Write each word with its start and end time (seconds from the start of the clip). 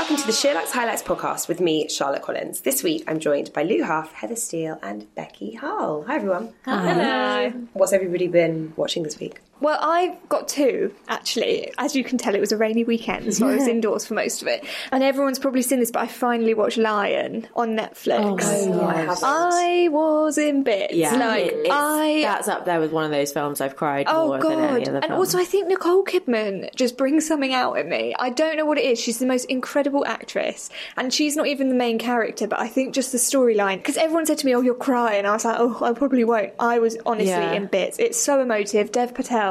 Welcome 0.00 0.16
to 0.16 0.26
the 0.26 0.32
SheerLuxe 0.32 0.70
Highlights 0.70 1.02
podcast 1.02 1.46
with 1.46 1.60
me, 1.60 1.86
Charlotte 1.86 2.22
Collins. 2.22 2.62
This 2.62 2.82
week 2.82 3.04
I'm 3.06 3.20
joined 3.20 3.52
by 3.52 3.64
Lou 3.64 3.84
Huff, 3.84 4.14
Heather 4.14 4.34
Steele, 4.34 4.78
and 4.82 5.14
Becky 5.14 5.52
Hull. 5.52 6.04
Hi 6.04 6.16
everyone. 6.16 6.54
Hello. 6.64 7.50
What's 7.74 7.92
everybody 7.92 8.26
been 8.26 8.72
watching 8.76 9.02
this 9.02 9.20
week? 9.20 9.40
Well, 9.60 9.78
I've 9.80 10.28
got 10.28 10.48
two, 10.48 10.94
actually. 11.08 11.72
As 11.78 11.94
you 11.94 12.02
can 12.02 12.16
tell, 12.18 12.34
it 12.34 12.40
was 12.40 12.52
a 12.52 12.56
rainy 12.56 12.84
weekend, 12.84 13.34
so 13.34 13.46
I 13.48 13.54
was 13.56 13.66
indoors 13.66 14.06
for 14.06 14.14
most 14.14 14.40
of 14.42 14.48
it. 14.48 14.64
And 14.90 15.02
everyone's 15.02 15.38
probably 15.38 15.62
seen 15.62 15.80
this, 15.80 15.90
but 15.90 16.00
I 16.02 16.06
finally 16.06 16.54
watched 16.54 16.78
Lion 16.78 17.46
on 17.54 17.76
Netflix. 17.76 18.40
Oh, 18.42 18.72
oh 18.72 18.86
I 18.86 18.94
haven't. 18.94 19.22
I 19.24 19.88
was 19.90 20.38
in 20.38 20.62
bits. 20.62 20.94
Yeah, 20.94 21.14
Like, 21.14 21.54
I. 21.70 22.20
that's 22.22 22.48
up 22.48 22.64
there 22.64 22.80
with 22.80 22.92
one 22.92 23.04
of 23.04 23.10
those 23.10 23.32
films 23.32 23.60
I've 23.60 23.76
cried 23.76 24.06
Oh 24.08 24.28
more 24.28 24.38
than 24.40 24.52
any 24.52 24.78
god! 24.80 24.88
other 24.88 24.96
And 24.98 25.04
film. 25.08 25.18
also, 25.18 25.38
I 25.38 25.44
think 25.44 25.68
Nicole 25.68 26.04
Kidman 26.04 26.74
just 26.74 26.96
brings 26.96 27.26
something 27.26 27.52
out 27.52 27.74
in 27.74 27.88
me. 27.88 28.14
I 28.18 28.30
don't 28.30 28.56
know 28.56 28.64
what 28.64 28.78
it 28.78 28.84
is. 28.84 28.98
She's 28.98 29.18
the 29.18 29.26
most 29.26 29.44
incredible 29.46 30.06
actress, 30.06 30.70
and 30.96 31.12
she's 31.12 31.36
not 31.36 31.46
even 31.48 31.68
the 31.68 31.74
main 31.74 31.98
character. 31.98 32.46
But 32.46 32.60
I 32.60 32.68
think 32.68 32.94
just 32.94 33.12
the 33.12 33.18
storyline. 33.18 33.76
Because 33.76 33.96
everyone 33.98 34.24
said 34.26 34.38
to 34.38 34.46
me, 34.46 34.54
"Oh, 34.54 34.62
you're 34.62 34.74
crying," 34.74 35.26
I 35.26 35.32
was 35.32 35.44
like, 35.44 35.56
"Oh, 35.58 35.78
I 35.84 35.92
probably 35.92 36.24
won't." 36.24 36.52
I 36.58 36.78
was 36.78 36.96
honestly 37.04 37.28
Yeah. 37.30 37.52
in 37.52 37.66
bits. 37.66 37.98
It's 37.98 38.18
so 38.18 38.40
emotive. 38.40 38.90
Dev 38.92 39.12
Patel 39.14 39.49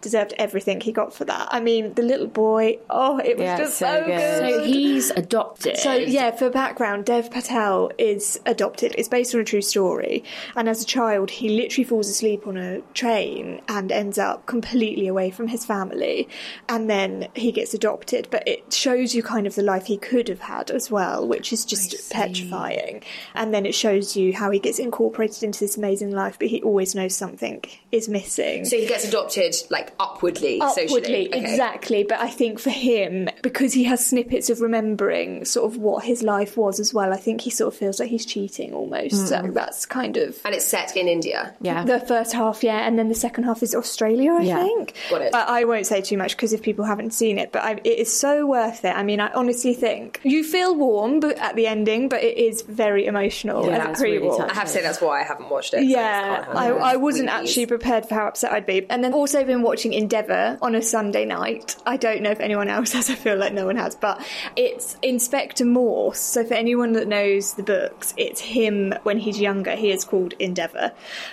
deserved 0.00 0.32
everything 0.38 0.80
he 0.80 0.92
got 0.92 1.12
for 1.14 1.24
that. 1.26 1.48
I 1.50 1.60
mean, 1.60 1.94
the 1.94 2.02
little 2.02 2.26
boy. 2.26 2.78
Oh, 2.88 3.18
it 3.18 3.36
was 3.36 3.44
Yeah, 3.44 3.58
just 3.58 3.78
so 3.78 3.86
so, 3.86 4.06
good. 4.06 4.16
good. 4.16 4.54
So 4.54 4.64
he's 4.64 5.10
adopted. 5.10 5.76
So 5.76 5.92
yeah, 5.94 6.30
for 6.30 6.50
background, 6.50 7.04
Dev 7.04 7.30
Patel 7.30 7.90
is 7.98 8.40
adopted. 8.46 8.94
It's 8.98 9.08
based 9.08 9.34
on 9.34 9.40
a 9.40 9.44
true 9.44 9.62
story, 9.62 10.24
and 10.56 10.68
as 10.68 10.82
a 10.82 10.86
child, 10.86 11.30
he 11.30 11.48
literally 11.60 11.84
falls 11.84 12.08
asleep 12.08 12.46
on 12.46 12.56
a 12.56 12.80
train 12.94 13.60
and 13.68 13.90
ends 13.92 14.18
up 14.18 14.46
completely 14.46 15.06
away 15.06 15.30
from 15.30 15.48
his 15.48 15.64
family, 15.64 16.28
and 16.68 16.88
then 16.88 17.28
he 17.34 17.52
gets 17.52 17.74
adopted. 17.74 18.28
But 18.30 18.46
it 18.46 18.72
shows 18.72 19.14
you 19.14 19.22
kind 19.22 19.46
of 19.46 19.54
the 19.54 19.62
life 19.62 19.86
he 19.86 19.96
could 19.96 20.28
have 20.28 20.40
had 20.40 20.70
as 20.70 20.90
well, 20.90 21.26
which 21.26 21.52
is 21.52 21.64
just 21.64 22.10
petrifying. 22.12 23.02
And 23.34 23.52
then 23.54 23.66
it 23.66 23.74
shows 23.74 24.16
you 24.16 24.32
how 24.34 24.50
he 24.50 24.58
gets 24.58 24.78
incorporated 24.78 25.42
into 25.42 25.60
this 25.60 25.76
amazing 25.76 26.10
life, 26.12 26.38
but 26.38 26.48
he 26.48 26.62
always 26.62 26.94
knows 26.94 27.14
something 27.14 27.62
is 27.92 28.08
missing 28.08 28.64
So 28.64 28.76
he 28.76 28.86
gets 28.86 29.04
adopted 29.06 29.39
like 29.70 29.92
upwardly, 29.98 30.60
upwardly, 30.60 30.88
socially. 30.88 31.28
Okay. 31.28 31.40
exactly. 31.52 32.02
But 32.04 32.20
I 32.20 32.28
think 32.28 32.58
for 32.58 32.70
him, 32.70 33.28
because 33.42 33.72
he 33.72 33.84
has 33.84 34.04
snippets 34.04 34.50
of 34.50 34.60
remembering 34.60 35.44
sort 35.44 35.70
of 35.72 35.78
what 35.78 36.04
his 36.04 36.22
life 36.22 36.56
was 36.56 36.80
as 36.80 36.92
well, 36.94 37.12
I 37.12 37.16
think 37.16 37.40
he 37.42 37.50
sort 37.50 37.72
of 37.72 37.78
feels 37.78 38.00
like 38.00 38.08
he's 38.10 38.26
cheating 38.26 38.72
almost. 38.74 39.28
So 39.28 39.38
hmm. 39.40 39.52
that's 39.52 39.86
kind 39.86 40.16
of 40.16 40.38
And 40.44 40.54
it's 40.54 40.64
set 40.66 40.96
in 40.96 41.08
India. 41.08 41.54
yeah. 41.60 41.84
the 41.84 42.00
first 42.00 42.32
half, 42.32 42.62
yeah, 42.62 42.86
and 42.86 42.98
then 42.98 43.08
the 43.08 43.14
second 43.14 43.44
half 43.44 43.62
is 43.62 43.74
Australia, 43.74 44.32
I 44.32 44.42
Yeah. 44.42 44.62
think. 44.64 44.94
Got 45.10 45.22
it. 45.22 45.32
But 45.32 45.48
I 45.48 45.64
won't 45.64 45.86
say 45.86 46.00
too 46.00 46.16
much 46.16 46.36
because 46.36 46.52
if 46.52 46.62
people 46.62 46.84
haven't 46.84 47.12
seen 47.12 47.38
it, 47.38 47.52
but 47.52 47.62
I, 47.62 47.72
it 47.84 47.98
is 47.98 48.14
so 48.16 48.46
worth 48.46 48.84
it. 48.84 48.94
I 48.94 49.02
mean, 49.02 49.20
I 49.20 49.30
honestly 49.32 49.74
think 49.74 50.20
you 50.22 50.44
feel 50.44 50.74
warm 50.74 51.20
but 51.20 51.38
at 51.38 51.56
the 51.56 51.66
ending, 51.66 52.08
but 52.08 52.22
it 52.22 52.36
is 52.36 52.62
very 52.62 53.06
emotional 53.06 53.66
Yeah, 53.66 53.88
as 53.90 54.00
a 54.00 54.02
really 54.02 54.18
pre-war. 54.18 54.50
I 54.50 54.54
have 54.54 54.64
to 54.66 54.72
say 54.72 54.82
that's 54.82 55.00
why 55.00 55.20
I 55.20 55.24
haven't 55.24 55.48
watched 55.50 55.74
it. 55.74 55.78
so 55.78 55.82
I 55.82 55.88
Yeah, 55.88 56.44
I, 56.48 56.68
I 56.70 56.96
wasn't 56.96 57.26
Movies. 57.26 57.50
actually 57.50 57.66
prepared 57.66 58.06
for 58.08 58.14
how 58.14 58.26
upset 58.28 58.52
I'd 58.52 58.66
be. 58.66 58.86
And 58.90 59.02
then 59.04 59.12
also 59.12 59.29
been 59.32 59.62
watching 59.62 59.92
Endeavour 59.92 60.58
on 60.60 60.74
a 60.74 60.82
Sunday 60.82 61.24
night. 61.24 61.76
I 61.86 61.96
don't 61.96 62.22
know 62.22 62.30
if 62.30 62.40
anyone 62.40 62.68
else 62.68 62.92
has, 62.94 63.10
I 63.10 63.14
feel 63.14 63.36
like 63.36 63.52
no 63.52 63.66
one 63.66 63.76
has, 63.76 63.94
but 63.94 64.24
it's 64.56 64.96
Inspector 65.02 65.64
Morse. 65.64 66.20
So 66.20 66.44
for 66.44 66.54
anyone 66.54 66.92
that 66.92 67.08
knows 67.08 67.54
the 67.54 67.62
books, 67.62 68.14
it's 68.16 68.40
him 68.40 68.94
when 69.02 69.18
he's 69.18 69.40
younger. 69.40 69.76
He 69.76 69.90
is 69.90 70.04
called 70.04 70.34
Endeavour. 70.38 70.92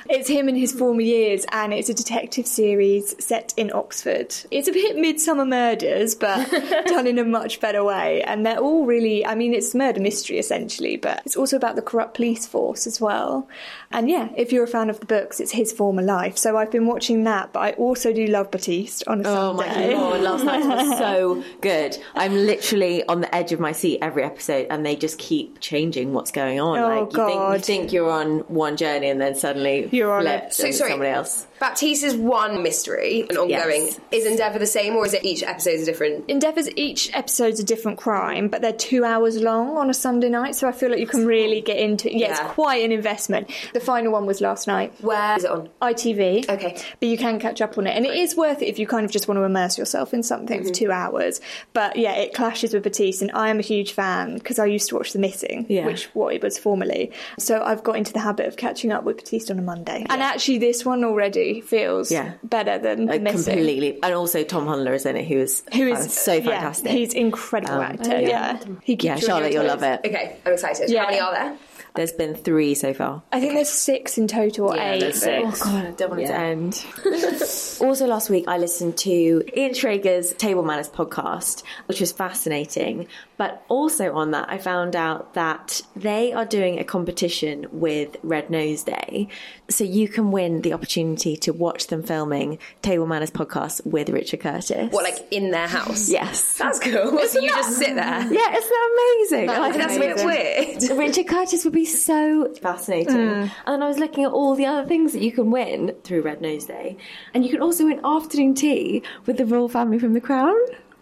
It's 0.09 0.30
him 0.30 0.47
in 0.50 0.56
his 0.56 0.72
former 0.72 1.02
years, 1.02 1.46
and 1.52 1.74
it's 1.74 1.90
a 1.90 1.94
detective 1.94 2.47
series 2.47 3.16
set 3.24 3.53
in 3.57 3.72
Oxford. 3.74 4.34
It's 4.52 4.68
a 4.68 4.72
bit 4.72 4.96
Midsomer 4.96 5.47
Murders, 5.47 6.16
but 6.16 6.50
done 6.88 7.07
in 7.07 7.19
a 7.19 7.24
much 7.24 7.59
better 7.59 7.84
way. 7.84 8.22
And 8.24 8.46
they're 8.46 8.59
all 8.59 8.86
really, 8.86 9.25
I 9.25 9.36
mean, 9.36 9.53
it's 9.53 9.74
murder 9.75 10.02
mystery 10.02 10.40
essentially, 10.40 10.97
but 10.97 11.22
it's 11.25 11.36
also 11.36 11.57
about 11.57 11.75
the 11.75 11.81
corrupt 11.81 12.16
police 12.16 12.46
force 12.46 12.88
as 12.88 13.02
well. 13.02 13.47
And 13.91 14.09
yeah, 14.09 14.30
if 14.36 14.52
you're 14.52 14.63
a 14.63 14.68
fan 14.68 14.90
of 14.90 15.00
the 15.00 15.06
books, 15.06 15.40
it's 15.40 15.52
his 15.52 15.72
former 15.72 16.02
life. 16.02 16.38
So 16.38 16.57
I've 16.57 16.72
been 16.72 16.88
watching 16.88 17.24
that, 17.24 17.53
but 17.53 17.59
I 17.59 17.72
also 17.88 18.14
do 18.14 18.25
love 18.28 18.52
Baptiste 18.52 19.03
on 19.08 19.22
a 19.22 19.24
Sunday? 19.24 19.40
Oh 19.40 19.53
my 19.53 19.68
god, 19.68 20.00
lord, 20.00 20.22
last 20.22 20.44
night 20.46 20.66
was 20.66 20.98
so 20.98 21.44
good. 21.62 21.98
I'm 22.16 22.34
literally 22.34 23.03
on 23.06 23.22
the 23.22 23.34
edge 23.36 23.52
of 23.52 23.59
my 23.59 23.72
seat 23.72 24.00
every 24.02 24.24
episode 24.24 24.68
and 24.70 24.86
they 24.86 24.96
just 24.96 25.18
keep 25.18 25.59
changing 25.59 26.14
what's 26.14 26.31
going 26.31 26.59
on. 26.59 26.78
Oh, 26.80 26.88
like 27.03 27.14
you 27.14 27.25
think 27.25 27.53
you 27.53 27.59
think 27.59 27.94
you're 27.94 28.09
on 28.12 28.40
one 28.48 28.78
journey 28.78 29.09
and 29.09 29.20
then 29.22 29.36
suddenly 29.36 29.90
You're 29.92 30.12
on 30.14 30.24
flip 30.24 30.44
it. 30.46 30.53
So 30.53 30.72
sorry. 30.72 30.92
somebody 30.92 31.12
else. 31.12 31.48
Baptiste 31.59 32.03
is 32.03 32.16
one 32.16 32.62
mystery, 32.62 33.22
an 33.30 33.38
ongoing. 33.38 33.86
Yes. 33.86 34.00
Is 34.12 34.25
Endeavour 34.28 34.59
the 34.59 34.68
same, 34.68 34.96
or 34.96 35.06
is 35.08 35.14
it 35.16 35.25
each 35.25 35.42
episode 35.42 35.72
is 35.72 35.86
different? 35.86 36.30
Endeavours 36.30 36.69
each 36.75 37.09
episode's 37.16 37.59
a 37.59 37.64
different 37.64 37.98
crime, 37.98 38.48
but 38.48 38.62
they're 38.62 38.72
two 38.72 39.04
hours 39.04 39.42
long 39.42 39.75
on 39.75 39.90
a 39.90 39.94
Sunday 39.94 40.30
night, 40.30 40.54
so 40.56 40.68
I 40.68 40.72
feel 40.72 40.92
like 40.92 41.00
you 41.00 41.08
can 41.08 41.25
really 41.25 41.62
get 41.62 41.78
into 41.78 42.09
it. 42.09 42.14
Yeah, 42.14 42.28
Yeah. 42.28 42.31
it's 42.46 42.54
quite 42.54 42.84
an 42.86 42.92
investment. 42.92 43.50
The 43.74 43.80
final 43.80 44.12
one 44.12 44.28
was 44.28 44.40
last 44.40 44.68
night. 44.68 44.94
Where 45.02 45.36
is 45.38 45.46
it 45.46 45.50
on? 45.50 45.69
ITV. 45.81 46.48
Okay. 46.48 46.80
But 47.00 47.09
you 47.09 47.18
can 47.18 47.40
catch 47.40 47.59
up 47.59 47.66
on 47.75 47.88
it. 47.88 47.95
And 47.97 48.05
it 48.05 48.13
is 48.16 48.35
worth 48.35 48.61
it 48.61 48.67
if 48.67 48.78
you 48.78 48.85
kind 48.85 49.03
of 49.03 49.09
just 49.11 49.28
want 49.28 49.39
to 49.39 49.44
immerse 49.44 49.79
yourself 49.79 50.13
in 50.13 50.22
something 50.22 50.59
Mm-hmm. 50.59 50.67
for 50.67 50.73
two 50.73 50.91
hours. 50.91 51.41
But 51.73 51.95
yeah, 51.95 52.13
it 52.13 52.35
clashes 52.35 52.73
with 52.75 52.83
Baptiste, 52.83 53.23
and 53.23 53.31
I 53.31 53.50
am 53.50 53.57
a 53.57 53.63
huge 53.63 53.94
fan 53.94 54.35
because 54.35 54.59
I 54.59 54.66
used 54.66 54.89
to 54.89 54.95
watch 54.95 55.13
The 55.13 55.19
Missing, 55.19 55.66
Yeah. 55.69 55.88
which 55.88 56.06
what 56.13 56.35
it 56.35 56.44
was 56.44 56.59
formerly. 56.59 57.11
So 57.39 57.63
I've 57.63 57.83
got 57.83 57.95
into 57.97 58.13
the 58.13 58.19
habit 58.19 58.45
of 58.45 58.57
catching 58.57 58.91
up 58.91 59.03
with 59.03 59.17
Baptiste 59.17 59.50
on 59.50 59.57
a 59.57 59.63
Monday. 59.63 60.06
And 60.09 60.22
actually, 60.22 60.59
this 60.59 60.85
one 60.85 61.03
already 61.03 61.61
feels 61.61 62.11
Yeah. 62.11 62.33
better 62.44 62.77
than 62.77 63.06
The 63.07 63.13
Like, 63.13 63.22
Missing. 63.23 63.53
completely. 63.56 64.00
And 64.03 64.13
also 64.13 64.44
Tom 64.44 64.67
Hollander 64.67 64.94
is 64.94 65.06
in 65.07 65.16
it 65.16 65.25
who 65.27 65.39
is, 65.39 65.63
who 65.73 65.88
is 65.88 65.97
uh, 65.97 66.01
is 66.01 66.13
so 66.13 66.33
yeah, 66.33 66.44
fantastic. 66.44 66.91
he's 66.91 67.13
incredible 67.13 67.73
Um, 67.75 67.81
actor. 67.81 68.19
yeah. 68.22 68.27
Yeah, 68.27 68.59
he 68.83 68.95
keeps 68.95 69.03
yeah, 69.06 69.11
you 69.11 69.16
on 69.16 69.22
Charlotte, 69.27 69.51
you'll 69.53 69.63
toes. 69.63 69.81
love 69.81 69.83
it. 69.83 70.00
Okay, 70.06 70.35
I'm 70.45 70.53
excited. 70.53 70.89
Yeah. 70.89 71.01
How 71.01 71.07
many 71.07 71.19
are 71.19 71.33
there? 71.33 71.57
There's 71.97 72.13
been 72.13 72.35
three 72.35 72.74
so 72.75 72.94
far. 72.94 73.24
I 73.34 73.41
think 73.41 73.53
there's 73.53 73.68
six 73.69 74.18
in 74.18 74.28
total, 74.28 74.68
or 74.72 74.75
Yeah, 74.78 74.94
eight. 74.94 75.00
there's 75.02 75.19
but- 75.19 75.53
six. 75.56 75.62
Oh, 75.63 75.66
God, 75.66 75.85
I 75.88 75.91
don't 75.91 76.09
want 76.12 76.22
it 76.22 76.28
to 76.28 76.35
end. 76.38 76.85
also, 77.81 78.08
last 78.08 78.30
week 78.30 78.46
I 78.47 78.58
listened 78.58 78.97
to 79.00 79.44
Ian 79.58 79.74
Schrager's 79.74 80.34
Table 80.34 80.63
Manners 80.63 80.90
podcast, 80.90 81.63
which 81.88 82.00
was 82.00 82.12
fascinating. 82.12 83.07
But 83.38 83.64
also 83.70 84.14
on 84.14 84.31
that, 84.31 84.50
I 84.50 84.58
found 84.58 84.96
out 84.96 85.36
that 85.36 85.81
they 85.96 86.34
are 86.34 86.46
doing 86.46 86.80
a 86.80 86.84
competition 86.84 87.68
with 87.72 88.18
Red 88.24 88.50
Nose 88.50 88.84
Day. 88.84 89.28
So 89.70 89.84
you 89.84 90.08
can 90.08 90.31
win 90.31 90.62
the 90.62 90.74
opportunity 90.74 91.38
to 91.38 91.53
watch 91.53 91.88
them 91.88 92.02
filming 92.02 92.58
Table 92.81 93.06
Manners 93.06 93.31
podcast 93.31 93.86
with 93.86 94.09
Richard 94.09 94.40
Curtis. 94.40 94.92
What, 94.92 95.03
like 95.03 95.28
in 95.31 95.52
their 95.52 95.68
house? 95.68 96.09
Yes. 96.09 96.58
That's 96.58 96.80
cool. 96.80 97.20
so 97.28 97.40
you 97.40 97.50
just 97.50 97.78
sit 97.78 97.96
there. 97.96 98.34
Yeah, 98.34 98.58
isn't 98.58 98.70
that 98.70 99.18
amazing? 99.20 99.48
That 99.48 99.72
think 99.72 99.84
That's 99.84 99.96
a 99.96 100.00
bit 100.00 100.90
weird. 100.90 100.98
Richard 100.98 101.28
Curtis 101.28 101.64
would 101.64 101.74
be 101.74 101.86
so 101.86 102.54
fascinating. 102.56 103.14
Hmm. 103.14 103.48
And 103.66 103.68
then 103.68 103.84
I 103.84 103.88
was 103.88 104.00
looking 104.00 104.24
at 104.24 104.31
all 104.31 104.56
the 104.56 104.66
other 104.66 104.88
things 104.88 105.14
that 105.14 105.22
you 105.22 105.31
can 105.31 105.52
win 105.52 105.96
through 106.04 106.22
Red 106.22 106.42
Nose 106.42 106.66
Day. 106.66 106.98
And 107.34 107.46
you 107.46 107.52
can 107.52 107.62
also 107.62 107.86
win 107.86 108.02
afternoon 108.04 108.56
tea 108.56 109.04
with 109.25 109.38
the 109.38 109.46
royal 109.46 109.69
family 109.69 110.00
from 110.00 110.13
The 110.13 110.22
Crown. 110.22 110.56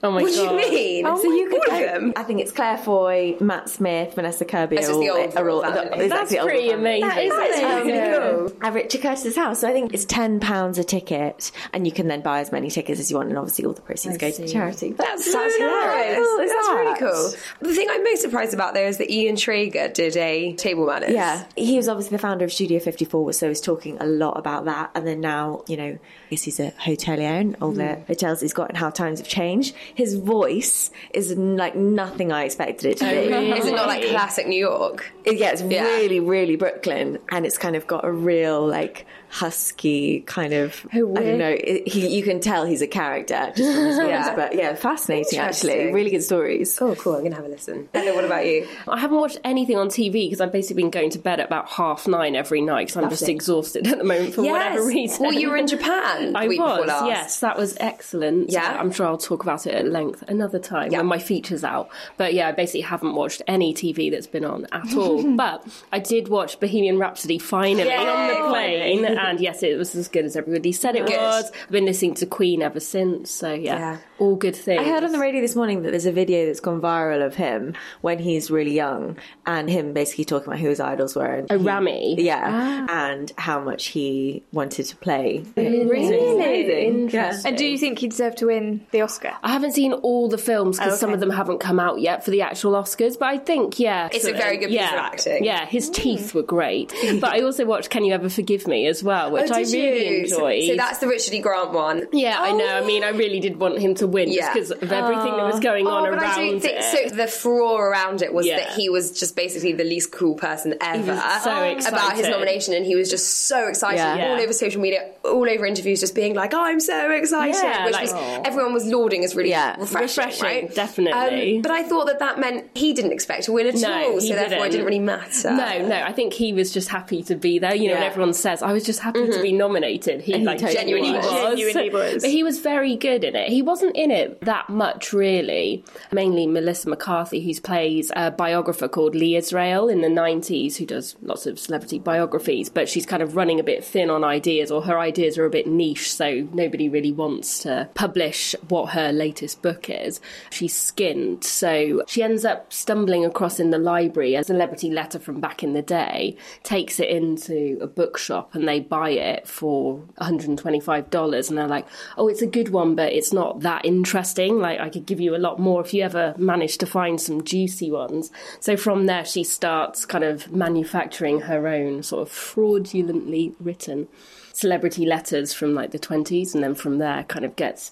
Oh 0.05 0.11
my 0.11 0.21
What 0.21 0.33
do 0.33 0.39
you 0.39 0.55
mean? 0.55 1.05
Oh 1.07 1.19
so 1.19 1.33
you 1.33 1.49
could 1.49 1.67
all 1.67 1.75
of 1.75 1.79
go- 1.79 1.85
them? 1.85 2.13
I 2.15 2.23
think 2.23 2.39
it's 2.39 2.51
Claire 2.51 2.77
Foy, 2.77 3.37
Matt 3.39 3.69
Smith, 3.69 4.13
Vanessa 4.13 4.45
Kirby. 4.45 4.75
It's 4.75 4.85
are 4.85 4.91
just 4.91 4.99
the 4.99 5.09
old 5.09 5.35
are 5.35 5.49
all- 5.49 5.61
royal 5.63 6.09
That's 6.09 6.31
the 6.31 6.37
pretty 6.37 6.69
amazing. 6.69 7.09
That 7.09 7.23
is 7.23 7.31
That 7.31 7.49
is 7.49 7.59
amazing. 7.59 8.01
really 8.01 8.49
cool. 8.49 8.57
At 8.61 8.73
Richard 8.73 9.01
Curtis's 9.01 9.35
house. 9.35 9.61
So 9.61 9.67
I 9.67 9.73
think 9.73 9.93
it's 9.93 10.05
ten 10.05 10.39
pounds 10.39 10.77
a 10.77 10.83
ticket, 10.83 11.51
and 11.73 11.87
you 11.87 11.91
can 11.91 12.07
then 12.07 12.21
buy 12.21 12.39
as 12.39 12.51
many 12.51 12.69
tickets 12.69 12.99
as 12.99 13.09
you 13.09 13.17
want, 13.17 13.29
and 13.29 13.37
obviously 13.37 13.65
all 13.65 13.73
the 13.73 13.81
proceeds 13.81 14.17
go 14.17 14.29
to 14.29 14.47
charity. 14.47 14.91
That's, 14.91 15.31
That's 15.31 15.55
hilarious. 15.57 16.17
cool 16.17 16.39
is 16.39 16.51
That's 16.51 16.67
really 16.69 16.99
cool. 16.99 17.33
The 17.61 17.73
thing 17.73 17.87
I'm 17.89 18.03
most 18.03 18.21
surprised 18.21 18.53
about 18.53 18.75
there 18.75 18.87
is 18.87 18.97
that 18.99 19.09
Ian 19.09 19.35
Schrager 19.35 19.91
did 19.91 20.15
a 20.17 20.53
table 20.53 20.85
manners. 20.85 21.11
Yeah, 21.11 21.45
he 21.55 21.77
was 21.77 21.87
obviously 21.87 22.15
the 22.15 22.21
founder 22.21 22.45
of 22.45 22.53
Studio 22.53 22.79
54, 22.79 23.33
so 23.33 23.49
he's 23.49 23.61
talking 23.61 23.97
a 23.99 24.05
lot 24.05 24.37
about 24.37 24.65
that. 24.65 24.91
And 24.93 25.07
then 25.07 25.19
now, 25.19 25.63
you 25.67 25.77
know, 25.77 25.97
I 25.97 26.29
guess 26.29 26.43
he's 26.43 26.59
a 26.59 26.71
hotelier 26.71 27.41
and 27.41 27.55
all 27.61 27.71
the 27.71 27.95
hmm. 27.95 28.03
hotels 28.05 28.41
he's 28.41 28.53
got 28.53 28.69
and 28.69 28.77
how 28.77 28.91
times 28.91 29.19
have 29.19 29.27
changed. 29.27 29.75
His 29.95 30.15
voice 30.15 30.91
is 31.13 31.31
like 31.37 31.75
nothing 31.75 32.31
I 32.31 32.43
expected 32.43 32.91
it 32.91 32.97
to 32.97 33.05
oh, 33.07 33.11
be. 33.11 33.51
Is 33.59 33.65
it 33.65 33.71
not 33.73 33.87
like 33.87 34.05
classic 34.05 34.47
New 34.47 34.59
York? 34.59 35.11
It 35.23 35.39
it's 35.41 35.61
Yeah. 35.61 35.83
really, 35.83 36.19
really 36.19 36.55
Brooklyn, 36.55 37.17
and 37.29 37.45
it's 37.45 37.57
kind 37.57 37.75
of 37.75 37.87
got 37.87 38.05
a 38.05 38.11
real 38.11 38.65
like 38.65 39.05
husky 39.35 40.21
kind 40.21 40.53
of. 40.53 40.85
I 40.93 40.99
don't 40.99 41.37
know. 41.37 41.49
it- 41.59 41.87
He, 41.87 42.07
you 42.07 42.23
can 42.23 42.39
tell 42.39 42.65
he's 42.65 42.81
a 42.81 42.87
character 42.87 43.51
just 43.55 43.75
from 43.75 43.85
his 43.85 43.97
voice. 43.99 44.07
Yeah. 44.07 44.35
But 44.35 44.55
yeah, 44.55 44.75
fascinating 44.75 45.39
actually. 45.39 45.91
Really 45.91 46.09
good 46.09 46.23
stories. 46.23 46.77
Oh, 46.81 46.95
cool. 46.95 47.13
I'm 47.15 47.19
going 47.19 47.31
to 47.31 47.35
have 47.37 47.45
a 47.45 47.49
listen. 47.49 47.89
Heather, 47.93 48.13
what 48.15 48.23
about 48.23 48.45
you? 48.45 48.67
I 48.87 48.97
haven't 48.99 49.17
watched 49.17 49.39
anything 49.43 49.77
on 49.77 49.89
TV 49.89 50.25
because 50.27 50.39
I've 50.39 50.51
basically 50.53 50.83
been 50.83 50.89
going 50.91 51.09
to 51.11 51.19
bed 51.19 51.39
at 51.41 51.47
about 51.47 51.67
half 51.69 52.07
nine 52.07 52.35
every 52.35 52.61
night 52.61 52.87
because 52.87 53.03
I'm 53.03 53.09
just 53.09 53.27
exhausted 53.27 53.85
at 53.87 53.97
the 53.97 54.03
moment 54.05 54.33
for 54.33 54.43
whatever 54.43 54.85
reason. 54.85 55.23
Well, 55.25 55.33
you 55.33 55.49
were 55.49 55.57
in 55.57 55.67
Japan 55.67 56.35
I 56.35 56.47
week 56.47 56.59
was, 56.61 56.87
last. 56.87 57.05
yes, 57.07 57.39
that 57.41 57.57
was 57.57 57.75
excellent. 57.79 58.49
Yeah? 58.51 58.77
I'm 58.79 58.91
sure 58.91 59.05
I'll 59.05 59.17
talk 59.17 59.43
about 59.43 59.67
it 59.67 59.73
at 59.75 59.85
length 59.85 60.23
another 60.29 60.59
time 60.59 60.91
Yeah. 60.91 60.99
when 60.99 61.07
my 61.07 61.19
feature's 61.19 61.63
out. 61.65 61.89
But 62.17 62.33
yeah, 62.33 62.47
I 62.47 62.51
basically 62.53 62.81
haven't 62.81 63.15
watched 63.15 63.41
any 63.47 63.73
TV 63.73 64.09
that's 64.11 64.27
been 64.27 64.45
on 64.45 64.65
at 64.71 64.95
all. 64.95 65.35
but 65.35 65.65
I 65.91 65.99
did 65.99 66.29
watch 66.29 66.59
Bohemian 66.59 66.97
Rhapsody 66.99 67.37
finally 67.37 67.89
Yay, 67.89 67.95
on 67.97 68.27
the 68.29 68.47
plane, 68.49 69.03
finally. 69.03 69.24
And 69.29 69.39
yes, 69.39 69.63
it 69.63 69.77
was 69.77 69.95
as 69.95 70.07
good 70.07 70.25
as 70.25 70.35
everybody 70.35 70.71
said 70.71 70.95
it 70.95 71.05
Good. 71.05 71.17
was. 71.17 71.51
I've 71.63 71.71
been 71.71 71.85
listening 71.85 72.13
to 72.15 72.25
Queen 72.25 72.61
ever 72.61 72.79
since, 72.79 73.31
so 73.31 73.53
yeah, 73.53 73.77
Yeah. 73.77 73.97
All 74.17 74.35
good 74.35 74.55
things. 74.55 74.81
I 74.81 74.85
heard 74.85 75.03
on 75.03 75.11
the 75.11 75.19
radio 75.19 75.41
this 75.41 75.55
morning 75.55 75.81
that 75.83 75.91
there's 75.91 76.05
a 76.05 76.11
video 76.11 76.45
that's 76.45 76.59
gone 76.59 76.81
viral 76.81 77.25
of 77.25 77.35
him 77.35 77.73
when 78.01 78.19
he's 78.19 78.49
really 78.49 78.73
young 78.73 79.17
and 79.45 79.69
him 79.69 79.93
basically 79.93 80.25
talking 80.25 80.47
about 80.47 80.59
who 80.59 80.69
his 80.69 80.79
idols 80.79 81.15
were. 81.15 81.25
And 81.25 81.47
Oh, 81.51 81.57
he- 81.57 81.65
Rami? 81.65 82.15
Yeah. 82.19 82.41
Ah. 82.89 83.07
And 83.09 83.31
how 83.37 83.59
much 83.59 83.87
he 83.87 84.43
wanted 84.51 84.85
to 84.85 84.95
play. 84.95 85.43
Really? 85.55 87.07
Yeah. 87.13 87.39
And 87.45 87.57
do 87.57 87.65
you 87.65 87.77
think 87.77 87.99
he 87.99 88.07
deserved 88.07 88.37
to 88.39 88.47
win 88.47 88.85
the 88.91 89.01
Oscar? 89.01 89.33
I 89.43 89.51
haven't 89.51 89.73
seen 89.73 89.93
all 89.93 90.29
the 90.29 90.37
films 90.37 90.77
because 90.77 90.93
oh, 90.93 90.97
some 90.97 91.09
Okay. 91.09 91.15
of 91.15 91.19
them 91.19 91.29
haven't 91.31 91.59
come 91.59 91.79
out 91.79 91.99
yet 91.99 92.23
for 92.23 92.31
the 92.31 92.41
actual 92.41 92.73
Oscars, 92.73 93.17
but 93.17 93.27
I 93.29 93.37
think, 93.37 93.79
yeah. 93.79 94.09
It's 94.11 94.25
a 94.25 94.33
very 94.33 94.57
good 94.57 94.69
piece 94.69 94.79
yeah, 94.79 94.93
of 94.93 94.99
acting. 94.99 95.43
Yeah, 95.43 95.65
his 95.65 95.89
mm. 95.89 95.93
teeth 95.93 96.33
were 96.33 96.43
great. 96.43 96.93
but 97.19 97.33
I 97.33 97.41
also 97.41 97.65
watched 97.65 97.89
Can 97.89 98.03
You 98.03 98.13
Ever 98.13 98.29
Forgive 98.29 98.67
Me 98.67 98.87
as 98.87 99.03
well, 99.03 99.31
which 99.31 99.51
Oh, 99.51 99.55
I 99.55 99.59
really 99.59 100.17
you? 100.17 100.23
Enjoyed. 100.23 100.69
So, 100.69 100.75
that's 100.75 100.99
the 100.99 101.07
Richard 101.07 101.33
E. 101.33 101.39
Grant 101.39 101.71
one. 101.71 102.07
yeah, 102.11 102.37
I 102.39 102.51
know. 102.51 102.67
I 102.67 102.85
mean, 102.85 103.03
I 103.03 103.09
oh. 103.09 103.17
really 103.17 103.39
did 103.39 103.59
want 103.59 103.79
him 103.79 103.95
to 103.95 104.04
win 104.07 104.29
Yeah. 104.29 104.41
just 104.41 104.53
because 104.53 104.71
of 104.71 104.91
everything 104.91 105.35
that 105.37 105.45
was 105.45 105.59
going 105.59 105.87
on 105.87 106.07
Oh, 106.07 106.11
but 106.11 106.19
around 106.21 106.31
I 106.39 106.47
don't 106.51 106.59
think 106.59 106.79
it. 106.79 107.09
so. 107.09 107.15
The 107.15 107.27
furore 107.27 107.89
around 107.89 108.21
it 108.21 108.33
was 108.33 108.45
Yeah. 108.45 108.57
that 108.57 108.69
he 108.69 108.89
was 108.89 109.11
just 109.11 109.35
basically 109.35 109.73
the 109.73 109.83
least 109.83 110.11
cool 110.11 110.35
person 110.35 110.75
ever 110.81 111.15
so 111.43 111.51
about 111.87 112.15
his 112.15 112.27
nomination, 112.27 112.73
and 112.73 112.85
he 112.85 112.95
was 112.95 113.09
just 113.09 113.47
so 113.47 113.67
excited 113.67 113.97
Yeah. 113.97 114.29
all 114.31 114.39
over 114.41 114.53
social 114.53 114.81
media, 114.81 115.09
all 115.23 115.49
over 115.49 115.65
interviews, 115.65 115.99
just 115.99 116.15
being 116.15 116.33
like, 116.33 116.53
"I'm 116.53 116.79
so 116.79 117.11
excited," 117.11 117.55
Yeah, 117.61 117.85
which 117.85 117.93
like- 117.93 118.01
was 118.03 118.13
Aw. 118.13 118.41
everyone 118.45 118.73
was 118.73 118.85
lauding 118.85 119.23
as 119.23 119.35
really 119.35 119.49
Yeah. 119.49 119.75
refreshing, 119.79 120.25
Refreshing, 120.25 120.43
right? 120.43 120.75
definitely. 120.75 121.55
Um, 121.57 121.61
but 121.61 121.71
I 121.71 121.83
thought 121.83 122.07
that 122.07 122.19
that 122.19 122.39
meant 122.39 122.65
he 122.75 122.93
didn't 122.93 123.11
expect 123.11 123.43
to 123.43 123.51
win 123.53 123.67
at 123.67 123.75
No, 123.75 123.91
all, 123.91 124.19
he 124.19 124.27
so 124.27 124.33
therefore 124.35 124.43
it 124.43 124.51
didn't. 124.51 124.71
didn't 124.71 124.85
really 124.85 124.99
matter. 124.99 125.51
No, 125.51 125.87
no, 125.87 125.95
I 126.05 126.11
think 126.11 126.33
he 126.33 126.53
was 126.53 126.71
just 126.71 126.89
happy 126.89 127.23
to 127.23 127.35
be 127.35 127.59
there. 127.59 127.75
You 127.75 127.89
know, 127.89 127.95
Yeah. 127.99 128.05
everyone 128.05 128.33
says, 128.33 128.61
I 128.61 128.71
was 128.73 128.83
just 128.83 128.99
happy 128.99 129.25
to 129.27 129.41
be 129.41 129.51
nominated. 129.51 130.21
He, 130.21 130.33
he 130.33 130.43
like 130.43 130.57
totally 130.59 130.75
genuinely 130.77 131.11
was. 131.13 131.25
was. 131.25 131.59
Genuinely 131.59 131.89
was. 131.89 132.21
But 132.23 132.31
he 132.31 132.43
was 132.43 132.59
very 132.59 132.95
good 132.95 133.23
in 133.23 133.35
it. 133.35 133.49
He 133.49 133.61
wasn't 133.61 133.94
in 133.95 134.11
it 134.11 134.41
that 134.41 134.69
much, 134.69 135.13
really. 135.13 135.83
Mainly 136.11 136.47
Melissa 136.47 136.89
McCarthy, 136.89 137.41
who 137.41 137.59
plays 137.61 138.11
a 138.15 138.31
biographer 138.31 138.87
called 138.87 139.15
Lee 139.15 139.35
Israel 139.35 139.87
in 139.87 140.01
the 140.01 140.07
90s, 140.07 140.75
who 140.77 140.85
does 140.85 141.15
lots 141.21 141.45
of 141.45 141.59
celebrity 141.59 141.99
biographies, 141.99 142.69
but 142.69 142.89
she's 142.89 143.05
kind 143.05 143.23
of 143.23 143.35
running 143.35 143.59
a 143.59 143.63
bit 143.63 143.83
thin 143.83 144.09
on 144.09 144.23
ideas, 144.23 144.71
or 144.71 144.81
her 144.81 144.99
ideas 144.99 145.37
are 145.37 145.45
a 145.45 145.49
bit 145.49 145.67
niche, 145.67 146.11
so 146.11 146.47
nobody 146.53 146.89
really 146.89 147.11
wants 147.11 147.59
to 147.59 147.89
publish 147.93 148.55
what 148.69 148.91
her 148.91 149.11
latest 149.11 149.61
book 149.61 149.89
is. 149.89 150.19
She's 150.49 150.75
skinned, 150.75 151.43
so 151.43 152.03
she 152.07 152.23
ends 152.23 152.45
up 152.45 152.73
stumbling 152.73 153.25
across 153.25 153.59
in 153.59 153.69
the 153.69 153.77
library 153.77 154.35
a 154.35 154.43
celebrity 154.43 154.89
letter 154.89 155.19
from 155.19 155.39
back 155.39 155.63
in 155.63 155.73
the 155.73 155.81
day, 155.81 156.37
takes 156.63 156.99
it 156.99 157.09
into 157.09 157.77
a 157.81 157.87
bookshop, 157.87 158.53
and 158.55 158.67
they 158.67 158.79
buy 158.79 159.11
it 159.11 159.47
for 159.47 159.99
$125. 160.19 161.49
And 161.49 161.57
they're 161.57 161.67
like, 161.67 161.87
oh, 162.17 162.27
it's 162.27 162.41
a 162.41 162.47
good 162.47 162.69
one, 162.69 162.95
but 162.95 163.13
it's 163.13 163.31
not 163.31 163.61
that 163.61 163.84
interesting. 163.85 164.59
Like, 164.59 164.79
I 164.79 164.89
could 164.89 165.05
give 165.05 165.21
you 165.21 165.35
a 165.35 165.37
lot 165.37 165.59
more 165.59 165.81
if 165.81 165.93
you 165.93 166.03
ever 166.03 166.33
manage 166.37 166.77
to 166.79 166.85
find 166.85 167.21
some 167.21 167.43
juicy 167.43 167.91
ones. 167.91 168.31
So 168.59 168.75
from 168.75 169.05
there, 169.05 169.23
she 169.23 169.43
starts 169.43 170.05
kind 170.05 170.23
of 170.23 170.51
manufacturing 170.51 171.41
her 171.41 171.67
own 171.67 172.03
sort 172.03 172.23
of 172.23 172.31
fraudulently 172.31 173.53
written 173.59 174.07
celebrity 174.53 175.05
letters 175.05 175.53
from 175.53 175.73
like 175.73 175.91
the 175.91 175.99
20s. 175.99 176.53
And 176.53 176.63
then 176.63 176.75
from 176.75 176.97
there, 176.97 177.23
kind 177.23 177.45
of 177.45 177.55
gets 177.55 177.91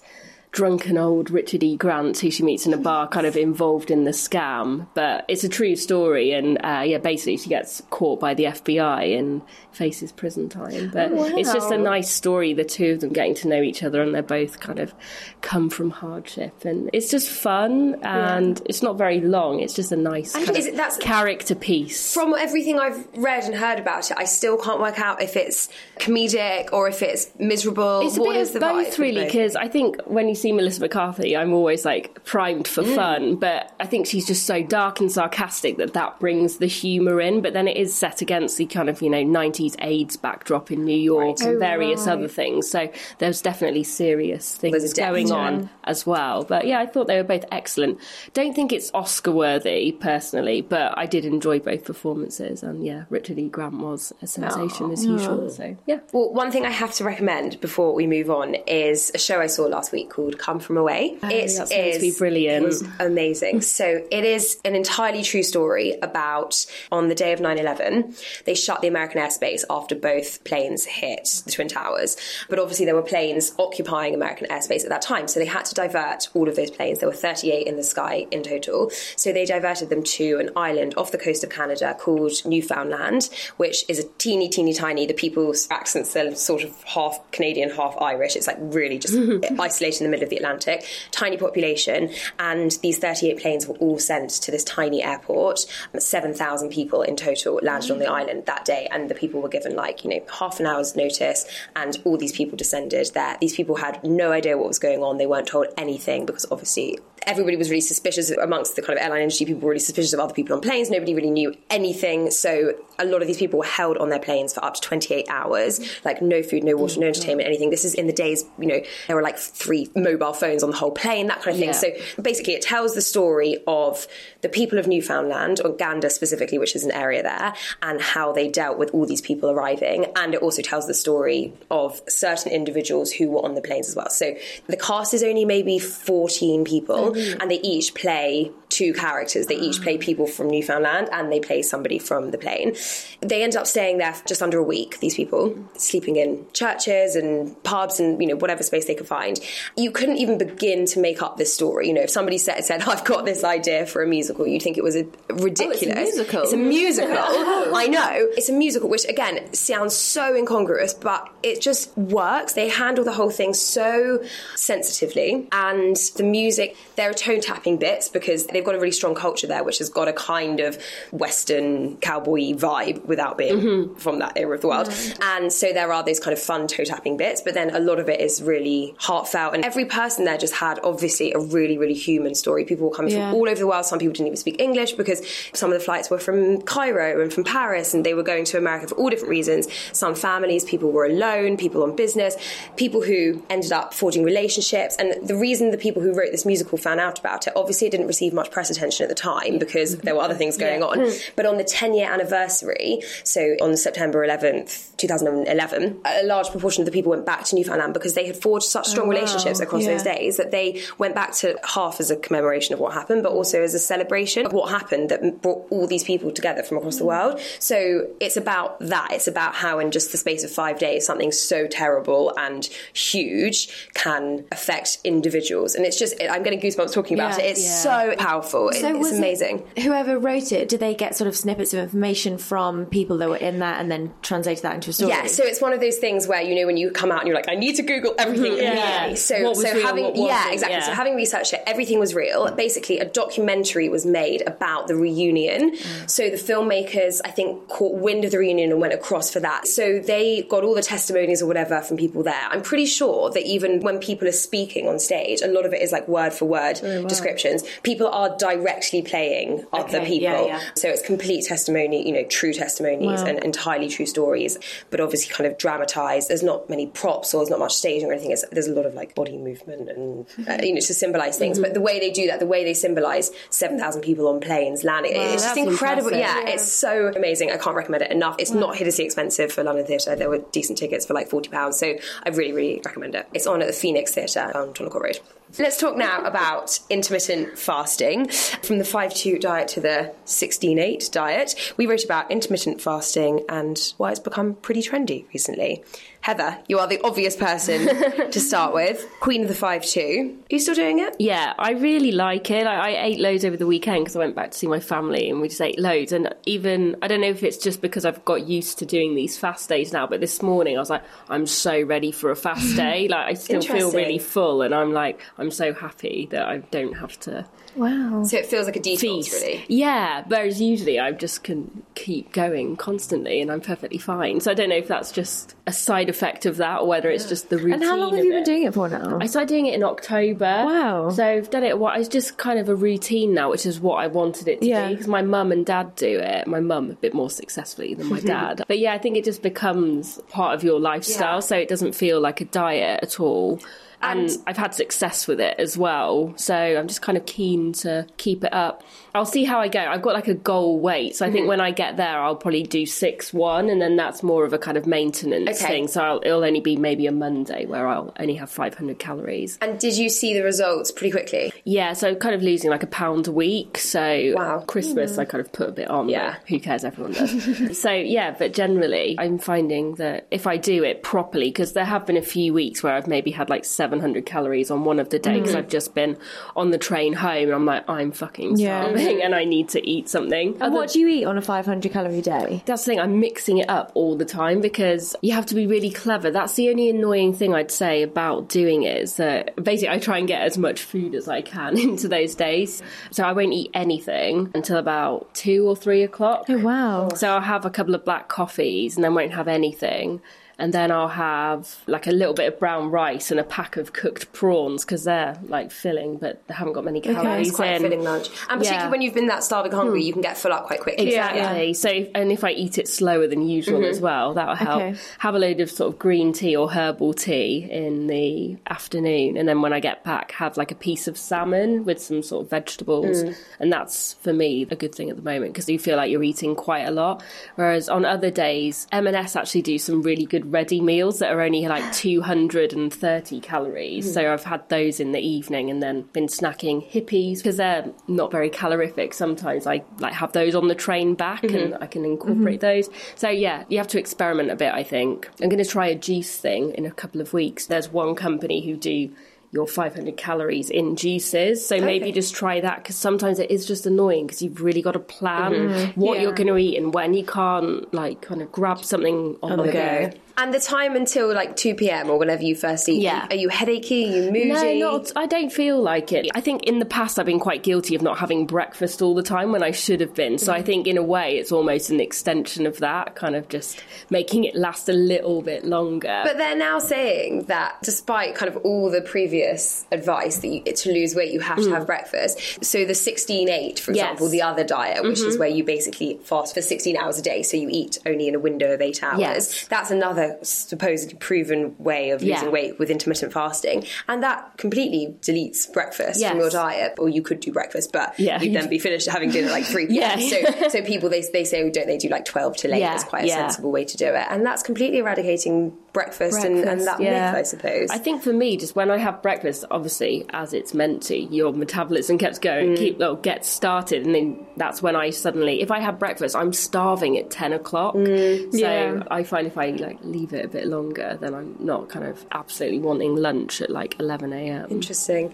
drunken 0.54 0.96
old 0.96 1.30
Richard 1.32 1.64
E. 1.64 1.76
Grant, 1.76 2.16
who 2.20 2.30
she 2.30 2.44
meets 2.44 2.64
in 2.64 2.72
a 2.72 2.76
bar, 2.76 3.08
kind 3.08 3.26
of 3.26 3.36
involved 3.36 3.90
in 3.90 4.04
the 4.04 4.12
scam. 4.12 4.86
But 4.94 5.24
it's 5.26 5.42
a 5.42 5.48
true 5.48 5.74
story, 5.74 6.30
and 6.30 6.58
uh, 6.64 6.84
yeah, 6.86 6.98
basically 6.98 7.36
she 7.38 7.48
gets 7.48 7.82
caught 7.90 8.20
by 8.20 8.34
the 8.34 8.44
FBI 8.44 9.18
and 9.18 9.42
faces 9.72 10.12
prison 10.12 10.48
time. 10.48 10.90
But 10.92 11.10
it's 11.12 11.52
just 11.52 11.72
a 11.72 11.76
nice 11.76 12.08
story, 12.08 12.52
the 12.54 12.64
two 12.64 12.92
of 12.92 13.00
them 13.00 13.12
getting 13.12 13.34
to 13.36 13.48
know 13.48 13.60
each 13.60 13.82
other, 13.82 14.00
and 14.00 14.14
they're 14.14 14.22
both 14.22 14.60
kind 14.60 14.78
of 14.78 14.94
come 15.40 15.68
from 15.70 15.90
hardship, 15.90 16.64
and 16.64 16.88
it's 16.92 17.10
just 17.10 17.28
fun, 17.28 17.96
and 18.02 18.62
it's 18.66 18.80
not 18.80 18.96
very 18.96 19.20
long. 19.20 19.58
It's 19.58 19.74
just 19.74 19.90
a 19.90 19.96
nice 19.96 20.36
is 20.36 20.66
it- 20.66 20.76
that's- 20.76 20.98
character 20.98 21.56
piece. 21.56 22.14
From 22.14 22.32
everything 22.38 22.78
I've 22.78 23.08
read 23.16 23.42
and 23.44 23.56
heard 23.56 23.80
about 23.80 24.10
it, 24.12 24.16
I 24.16 24.24
still 24.24 24.56
can't 24.56 24.78
work 24.80 25.00
out 25.00 25.20
if 25.20 25.36
it's 25.36 25.68
comedic 25.98 26.68
or 26.72 26.88
if 26.88 27.02
it's 27.02 27.28
miserable. 27.40 28.02
It's 28.06 28.16
a 28.16 28.20
What 28.20 28.34
bit 28.34 28.54
of 28.54 28.60
both, 28.60 28.94
vibe? 28.94 28.98
really, 28.98 29.24
because 29.24 29.56
I 29.56 29.66
think 29.66 30.00
when 30.06 30.28
you 30.28 30.34
see 30.44 30.52
Melissa 30.52 30.80
McCarthy, 30.82 31.36
I'm 31.36 31.52
always 31.54 31.84
like 31.84 32.22
primed 32.24 32.68
for 32.68 32.82
Mm. 32.82 32.94
fun, 32.94 33.36
but 33.36 33.72
I 33.80 33.86
think 33.86 34.06
she's 34.06 34.26
just 34.26 34.44
so 34.46 34.62
dark 34.62 35.00
and 35.00 35.10
sarcastic 35.10 35.78
that 35.78 35.94
that 35.94 36.20
brings 36.20 36.58
the 36.58 36.66
humour 36.66 37.20
in. 37.20 37.40
But 37.40 37.52
then 37.54 37.66
it 37.66 37.76
is 37.76 37.94
set 37.94 38.20
against 38.20 38.58
the 38.58 38.66
kind 38.66 38.88
of 38.90 39.00
you 39.00 39.08
know 39.10 39.22
90s 39.24 39.74
AIDS 39.80 40.16
backdrop 40.16 40.70
in 40.70 40.84
New 40.84 40.96
York 41.14 41.40
and 41.40 41.56
Oh, 41.56 41.58
various 41.58 42.06
right. 42.06 42.12
other 42.12 42.28
things. 42.28 42.68
So 42.70 42.88
there's 43.18 43.40
definitely 43.40 43.84
serious 43.84 44.54
things 44.56 44.92
depth 44.92 44.96
going 45.14 45.28
to 45.28 45.34
on 45.34 45.70
as 45.84 46.06
well. 46.06 46.44
But 46.44 46.66
yeah, 46.66 46.78
I 46.78 46.86
thought 46.86 47.06
they 47.06 47.16
were 47.16 47.22
both 47.36 47.44
excellent. 47.50 47.98
Don't 48.34 48.54
think 48.54 48.72
it's 48.72 48.90
Oscar 48.92 49.32
worthy 49.32 49.92
personally, 49.92 50.60
but 50.60 50.92
I 50.96 51.06
did 51.06 51.24
enjoy 51.24 51.58
both 51.60 51.84
performances. 51.84 52.62
And 52.62 52.84
yeah, 52.84 53.04
Richard 53.10 53.38
E. 53.38 53.48
Grant 53.48 53.78
was 53.78 54.12
a 54.22 54.26
sensation 54.26 54.90
as 54.90 55.04
usual. 55.06 55.48
So 55.50 55.76
yeah. 55.86 56.00
Well, 56.12 56.32
one 56.32 56.50
thing 56.50 56.66
I 56.66 56.70
have 56.70 56.92
to 56.94 57.04
recommend 57.04 57.60
before 57.60 57.94
we 57.94 58.06
move 58.06 58.30
on 58.30 58.54
is 58.66 59.10
a 59.14 59.18
show 59.18 59.40
I 59.40 59.46
saw 59.46 59.64
last 59.64 59.90
week 59.92 60.10
called 60.10 60.33
Come 60.38 60.60
From 60.60 60.76
Away. 60.76 61.18
Oh, 61.22 61.28
it 61.30 61.94
to 61.94 62.00
be 62.00 62.14
brilliant. 62.16 62.82
Amazing. 63.00 63.60
so 63.62 64.04
it 64.10 64.24
is 64.24 64.58
an 64.64 64.74
entirely 64.74 65.22
true 65.22 65.42
story 65.42 65.98
about 66.02 66.66
on 66.92 67.08
the 67.08 67.14
day 67.14 67.32
of 67.32 67.40
9-11, 67.40 68.44
they 68.44 68.54
shut 68.54 68.80
the 68.80 68.88
American 68.88 69.20
airspace 69.20 69.64
after 69.70 69.94
both 69.94 70.42
planes 70.44 70.84
hit 70.84 71.42
the 71.44 71.52
Twin 71.52 71.68
Towers. 71.68 72.16
But 72.48 72.58
obviously 72.58 72.86
there 72.86 72.94
were 72.94 73.02
planes 73.02 73.52
occupying 73.58 74.14
American 74.14 74.48
airspace 74.48 74.84
at 74.84 74.90
that 74.90 75.02
time, 75.02 75.28
so 75.28 75.40
they 75.40 75.46
had 75.46 75.64
to 75.66 75.74
divert 75.74 76.28
all 76.34 76.48
of 76.48 76.56
those 76.56 76.70
planes. 76.70 77.00
There 77.00 77.08
were 77.08 77.14
38 77.14 77.66
in 77.66 77.76
the 77.76 77.82
sky 77.82 78.26
in 78.30 78.42
total. 78.42 78.90
So 79.16 79.32
they 79.32 79.44
diverted 79.44 79.88
them 79.90 80.02
to 80.02 80.38
an 80.38 80.50
island 80.56 80.94
off 80.96 81.12
the 81.12 81.18
coast 81.18 81.44
of 81.44 81.50
Canada 81.50 81.96
called 81.98 82.32
Newfoundland, 82.44 83.28
which 83.56 83.84
is 83.88 83.98
a 83.98 84.08
teeny, 84.18 84.48
teeny, 84.48 84.72
tiny. 84.72 85.06
The 85.06 85.14
people's 85.14 85.68
accents 85.70 86.16
are 86.16 86.34
sort 86.34 86.62
of 86.62 86.82
half 86.84 87.18
Canadian, 87.30 87.70
half 87.70 87.96
Irish. 88.00 88.36
It's 88.36 88.46
like 88.46 88.58
really 88.60 88.98
just 88.98 89.14
isolated 89.60 90.02
in 90.02 90.04
the 90.04 90.10
middle 90.10 90.23
of 90.24 90.30
the 90.30 90.36
Atlantic. 90.36 90.84
Tiny 91.10 91.36
population, 91.36 92.10
and 92.38 92.72
these 92.82 92.98
38 92.98 93.40
planes 93.40 93.66
were 93.66 93.76
all 93.76 93.98
sent 93.98 94.30
to 94.30 94.50
this 94.50 94.64
tiny 94.64 95.02
airport. 95.02 95.66
7,000 95.96 96.70
people 96.70 97.02
in 97.02 97.16
total 97.16 97.60
landed 97.62 97.90
on 97.90 97.98
the 97.98 98.06
mm. 98.06 98.10
island 98.10 98.46
that 98.46 98.64
day, 98.64 98.88
and 98.90 99.08
the 99.08 99.14
people 99.14 99.40
were 99.40 99.48
given 99.48 99.76
like, 99.76 100.04
you 100.04 100.10
know, 100.10 100.20
half 100.38 100.60
an 100.60 100.66
hour's 100.66 100.96
notice, 100.96 101.46
and 101.76 102.00
all 102.04 102.16
these 102.16 102.32
people 102.32 102.56
descended 102.56 103.10
there. 103.14 103.36
These 103.40 103.54
people 103.54 103.76
had 103.76 104.02
no 104.02 104.32
idea 104.32 104.56
what 104.56 104.68
was 104.68 104.78
going 104.78 105.02
on. 105.02 105.18
They 105.18 105.26
weren't 105.26 105.46
told 105.46 105.68
anything 105.76 106.26
because 106.26 106.46
obviously 106.50 106.98
everybody 107.26 107.56
was 107.56 107.70
really 107.70 107.80
suspicious 107.80 108.30
amongst 108.30 108.76
the 108.76 108.82
kind 108.82 108.98
of 108.98 109.04
airline 109.04 109.22
industry. 109.22 109.46
People 109.46 109.62
were 109.62 109.70
really 109.70 109.80
suspicious 109.80 110.12
of 110.12 110.20
other 110.20 110.34
people 110.34 110.54
on 110.54 110.62
planes. 110.62 110.90
Nobody 110.90 111.14
really 111.14 111.30
knew 111.30 111.54
anything. 111.70 112.30
So 112.30 112.74
a 112.98 113.04
lot 113.04 113.20
of 113.22 113.26
these 113.26 113.38
people 113.38 113.58
were 113.58 113.64
held 113.64 113.98
on 113.98 114.08
their 114.08 114.18
planes 114.18 114.54
for 114.54 114.64
up 114.64 114.74
to 114.74 114.80
28 114.80 115.26
hours, 115.28 115.80
like 116.04 116.22
no 116.22 116.42
food, 116.42 116.64
no 116.64 116.76
water, 116.76 117.00
no 117.00 117.06
entertainment, 117.06 117.46
mm-hmm. 117.46 117.48
anything. 117.48 117.70
This 117.70 117.84
is 117.84 117.94
in 117.94 118.06
the 118.06 118.12
days, 118.12 118.44
you 118.58 118.66
know, 118.66 118.80
there 119.06 119.16
were 119.16 119.22
like 119.22 119.38
three 119.38 119.90
mobile 119.94 120.32
phones 120.32 120.62
on 120.62 120.70
the 120.70 120.76
whole 120.76 120.90
plane, 120.90 121.26
that 121.28 121.42
kind 121.42 121.54
of 121.54 121.58
thing. 121.58 121.68
Yeah. 121.68 121.72
So 122.16 122.22
basically, 122.22 122.54
it 122.54 122.62
tells 122.62 122.94
the 122.94 123.02
story 123.02 123.58
of 123.66 124.06
the 124.42 124.48
people 124.48 124.78
of 124.78 124.86
Newfoundland, 124.86 125.60
or 125.64 125.70
Gander 125.70 126.10
specifically, 126.10 126.58
which 126.58 126.76
is 126.76 126.84
an 126.84 126.92
area 126.92 127.22
there, 127.22 127.54
and 127.82 128.00
how 128.00 128.32
they 128.32 128.48
dealt 128.48 128.78
with 128.78 128.90
all 128.92 129.06
these 129.06 129.20
people 129.20 129.50
arriving. 129.50 130.06
And 130.16 130.34
it 130.34 130.42
also 130.42 130.62
tells 130.62 130.86
the 130.86 130.94
story 130.94 131.52
of 131.70 132.00
certain 132.08 132.52
individuals 132.52 133.10
who 133.10 133.30
were 133.30 133.44
on 133.44 133.54
the 133.54 133.62
planes 133.62 133.88
as 133.88 133.96
well. 133.96 134.10
So 134.10 134.36
the 134.66 134.76
cast 134.76 135.14
is 135.14 135.22
only 135.22 135.44
maybe 135.44 135.78
14 135.78 136.64
people, 136.64 137.13
and 137.16 137.50
they 137.50 137.60
each 137.62 137.94
play 137.94 138.50
two 138.74 138.92
characters. 138.92 139.46
They 139.46 139.56
each 139.56 139.78
mm. 139.78 139.82
play 139.82 139.98
people 139.98 140.26
from 140.26 140.48
Newfoundland 140.48 141.08
and 141.12 141.30
they 141.30 141.40
play 141.40 141.62
somebody 141.62 141.98
from 141.98 142.30
the 142.32 142.38
plane. 142.38 142.74
They 143.20 143.42
end 143.42 143.56
up 143.56 143.66
staying 143.66 143.98
there 143.98 144.14
just 144.26 144.42
under 144.42 144.58
a 144.58 144.62
week, 144.62 144.98
these 145.00 145.14
people, 145.14 145.56
sleeping 145.76 146.16
in 146.16 146.44
churches 146.52 147.14
and 147.14 147.62
pubs 147.62 148.00
and, 148.00 148.20
you 148.20 148.26
know, 148.28 148.36
whatever 148.36 148.62
space 148.62 148.86
they 148.86 148.94
could 148.94 149.06
find. 149.06 149.38
You 149.76 149.90
couldn't 149.90 150.16
even 150.16 150.38
begin 150.38 150.86
to 150.86 151.00
make 151.00 151.22
up 151.22 151.36
this 151.36 151.54
story. 151.54 151.86
You 151.88 151.94
know, 151.94 152.02
if 152.02 152.10
somebody 152.10 152.38
said, 152.38 152.64
said 152.64 152.82
I've 152.82 153.04
got 153.04 153.24
this 153.24 153.44
idea 153.44 153.86
for 153.86 154.02
a 154.02 154.06
musical, 154.06 154.46
you'd 154.46 154.62
think 154.62 154.76
it 154.76 154.84
was 154.84 154.96
a 154.96 155.06
ridiculous. 155.30 155.96
Oh, 155.96 156.02
musical. 156.02 156.42
It's 156.42 156.52
a 156.52 156.56
musical. 156.56 157.14
Oh. 157.46 157.72
I 157.74 157.86
know. 157.86 158.28
It's 158.36 158.48
a 158.48 158.52
musical, 158.52 158.88
which 158.88 159.04
again 159.06 159.52
sounds 159.52 159.94
so 159.94 160.34
incongruous, 160.34 160.94
but 160.94 161.28
it 161.42 161.60
just 161.60 161.96
works. 161.96 162.54
They 162.54 162.68
handle 162.68 163.04
the 163.04 163.12
whole 163.12 163.30
thing 163.30 163.54
so 163.54 164.22
sensitively. 164.56 165.48
And 165.52 165.96
the 166.16 166.22
music, 166.22 166.76
there 166.96 167.10
are 167.10 167.14
tone 167.14 167.40
tapping 167.40 167.76
bits 167.76 168.08
because 168.08 168.46
they've 168.46 168.63
got 168.64 168.74
a 168.74 168.78
really 168.78 168.92
strong 168.92 169.14
culture 169.14 169.46
there, 169.46 169.64
which 169.64 169.78
has 169.78 169.88
got 169.88 170.08
a 170.08 170.12
kind 170.12 170.60
of 170.60 170.78
Western 171.12 171.96
cowboy 171.98 172.52
vibe 172.52 173.04
without 173.04 173.38
being 173.38 173.58
mm-hmm. 173.58 173.94
from 173.94 174.18
that 174.18 174.32
era 174.36 174.54
of 174.54 174.60
the 174.60 174.68
world. 174.68 174.92
And 175.22 175.52
so 175.52 175.72
there 175.72 175.92
are 175.92 176.02
those 176.02 176.20
kind 176.20 176.32
of 176.36 176.42
fun 176.42 176.66
toe 176.66 176.84
tapping 176.84 177.16
bits, 177.16 177.40
but 177.40 177.54
then 177.54 177.74
a 177.74 177.80
lot 177.80 177.98
of 177.98 178.08
it 178.08 178.20
is 178.20 178.42
really 178.42 178.94
heartfelt. 178.98 179.54
And 179.54 179.64
every 179.64 179.84
person 179.84 180.24
there 180.24 180.38
just 180.38 180.54
had 180.54 180.80
obviously 180.82 181.32
a 181.32 181.38
really, 181.38 181.78
really 181.78 181.94
human 181.94 182.34
story. 182.34 182.64
People 182.64 182.88
were 182.88 182.94
coming 182.94 183.12
Yeah. 183.12 183.30
from 183.30 183.38
all 183.38 183.48
over 183.48 183.58
the 183.58 183.66
world. 183.66 183.86
Some 183.86 183.98
people 183.98 184.12
didn't 184.12 184.28
even 184.28 184.36
speak 184.36 184.60
English 184.60 184.92
because 184.92 185.22
some 185.52 185.72
of 185.72 185.78
the 185.78 185.84
flights 185.84 186.10
were 186.10 186.18
from 186.18 186.62
Cairo 186.62 187.20
and 187.20 187.32
from 187.32 187.44
Paris 187.44 187.94
and 187.94 188.04
they 188.04 188.14
were 188.14 188.22
going 188.22 188.44
to 188.46 188.58
America 188.58 188.88
for 188.88 188.94
all 188.96 189.10
different 189.10 189.30
reasons. 189.30 189.68
Some 189.92 190.14
families, 190.14 190.64
people 190.64 190.90
were 190.90 191.06
alone, 191.06 191.56
people 191.56 191.82
on 191.82 191.94
business, 191.96 192.36
people 192.76 193.02
who 193.02 193.42
ended 193.50 193.72
up 193.72 193.94
forging 193.94 194.24
relationships. 194.24 194.96
And 194.96 195.26
the 195.26 195.36
reason 195.36 195.70
the 195.70 195.78
people 195.78 196.02
who 196.02 196.12
wrote 196.12 196.30
this 196.32 196.44
musical 196.44 196.78
found 196.78 197.00
out 197.00 197.18
about 197.18 197.46
it, 197.46 197.52
obviously 197.56 197.86
it 197.88 197.90
didn't 197.90 198.06
receive 198.06 198.32
much 198.32 198.50
press 198.54 198.70
attention 198.70 199.02
at 199.02 199.08
the 199.08 199.14
time 199.14 199.58
because 199.58 199.96
mm-hmm. 199.96 200.04
there 200.04 200.14
were 200.14 200.22
other 200.22 200.34
things 200.34 200.56
going 200.56 200.82
on. 200.82 200.98
Mm. 200.98 201.30
But 201.34 201.44
on 201.44 201.58
the 201.58 201.64
10 201.64 201.92
year 201.92 202.10
anniversary, 202.10 203.02
so 203.24 203.40
on 203.60 203.76
September 203.76 204.26
11th, 204.26 204.96
2011, 204.96 206.00
a 206.04 206.24
large 206.24 206.48
proportion 206.50 206.82
of 206.82 206.86
the 206.86 206.92
people 206.92 207.10
went 207.10 207.26
back 207.26 207.44
to 207.46 207.56
Newfoundland 207.56 207.92
because 207.92 208.14
they 208.14 208.26
had 208.26 208.36
forged 208.36 208.66
such 208.66 208.86
strong 208.86 209.08
oh, 209.08 209.10
relationships 209.10 209.58
across 209.58 209.84
those 209.84 210.04
days 210.04 210.36
that 210.36 210.52
they 210.52 210.80
went 210.98 211.16
back 211.16 211.32
to 211.34 211.58
half 211.64 211.98
as 211.98 212.12
a 212.12 212.16
commemoration 212.16 212.72
of 212.72 212.80
what 212.80 212.94
happened, 212.94 213.24
but 213.24 213.32
also 213.32 213.60
as 213.60 213.74
a 213.74 213.78
celebration 213.80 214.46
of 214.46 214.52
what 214.52 214.70
happened 214.70 215.08
that 215.08 215.42
brought 215.42 215.66
all 215.70 215.88
these 215.88 216.04
people 216.04 216.30
together 216.30 216.62
from 216.62 216.78
across 216.78 216.96
the 216.98 217.04
mm. 217.04 217.08
world. 217.08 217.40
So 217.58 218.06
it's 218.20 218.36
about 218.36 218.78
that. 218.78 219.08
It's 219.10 219.26
about 219.26 219.56
how, 219.56 219.80
in 219.80 219.90
just 219.90 220.12
the 220.12 220.18
space 220.18 220.44
of 220.44 220.50
five 220.52 220.78
days, 220.78 221.04
something 221.04 221.32
so 221.32 221.66
terrible 221.66 222.32
and 222.38 222.64
huge 222.92 223.90
can 223.94 224.44
affect 224.52 224.98
individuals. 225.02 225.74
And 225.74 225.84
it's 225.84 225.98
just, 225.98 226.14
I'm 226.22 226.44
getting 226.44 226.60
goosebumps 226.60 226.92
talking 226.92 227.18
about 227.18 227.36
Yeah. 227.38 227.44
it. 227.46 227.50
It's 227.50 227.64
Yeah. 227.64 228.10
so 228.10 228.16
powerful. 228.16 228.43
It- 228.44 228.80
So 228.80 228.88
it's 228.90 228.98
was 228.98 229.12
it- 229.12 229.18
amazing. 229.18 229.62
whoever 229.82 230.18
wrote 230.18 230.52
it, 230.52 230.68
did 230.68 230.80
they 230.80 230.94
get 230.94 231.16
sort 231.16 231.28
of 231.28 231.36
snippets 231.36 231.72
of 231.74 231.80
information 231.80 232.38
from 232.38 232.86
people 232.86 233.18
that 233.18 233.28
were 233.28 233.36
in 233.36 233.58
that 233.60 233.80
and 233.80 233.90
then 233.90 234.12
translate 234.22 234.62
that 234.62 234.74
into 234.74 234.90
a 234.90 234.92
story? 234.92 235.10
Yeah, 235.10 235.26
so 235.26 235.42
it's 235.44 235.60
one 235.60 235.72
of 235.72 235.80
those 235.80 235.96
things 235.98 236.26
where 236.26 236.40
you 236.42 236.54
know 236.54 236.66
when 236.66 236.76
you 236.76 236.90
come 236.90 237.10
out 237.10 237.20
and 237.20 237.28
you're 237.28 237.36
like, 237.36 237.48
I 237.48 237.54
need 237.54 237.76
to 237.76 237.82
Google 237.82 238.14
everything 238.18 238.56
Yeah. 238.56 238.72
immediately. 239.04 239.16
So, 239.16 239.54
so 239.54 239.72
real, 239.74 239.86
having 239.86 240.16
yeah, 240.16 240.50
exactly. 240.52 240.76
yeah. 240.78 240.86
So 240.86 240.92
having 240.92 241.14
researched 241.16 241.52
it, 241.52 241.62
everything 241.66 241.98
was 241.98 242.14
real. 242.14 242.50
Basically, 242.52 242.98
a 242.98 243.04
documentary 243.04 243.88
was 243.88 244.04
made 244.06 244.42
about 244.46 244.86
the 244.88 244.96
reunion. 244.96 245.72
Mm. 245.76 246.10
So 246.10 246.28
the 246.30 246.36
filmmakers, 246.36 247.20
I 247.24 247.30
think, 247.30 247.68
caught 247.68 247.94
wind 247.94 248.24
of 248.24 248.30
the 248.30 248.38
reunion 248.38 248.70
and 248.72 248.80
went 248.80 248.92
across 248.94 249.30
for 249.30 249.40
that. 249.40 249.66
So 249.66 249.98
they 249.98 250.42
got 250.48 250.64
all 250.64 250.74
the 250.74 250.82
testimonies 250.82 251.42
or 251.42 251.46
whatever 251.46 251.80
from 251.80 251.96
people 251.96 252.22
there. 252.22 252.34
I'm 252.50 252.62
pretty 252.62 252.86
sure 252.86 253.30
that 253.30 253.42
even 253.46 253.80
when 253.80 253.98
people 253.98 254.28
are 254.28 254.32
speaking 254.32 254.88
on 254.88 254.98
stage, 254.98 255.40
a 255.42 255.48
lot 255.48 255.66
of 255.66 255.72
it 255.72 255.82
is 255.82 255.92
like 255.92 256.06
word 256.08 256.32
for 256.32 256.44
word 256.46 256.80
descriptions. 257.08 257.62
People 257.82 258.08
are 258.08 258.33
directly 258.38 259.02
playing 259.02 259.64
other 259.72 259.98
Okay, 259.98 260.06
people. 260.06 260.22
yeah, 260.22 260.44
yeah. 260.46 260.60
So 260.76 260.88
it's 260.88 261.02
complete 261.02 261.44
testimony, 261.44 262.06
you 262.06 262.12
know, 262.12 262.24
true 262.24 262.52
testimonies 262.52 263.20
Wow. 263.20 263.26
and 263.26 263.38
entirely 263.44 263.88
true 263.88 264.06
stories, 264.06 264.58
but 264.90 265.00
obviously 265.00 265.32
kind 265.34 265.50
of 265.50 265.58
dramatized. 265.58 266.28
There's 266.28 266.42
not 266.42 266.68
many 266.70 266.86
props 266.86 267.34
or 267.34 267.38
there's 267.38 267.50
not 267.50 267.58
much 267.58 267.74
staging 267.74 268.08
or 268.08 268.12
anything. 268.12 268.30
It's, 268.32 268.44
there's 268.50 268.66
a 268.68 268.72
lot 268.74 268.86
of 268.86 268.94
like 268.94 269.14
body 269.14 269.36
movement 269.36 269.88
and, 269.90 270.26
uh, 270.48 270.58
you 270.62 270.74
know, 270.74 270.80
to 270.80 270.94
symbolize 270.94 271.38
things. 271.38 271.58
But 271.58 271.74
the 271.74 271.80
way 271.80 271.98
they 272.00 272.10
do 272.10 272.26
that, 272.28 272.40
the 272.40 272.46
way 272.46 272.64
they 272.64 272.74
symbolize 272.74 273.30
7,000 273.50 274.02
people 274.02 274.28
on 274.28 274.40
planes 274.40 274.84
landing, 274.84 275.12
it's 275.14 275.42
just 275.42 275.56
incredible. 275.56 276.08
impressive. 276.12 276.46
Yeah, 276.46 276.52
it's 276.52 276.70
so 276.70 277.08
amazing. 277.14 277.50
I 277.50 277.56
can't 277.56 277.76
recommend 277.76 278.02
it 278.04 278.10
enough. 278.10 278.36
It's 278.38 278.50
not 278.50 278.76
hideously 278.76 279.04
expensive 279.04 279.52
for 279.52 279.62
London 279.64 279.86
Theatre. 279.86 280.16
There 280.16 280.28
were 280.30 280.38
decent 280.52 280.78
tickets 280.78 281.06
for 281.06 281.14
like 281.14 281.28
£40. 281.30 281.74
So 281.74 281.94
I 282.24 282.28
really, 282.30 282.52
really 282.52 282.82
recommend 282.84 283.14
it. 283.14 283.26
It's 283.34 283.46
on 283.46 283.60
at 283.62 283.66
the 283.66 283.72
Phoenix 283.72 284.12
Theatre 284.12 284.50
on 284.54 284.68
Tottenham 284.68 284.90
Court 284.90 285.04
Road. 285.04 285.20
Let's 285.56 285.78
talk 285.78 285.96
now 285.96 286.20
about 286.24 286.80
intermittent 286.90 287.56
fasting. 287.56 288.28
From 288.28 288.78
the 288.78 288.84
5-2 288.84 289.40
diet 289.40 289.68
to 289.68 289.80
the 289.80 290.12
16-8 290.26 291.12
diet, 291.12 291.72
we 291.76 291.86
wrote 291.86 292.04
about 292.04 292.28
intermittent 292.28 292.80
fasting 292.80 293.44
and 293.48 293.92
why 293.96 294.10
it's 294.10 294.18
become 294.18 294.54
pretty 294.54 294.82
trendy 294.82 295.26
recently. 295.32 295.84
Heather, 296.24 296.56
you 296.68 296.78
are 296.78 296.86
the 296.86 296.98
obvious 297.04 297.36
person 297.36 297.86
to 298.30 298.40
start 298.40 298.72
with. 298.72 299.06
Queen 299.20 299.42
of 299.42 299.48
the 299.48 299.52
5-2. 299.52 300.30
Are 300.30 300.42
you 300.48 300.58
still 300.58 300.74
doing 300.74 301.00
it? 301.00 301.14
Yeah, 301.18 301.52
I 301.58 301.72
really 301.72 302.12
like 302.12 302.50
it. 302.50 302.66
I, 302.66 302.94
I 302.94 303.04
ate 303.04 303.20
loads 303.20 303.44
over 303.44 303.58
the 303.58 303.66
weekend 303.66 304.04
because 304.06 304.16
I 304.16 304.20
went 304.20 304.34
back 304.34 304.52
to 304.52 304.56
see 304.56 304.66
my 304.66 304.80
family 304.80 305.28
and 305.28 305.42
we 305.42 305.48
just 305.48 305.60
ate 305.60 305.78
loads. 305.78 306.12
And 306.12 306.34
even, 306.46 306.96
I 307.02 307.08
don't 307.08 307.20
know 307.20 307.28
if 307.28 307.42
it's 307.42 307.58
just 307.58 307.82
because 307.82 308.06
I've 308.06 308.24
got 308.24 308.48
used 308.48 308.78
to 308.78 308.86
doing 308.86 309.14
these 309.14 309.36
fast 309.36 309.68
days 309.68 309.92
now, 309.92 310.06
but 310.06 310.22
this 310.22 310.40
morning 310.40 310.78
I 310.78 310.80
was 310.80 310.88
like, 310.88 311.04
I'm 311.28 311.46
so 311.46 311.82
ready 311.82 312.10
for 312.10 312.30
a 312.30 312.36
fast 312.36 312.74
day. 312.76 313.06
Like, 313.06 313.26
I 313.26 313.34
still 313.34 313.60
feel 313.60 313.92
really 313.92 314.18
full 314.18 314.62
and 314.62 314.74
I'm 314.74 314.94
like, 314.94 315.20
I'm 315.36 315.50
so 315.50 315.74
happy 315.74 316.26
that 316.30 316.48
I 316.48 316.56
don't 316.56 316.94
have 316.94 317.20
to 317.20 317.44
Wow. 317.76 318.24
So 318.24 318.36
it 318.36 318.46
feels 318.46 318.66
like 318.66 318.76
a 318.76 318.80
detox, 318.80 318.98
feast. 319.00 319.32
really. 319.42 319.64
Yeah, 319.68 320.24
whereas 320.28 320.60
usually 320.60 320.98
I 321.00 321.12
just 321.12 321.44
can 321.44 321.82
keep 321.94 322.32
going 322.32 322.76
constantly 322.76 323.40
and 323.40 323.50
I'm 323.50 323.60
perfectly 323.60 323.98
fine. 323.98 324.40
So 324.40 324.50
I 324.50 324.54
don't 324.54 324.68
know 324.68 324.76
if 324.76 324.88
that's 324.88 325.10
just 325.12 325.54
a 325.66 325.72
side 325.72 326.08
effect 326.08 326.46
of 326.46 326.58
that 326.58 326.80
or 326.80 326.86
whether 326.86 327.10
it's 327.10 327.28
just 327.28 327.48
the 327.50 327.56
routine. 327.56 327.74
And 327.74 327.84
how 327.84 327.96
long 327.96 328.14
have 328.14 328.24
you 328.24 328.30
been 328.32 328.42
it. 328.42 328.46
doing 328.46 328.62
it 328.64 328.74
for 328.74 328.88
now? 328.88 329.18
I 329.20 329.26
started 329.26 329.48
doing 329.48 329.66
it 329.66 329.74
in 329.74 329.82
October. 329.82 330.44
Wow. 330.44 331.10
So 331.10 331.24
I've 331.24 331.50
done 331.50 331.64
it. 331.64 331.78
What 331.78 331.98
it's 331.98 332.08
just 332.08 332.36
kind 332.38 332.58
of 332.58 332.68
a 332.68 332.74
routine 332.74 333.34
now, 333.34 333.50
which 333.50 333.66
is 333.66 333.80
what 333.80 333.96
I 333.96 334.06
wanted 334.06 334.48
it 334.48 334.60
to 334.60 334.66
Yeah. 334.66 334.88
be. 334.88 334.94
Because 334.94 335.08
my 335.08 335.22
mum 335.22 335.52
and 335.52 335.64
dad 335.66 335.96
do 335.96 336.18
it. 336.20 336.46
My 336.46 336.60
mum 336.60 336.90
a 336.90 336.94
bit 336.94 337.14
more 337.14 337.30
successfully 337.30 337.94
than 337.94 338.08
my 338.08 338.20
dad. 338.34 338.64
But 338.68 338.78
yeah, 338.78 338.92
I 338.92 338.98
think 338.98 339.16
it 339.16 339.24
just 339.24 339.42
becomes 339.42 340.20
part 340.28 340.54
of 340.54 340.62
your 340.64 340.78
lifestyle, 340.80 341.36
Yeah. 341.36 341.40
so 341.40 341.56
it 341.56 341.68
doesn't 341.68 341.94
feel 341.94 342.20
like 342.20 342.40
a 342.40 342.44
diet 342.46 343.00
at 343.02 343.18
all. 343.20 343.60
And, 344.04 344.28
And- 344.30 344.38
I've 344.46 344.56
had 344.56 344.74
success 344.74 345.26
with 345.26 345.40
it 345.40 345.56
as 345.58 345.76
well, 345.78 346.34
so 346.36 346.54
I'm 346.54 346.86
just 346.88 347.02
kind 347.02 347.16
of 347.18 347.26
keen 347.26 347.72
to 347.74 348.06
keep 348.18 348.44
it 348.44 348.52
up. 348.52 348.82
I'll 349.14 349.24
see 349.26 349.44
how 349.44 349.60
I 349.60 349.68
go. 349.68 349.78
I've 349.80 350.02
got 350.02 350.14
like 350.14 350.26
a 350.28 350.34
goal 350.34 350.78
weight, 350.80 351.16
so 351.16 351.24
I 351.24 351.28
Mm-hmm. 351.28 351.34
think 351.36 351.48
when 351.48 351.60
I 351.60 351.70
get 351.70 351.96
there, 351.96 352.18
I'll 352.20 352.34
probably 352.36 352.64
do 352.64 352.84
six 352.84 353.32
one, 353.32 353.70
and 353.70 353.80
then 353.80 353.96
that's 353.96 354.22
more 354.22 354.44
of 354.44 354.52
a 354.52 354.58
kind 354.58 354.76
of 354.76 354.86
maintenance 354.86 355.62
Okay. 355.62 355.72
thing. 355.72 355.88
So 355.88 356.02
I'll, 356.02 356.20
it'll 356.24 356.44
only 356.44 356.60
be 356.60 356.76
maybe 356.76 357.06
a 357.06 357.12
Monday 357.12 357.64
where 357.66 357.86
I'll 357.88 358.12
only 358.18 358.34
have 358.34 358.50
500 358.50 358.98
calories. 358.98 359.56
And 359.62 359.78
did 359.78 359.96
you 359.96 360.08
see 360.08 360.34
the 360.34 360.42
results 360.42 360.90
pretty 360.90 361.12
quickly? 361.12 361.52
Yeah, 361.64 361.92
so 361.94 362.14
kind 362.16 362.34
of 362.34 362.42
losing 362.42 362.70
like 362.70 362.82
a 362.82 362.88
pound 362.88 363.26
a 363.28 363.32
week. 363.32 363.78
So 363.78 364.32
Wow. 364.34 364.64
Christmas, 364.66 365.16
I 365.16 365.24
kind 365.24 365.44
of 365.44 365.52
put 365.52 365.68
a 365.68 365.72
bit 365.72 365.88
on. 365.88 366.08
Yeah. 366.08 366.36
who 366.48 366.58
cares? 366.58 366.84
Everyone 366.84 367.12
does. 367.12 367.78
so 367.80 367.92
yeah, 367.92 368.34
but 368.36 368.52
generally, 368.52 369.14
I'm 369.18 369.38
finding 369.38 369.94
that 369.96 370.26
if 370.30 370.46
I 370.48 370.56
do 370.56 370.82
it 370.84 371.02
properly, 371.04 371.46
because 371.50 371.72
there 371.72 371.84
have 371.84 372.04
been 372.04 372.16
a 372.16 372.22
few 372.22 372.52
weeks 372.52 372.82
where 372.82 372.94
I've 372.94 373.06
maybe 373.06 373.30
had 373.30 373.48
like 373.48 373.64
700 373.94 374.26
calories 374.26 374.70
on 374.70 374.84
one 374.84 374.98
of 374.98 375.10
the 375.10 375.18
days. 375.18 375.48
Mm-hmm. 375.48 375.56
I've 375.56 375.68
just 375.68 375.94
been 375.94 376.16
on 376.56 376.70
the 376.70 376.78
train 376.78 377.12
home, 377.12 377.44
and 377.44 377.52
I'm 377.52 377.64
like, 377.66 377.88
I'm 377.88 378.10
fucking 378.12 378.56
Yeah. 378.56 378.82
starving, 378.82 379.22
and 379.24 379.34
I 379.34 379.44
need 379.44 379.68
to 379.70 379.88
eat 379.88 380.08
something. 380.08 380.56
and 380.60 380.74
what 380.74 380.90
do 380.90 380.98
you 381.00 381.08
eat 381.08 381.24
on 381.24 381.38
a 381.38 381.42
500 381.42 381.92
calorie 381.92 382.20
day? 382.20 382.62
That's 382.66 382.84
the 382.84 382.90
thing, 382.92 383.00
I'm 383.00 383.20
mixing 383.20 383.58
it 383.58 383.68
up 383.70 383.92
all 383.94 384.16
the 384.16 384.24
time 384.24 384.60
because 384.60 385.14
you 385.22 385.32
have 385.32 385.46
to 385.46 385.54
be 385.54 385.66
really 385.66 385.90
clever. 385.90 386.30
That's 386.30 386.54
the 386.54 386.70
only 386.70 386.90
annoying 386.90 387.34
thing 387.34 387.54
I'd 387.54 387.70
say 387.70 388.02
about 388.02 388.48
doing 388.48 388.82
it 388.82 388.96
is 389.02 389.16
that 389.16 389.54
basically 389.62 389.94
I 389.94 389.98
try 389.98 390.18
and 390.18 390.26
get 390.28 390.42
as 390.42 390.58
much 390.58 390.82
food 390.82 391.14
as 391.14 391.28
I 391.28 391.42
can 391.42 391.78
into 391.86 392.08
those 392.08 392.34
days. 392.34 392.82
So 393.10 393.22
I 393.24 393.32
won't 393.32 393.52
eat 393.52 393.70
anything 393.74 394.50
until 394.54 394.78
about 394.78 395.32
two 395.34 395.68
or 395.68 395.76
three 395.76 396.02
o'clock. 396.02 396.46
Oh, 396.48 396.58
wow. 396.58 397.08
So 397.14 397.28
I'll 397.28 397.40
have 397.40 397.64
a 397.64 397.70
couple 397.70 397.94
of 397.94 398.04
black 398.04 398.28
coffees 398.28 398.96
and 398.96 399.04
then 399.04 399.14
won't 399.14 399.32
have 399.34 399.48
anything. 399.48 400.20
And 400.58 400.72
then 400.72 400.90
I'll 400.90 401.08
have 401.08 401.82
like 401.86 402.06
a 402.06 402.12
little 402.12 402.34
bit 402.34 402.52
of 402.52 402.58
brown 402.58 402.90
rice 402.90 403.30
and 403.30 403.40
a 403.40 403.44
pack 403.44 403.76
of 403.76 403.92
cooked 403.92 404.32
prawns 404.32 404.84
because 404.84 405.04
they're 405.04 405.38
like 405.46 405.70
filling, 405.70 406.16
but 406.16 406.46
they 406.46 406.54
haven't 406.54 406.74
got 406.74 406.84
many 406.84 407.00
calories 407.00 407.26
Okay, 407.26 407.42
It's 407.42 407.50
quite 407.50 407.66
a 407.76 407.80
filling 407.80 408.02
lunch. 408.04 408.28
And 408.48 408.60
particularly 408.60 408.84
Yeah. 408.84 408.90
when 408.90 409.02
you've 409.02 409.14
been 409.14 409.26
that 409.26 409.42
starving 409.42 409.72
hungry, 409.72 410.00
hmm. 410.00 410.06
you 410.06 410.12
can 410.12 410.22
get 410.22 410.38
full 410.38 410.52
up 410.52 410.66
quite 410.66 410.80
quickly. 410.80 411.08
Exactly. 411.08 411.74
So, 411.74 411.88
and 412.14 412.30
if 412.30 412.44
I 412.44 412.50
eat 412.50 412.78
it 412.78 412.88
slower 412.88 413.26
than 413.26 413.48
usual 413.48 413.80
mm-hmm. 413.80 413.90
as 413.90 414.00
well, 414.00 414.34
that'll 414.34 414.54
help. 414.54 414.82
Okay. 414.82 414.98
Have 415.18 415.34
a 415.34 415.38
load 415.38 415.60
of 415.60 415.70
sort 415.70 415.92
of 415.92 415.98
green 415.98 416.32
tea 416.32 416.56
or 416.56 416.70
herbal 416.70 417.14
tea 417.14 417.68
in 417.70 418.06
the 418.06 418.56
afternoon, 418.68 419.36
and 419.36 419.48
then 419.48 419.62
when 419.62 419.72
I 419.72 419.80
get 419.80 420.04
back, 420.04 420.32
have 420.32 420.56
like 420.56 420.70
a 420.70 420.76
piece 420.76 421.08
of 421.08 421.16
salmon 421.18 421.84
with 421.84 422.00
some 422.00 422.22
sort 422.22 422.44
of 422.44 422.50
vegetables, 422.50 423.24
mm. 423.24 423.36
and 423.58 423.72
that's 423.72 424.14
for 424.14 424.32
me 424.32 424.66
a 424.70 424.76
good 424.76 424.94
thing 424.94 425.10
at 425.10 425.16
the 425.16 425.22
moment 425.22 425.52
because 425.52 425.68
you 425.68 425.78
feel 425.78 425.96
like 425.96 426.10
you're 426.10 426.22
eating 426.22 426.54
quite 426.54 426.82
a 426.86 426.90
lot. 426.90 427.22
Whereas 427.56 427.88
on 427.88 428.04
other 428.04 428.30
days, 428.30 428.86
M&S 428.92 429.36
actually 429.36 429.62
do 429.62 429.78
some 429.78 430.02
really 430.02 430.26
good 430.26 430.43
good 430.44 430.52
ready 430.52 430.80
meals 430.80 431.18
that 431.18 431.32
are 431.32 431.40
only 431.40 431.66
like 431.66 431.92
230 431.94 433.40
calories. 433.40 434.12
So 434.12 434.24
hmm. 434.24 434.32
I've 434.32 434.44
had 434.44 434.68
those 434.68 435.00
in 435.00 435.12
the 435.12 435.20
evening 435.20 435.70
and 435.70 435.82
then 435.82 436.02
been 436.12 436.26
snacking 436.26 436.88
Hippeas 436.88 437.38
because 437.38 437.56
they're 437.56 437.90
not 438.08 438.30
very 438.30 438.50
calorific. 438.50 439.14
Sometimes 439.14 439.66
I 439.66 439.82
like 439.98 440.14
have 440.14 440.32
those 440.32 440.54
on 440.54 440.68
the 440.68 440.74
train 440.74 441.14
back 441.14 441.42
and 441.44 441.52
mm-hmm. 441.72 441.82
I 441.82 441.86
can 441.86 442.04
incorporate 442.04 442.60
mm-hmm. 442.60 442.88
those. 442.88 442.90
So 443.14 443.28
yeah, 443.28 443.64
you 443.68 443.78
have 443.78 443.88
to 443.88 443.98
experiment 443.98 444.50
a 444.50 444.56
bit, 444.56 444.72
I 444.72 444.82
think. 444.82 445.28
I'm 445.42 445.48
going 445.48 445.62
to 445.62 445.68
try 445.68 445.86
a 445.86 445.94
juice 445.94 446.36
thing 446.36 446.72
in 446.72 446.86
a 446.86 446.90
couple 446.90 447.20
of 447.20 447.32
weeks. 447.32 447.66
There's 447.66 447.88
one 447.88 448.14
company 448.14 448.64
who 448.64 448.76
do 448.76 449.10
your 449.54 449.68
500 449.68 450.16
calories 450.16 450.68
in 450.68 450.96
juices. 450.96 451.64
So 451.64 451.80
maybe 451.80 452.10
just 452.10 452.34
try 452.34 452.60
that 452.60 452.82
because 452.82 452.96
sometimes 452.96 453.38
it 453.38 453.52
is 453.52 453.64
just 453.64 453.86
annoying 453.86 454.26
because 454.26 454.42
you've 454.42 454.60
really 454.60 454.82
got 454.82 454.92
to 454.92 454.98
plan 454.98 455.52
mm-hmm. 455.52 456.00
what 456.00 456.16
Yeah. 456.16 456.24
you're 456.24 456.32
going 456.32 456.48
to 456.48 456.56
eat 456.56 456.76
and 456.76 456.92
when 456.92 457.14
you 457.14 457.24
can't 457.24 457.92
like 457.94 458.20
kind 458.20 458.42
of 458.42 458.50
grab 458.50 458.84
something 458.84 459.36
on, 459.44 459.58
the 459.58 459.72
go. 459.72 460.10
And 460.36 460.52
the 460.52 460.58
time 460.58 460.96
until 460.96 461.32
like 461.32 461.54
2 461.56 461.74
p.m. 461.76 462.10
or 462.10 462.18
whenever 462.18 462.42
you 462.42 462.54
first 462.56 462.88
eat, 462.88 463.00
Yeah. 463.02 463.26
are 463.30 463.36
you 463.36 463.48
headachy? 463.48 464.08
Are 464.08 464.16
you 464.16 464.32
moody? 464.32 464.78
No, 464.80 464.92
not. 464.98 465.12
I 465.14 465.26
don't 465.26 465.52
feel 465.52 465.80
like 465.80 466.12
it. 466.12 466.26
I 466.34 466.40
think 466.40 466.64
in 466.64 466.80
the 466.80 466.84
past 466.84 467.18
I've 467.18 467.26
been 467.26 467.38
quite 467.38 467.62
guilty 467.62 467.94
of 467.94 468.02
not 468.02 468.18
having 468.18 468.44
breakfast 468.46 469.00
all 469.00 469.14
the 469.14 469.22
time 469.22 469.52
when 469.52 469.62
I 469.62 469.70
should 469.70 470.00
have 470.00 470.14
been. 470.14 470.38
So 470.38 470.52
I 470.52 470.60
think 470.62 470.86
in 470.88 470.96
a 470.98 471.02
way 471.02 471.36
it's 471.38 471.52
almost 471.52 471.90
an 471.90 472.00
extension 472.00 472.66
of 472.66 472.78
that, 472.78 473.14
kind 473.14 473.36
of 473.36 473.48
just 473.48 473.80
making 474.10 474.42
it 474.44 474.56
last 474.56 474.88
a 474.88 474.92
little 474.92 475.40
bit 475.40 475.64
longer. 475.64 476.22
But 476.24 476.36
they're 476.36 476.56
now 476.56 476.78
saying 476.80 477.44
that 477.44 477.76
despite 477.82 478.34
kind 478.34 478.48
of 478.54 478.60
all 478.64 478.90
the 478.90 479.02
previous 479.02 479.86
advice 479.92 480.38
that 480.38 480.48
you, 480.48 480.62
to 480.64 480.92
lose 480.92 481.14
weight, 481.14 481.32
you 481.32 481.40
have 481.40 481.58
to 481.58 481.70
have 481.70 481.86
breakfast. 481.86 482.64
So 482.64 482.84
the 482.84 482.92
16-8, 482.94 483.78
for 483.78 483.92
Mm. 483.92 483.96
Yes. 483.96 484.04
Mm-hmm. 484.04 484.12
example, 484.14 484.28
the 484.30 484.42
other 484.42 484.64
diet, 484.64 485.04
which 485.04 485.20
is 485.20 485.38
where 485.38 485.48
you 485.48 485.62
basically 485.62 486.18
fast 486.24 486.54
for 486.54 486.60
16 486.62 486.96
hours 486.96 487.18
a 487.18 487.22
day, 487.22 487.42
so 487.44 487.56
you 487.56 487.68
eat 487.70 487.98
only 488.04 488.26
in 488.26 488.34
a 488.34 488.40
window 488.40 488.72
of 488.74 488.80
eight 488.80 489.02
hours. 489.02 489.20
Yes. 489.20 489.66
That's 489.68 489.90
another 489.92 490.23
supposedly 490.42 491.16
proven 491.16 491.74
way 491.78 492.10
of 492.10 492.20
losing 492.22 492.44
Yeah. 492.44 492.48
weight 492.50 492.78
with 492.78 492.90
intermittent 492.90 493.32
fasting. 493.32 493.84
And 494.08 494.22
that 494.22 494.56
completely 494.58 495.14
deletes 495.20 495.70
breakfast 495.72 496.24
from 496.24 496.38
your 496.38 496.50
diet. 496.50 496.94
Or 496.98 497.08
you 497.08 497.22
could 497.22 497.40
do 497.40 497.52
breakfast, 497.52 497.92
but 497.92 498.18
Yeah. 498.18 498.40
you'd 498.40 498.54
then 498.54 498.68
be 498.76 498.78
finished 498.78 499.08
having 499.08 499.30
dinner 499.30 499.50
like 499.50 499.64
3 499.64 499.86
p.m. 499.86 500.18
Yeah. 500.18 500.28
So, 500.60 500.68
so 500.68 500.82
people, 500.82 501.08
they, 501.08 501.22
they 501.32 501.44
say, 501.44 501.62
oh, 501.62 501.70
don't 501.70 501.86
they 501.86 501.98
do 501.98 502.08
like 502.08 502.24
12 502.24 502.56
to 502.58 502.74
8? 502.74 502.78
Yeah, 502.80 502.90
That's 502.90 503.04
quite 503.04 503.24
a 503.24 503.28
sensible 503.28 503.70
way 503.72 503.84
to 503.84 503.96
do 503.96 504.06
it. 504.06 504.26
And 504.30 504.44
that's 504.44 504.62
completely 504.62 504.98
eradicating 504.98 505.76
breakfast, 505.94 506.44
and, 506.44 506.58
and 506.58 506.82
that 506.82 507.00
yeah. 507.00 507.30
myth, 507.30 507.38
I 507.38 507.42
suppose. 507.44 507.88
I 507.88 507.96
think 507.96 508.22
for 508.22 508.32
me, 508.34 508.58
just 508.58 508.76
when 508.76 508.90
I 508.90 508.98
have 508.98 509.22
breakfast, 509.22 509.64
obviously 509.70 510.26
as 510.30 510.52
it's 510.52 510.74
meant 510.74 511.04
to, 511.04 511.16
your 511.16 511.54
metabolism 511.54 512.18
keeps 512.18 512.38
going, 512.38 512.72
mm. 512.72 512.76
keep 512.76 512.98
well, 512.98 513.16
gets 513.16 513.48
started, 513.48 514.04
and 514.04 514.14
then 514.14 514.46
that's 514.58 514.82
when 514.82 514.96
I 514.96 515.08
suddenly, 515.08 515.62
if 515.62 515.70
I 515.70 515.80
have 515.80 515.98
breakfast, 515.98 516.36
I'm 516.36 516.52
starving 516.52 517.16
at 517.16 517.30
ten 517.30 517.54
o'clock. 517.54 517.94
Mm. 517.94 518.52
so 518.52 518.58
Yeah. 518.58 519.02
I 519.10 519.22
find 519.22 519.46
if 519.46 519.56
I 519.56 519.70
like 519.70 519.98
leave 520.02 520.34
it 520.34 520.44
a 520.44 520.48
bit 520.48 520.66
longer, 520.66 521.16
then 521.18 521.34
I'm 521.34 521.56
not 521.60 521.88
kind 521.88 522.04
of 522.04 522.26
absolutely 522.32 522.80
wanting 522.80 523.16
lunch 523.16 523.62
at 523.62 523.70
like 523.70 523.98
eleven 523.98 524.34
a.m. 524.34 524.66
Interesting. 524.70 525.32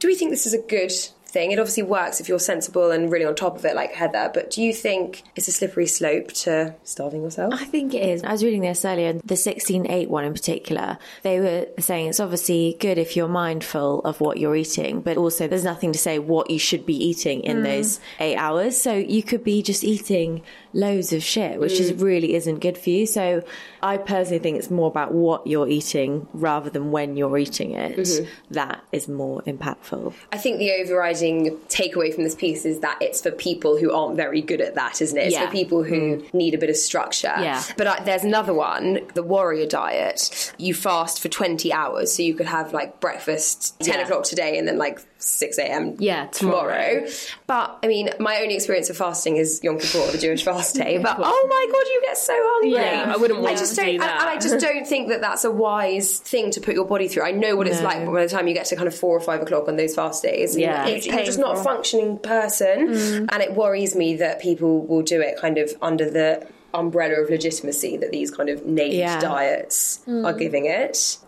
Do 0.00 0.08
we 0.08 0.14
think 0.14 0.30
this 0.30 0.46
is 0.46 0.54
a 0.54 0.58
good 0.58 0.92
thing? 1.30 1.52
It 1.52 1.58
obviously 1.58 1.82
works 1.82 2.20
if 2.20 2.28
you're 2.28 2.38
sensible 2.38 2.90
and 2.90 3.10
really 3.10 3.24
on 3.24 3.34
top 3.34 3.56
of 3.56 3.64
it, 3.64 3.74
like 3.74 3.92
Heather, 3.92 4.30
but 4.32 4.50
do 4.50 4.62
you 4.62 4.72
think 4.72 5.22
it's 5.36 5.48
a 5.48 5.52
slippery 5.52 5.86
slope 5.86 6.32
to 6.32 6.74
starving 6.84 7.22
yourself? 7.22 7.54
I 7.54 7.64
think 7.64 7.94
it 7.94 8.02
is. 8.02 8.22
I 8.24 8.32
was 8.32 8.44
reading 8.44 8.62
this 8.62 8.84
earlier, 8.84 9.14
the 9.14 9.34
16-8 9.34 10.08
one 10.08 10.24
in 10.24 10.32
particular. 10.32 10.98
They 11.22 11.40
were 11.40 11.66
saying 11.78 12.08
it's 12.08 12.20
obviously 12.20 12.76
good 12.80 12.98
if 12.98 13.16
you're 13.16 13.28
mindful 13.28 14.00
of 14.00 14.20
what 14.20 14.38
you're 14.38 14.56
eating, 14.56 15.00
but 15.00 15.16
also 15.16 15.46
there's 15.46 15.64
nothing 15.64 15.92
to 15.92 15.98
say 15.98 16.18
what 16.18 16.50
you 16.50 16.58
should 16.58 16.84
be 16.84 16.96
eating 16.96 17.42
in 17.42 17.58
mm. 17.58 17.64
those 17.64 18.00
eight 18.18 18.36
hours. 18.36 18.80
So 18.80 18.94
you 18.94 19.22
could 19.22 19.44
be 19.44 19.62
just 19.62 19.84
eating 19.84 20.42
loads 20.72 21.12
of 21.12 21.22
shit, 21.22 21.58
which 21.60 21.80
is 21.80 21.92
mm. 21.92 22.02
really 22.02 22.34
isn't 22.34 22.60
good 22.60 22.76
for 22.76 22.90
you. 22.90 23.06
So 23.06 23.42
I 23.82 23.96
personally 23.96 24.38
think 24.38 24.58
it's 24.58 24.70
more 24.70 24.88
about 24.88 25.12
what 25.12 25.46
you're 25.46 25.68
eating 25.68 26.26
rather 26.32 26.70
than 26.70 26.90
when 26.90 27.16
you're 27.16 27.36
eating 27.38 27.72
it. 27.72 27.96
Mm-hmm. 27.96 28.30
That 28.50 28.82
is 28.92 29.08
more 29.08 29.42
impactful. 29.42 30.14
I 30.32 30.38
think 30.38 30.58
the 30.58 30.72
overriding 30.72 31.19
takeaway 31.68 32.14
from 32.14 32.24
this 32.24 32.34
piece 32.34 32.64
is 32.64 32.80
that 32.80 32.98
it's 33.00 33.20
for 33.20 33.30
people 33.30 33.78
who 33.78 33.92
aren't 33.92 34.16
very 34.16 34.42
good 34.42 34.60
at 34.60 34.74
that, 34.74 35.00
isn't 35.00 35.16
it? 35.16 35.26
It's 35.26 35.34
Yeah. 35.34 35.46
for 35.46 35.52
people 35.52 35.82
who 35.82 36.22
need 36.32 36.54
a 36.54 36.58
bit 36.58 36.70
of 36.70 36.76
structure. 36.76 37.34
Yeah. 37.38 37.62
But 37.76 37.86
uh, 37.86 37.96
there's 38.04 38.24
another 38.24 38.54
one, 38.54 39.00
the 39.14 39.22
warrior 39.22 39.66
diet. 39.66 40.49
You 40.60 40.74
fast 40.74 41.20
for 41.20 41.28
20 41.28 41.72
hours, 41.72 42.14
so 42.14 42.22
you 42.22 42.34
could 42.34 42.46
have 42.46 42.72
like 42.72 43.00
breakfast 43.00 43.78
10 43.80 43.94
Yeah. 43.94 44.04
o'clock 44.04 44.24
today 44.24 44.58
and 44.58 44.68
then 44.68 44.78
like 44.78 45.00
6 45.18 45.58
a.m. 45.58 45.96
Yeah, 45.98 46.26
tomorrow. 46.28 46.70
tomorrow. 47.00 47.10
But 47.46 47.78
I 47.82 47.88
mean, 47.88 48.10
my 48.18 48.38
only 48.40 48.54
experience 48.54 48.90
of 48.90 48.96
fasting 48.96 49.36
is 49.36 49.60
Yom 49.62 49.78
Kippur, 49.78 50.10
the 50.12 50.18
Jewish 50.18 50.44
fast 50.44 50.76
day. 50.76 50.98
But 51.02 51.16
oh 51.18 51.46
my 51.48 51.66
god, 51.72 51.86
you 51.90 52.02
get 52.04 52.16
so 52.18 52.32
hungry. 52.36 52.72
Yeah, 52.72 53.12
I 53.14 53.16
wouldn't 53.16 53.40
want 53.40 53.58
just 53.58 53.74
to 53.74 53.80
don't, 53.82 53.92
do 53.92 53.98
that. 53.98 54.10
And, 54.10 54.20
and 54.20 54.28
I 54.30 54.38
just 54.38 54.58
don't 54.66 54.86
think 54.86 55.08
that 55.08 55.20
that's 55.20 55.44
a 55.44 55.50
wise 55.50 56.18
thing 56.18 56.50
to 56.52 56.60
put 56.60 56.74
your 56.74 56.84
body 56.86 57.08
through. 57.08 57.24
I 57.24 57.32
know 57.32 57.56
what 57.56 57.66
it's 57.66 57.80
No. 57.80 57.84
like 57.86 58.06
by 58.06 58.22
the 58.24 58.28
time 58.28 58.48
you 58.48 58.54
get 58.54 58.66
to 58.66 58.76
kind 58.76 58.88
of 58.88 58.94
four 58.94 59.16
or 59.16 59.20
five 59.20 59.42
o'clock 59.42 59.68
on 59.68 59.76
those 59.76 59.94
fast 59.94 60.22
days. 60.22 60.56
Yeah. 60.56 60.86
It's 60.86 61.06
you're 61.06 61.24
just 61.24 61.38
not 61.38 61.58
a 61.58 61.62
functioning 61.62 62.18
person, 62.18 62.88
mm. 62.88 63.28
and 63.30 63.42
it 63.42 63.54
worries 63.54 63.94
me 63.94 64.16
that 64.16 64.40
people 64.40 64.86
will 64.86 65.02
do 65.02 65.20
it 65.20 65.36
kind 65.38 65.58
of 65.58 65.72
under 65.82 66.08
the 66.10 66.46
umbrella 66.74 67.22
of 67.22 67.30
legitimacy 67.30 67.96
that 67.98 68.10
these 68.10 68.30
kind 68.30 68.48
of 68.48 68.64
named 68.66 68.94
Yeah. 68.94 69.20
diets 69.20 70.00
are 70.06 70.32
hmm. 70.32 70.38
giving 70.38 70.66
it. 70.66 71.18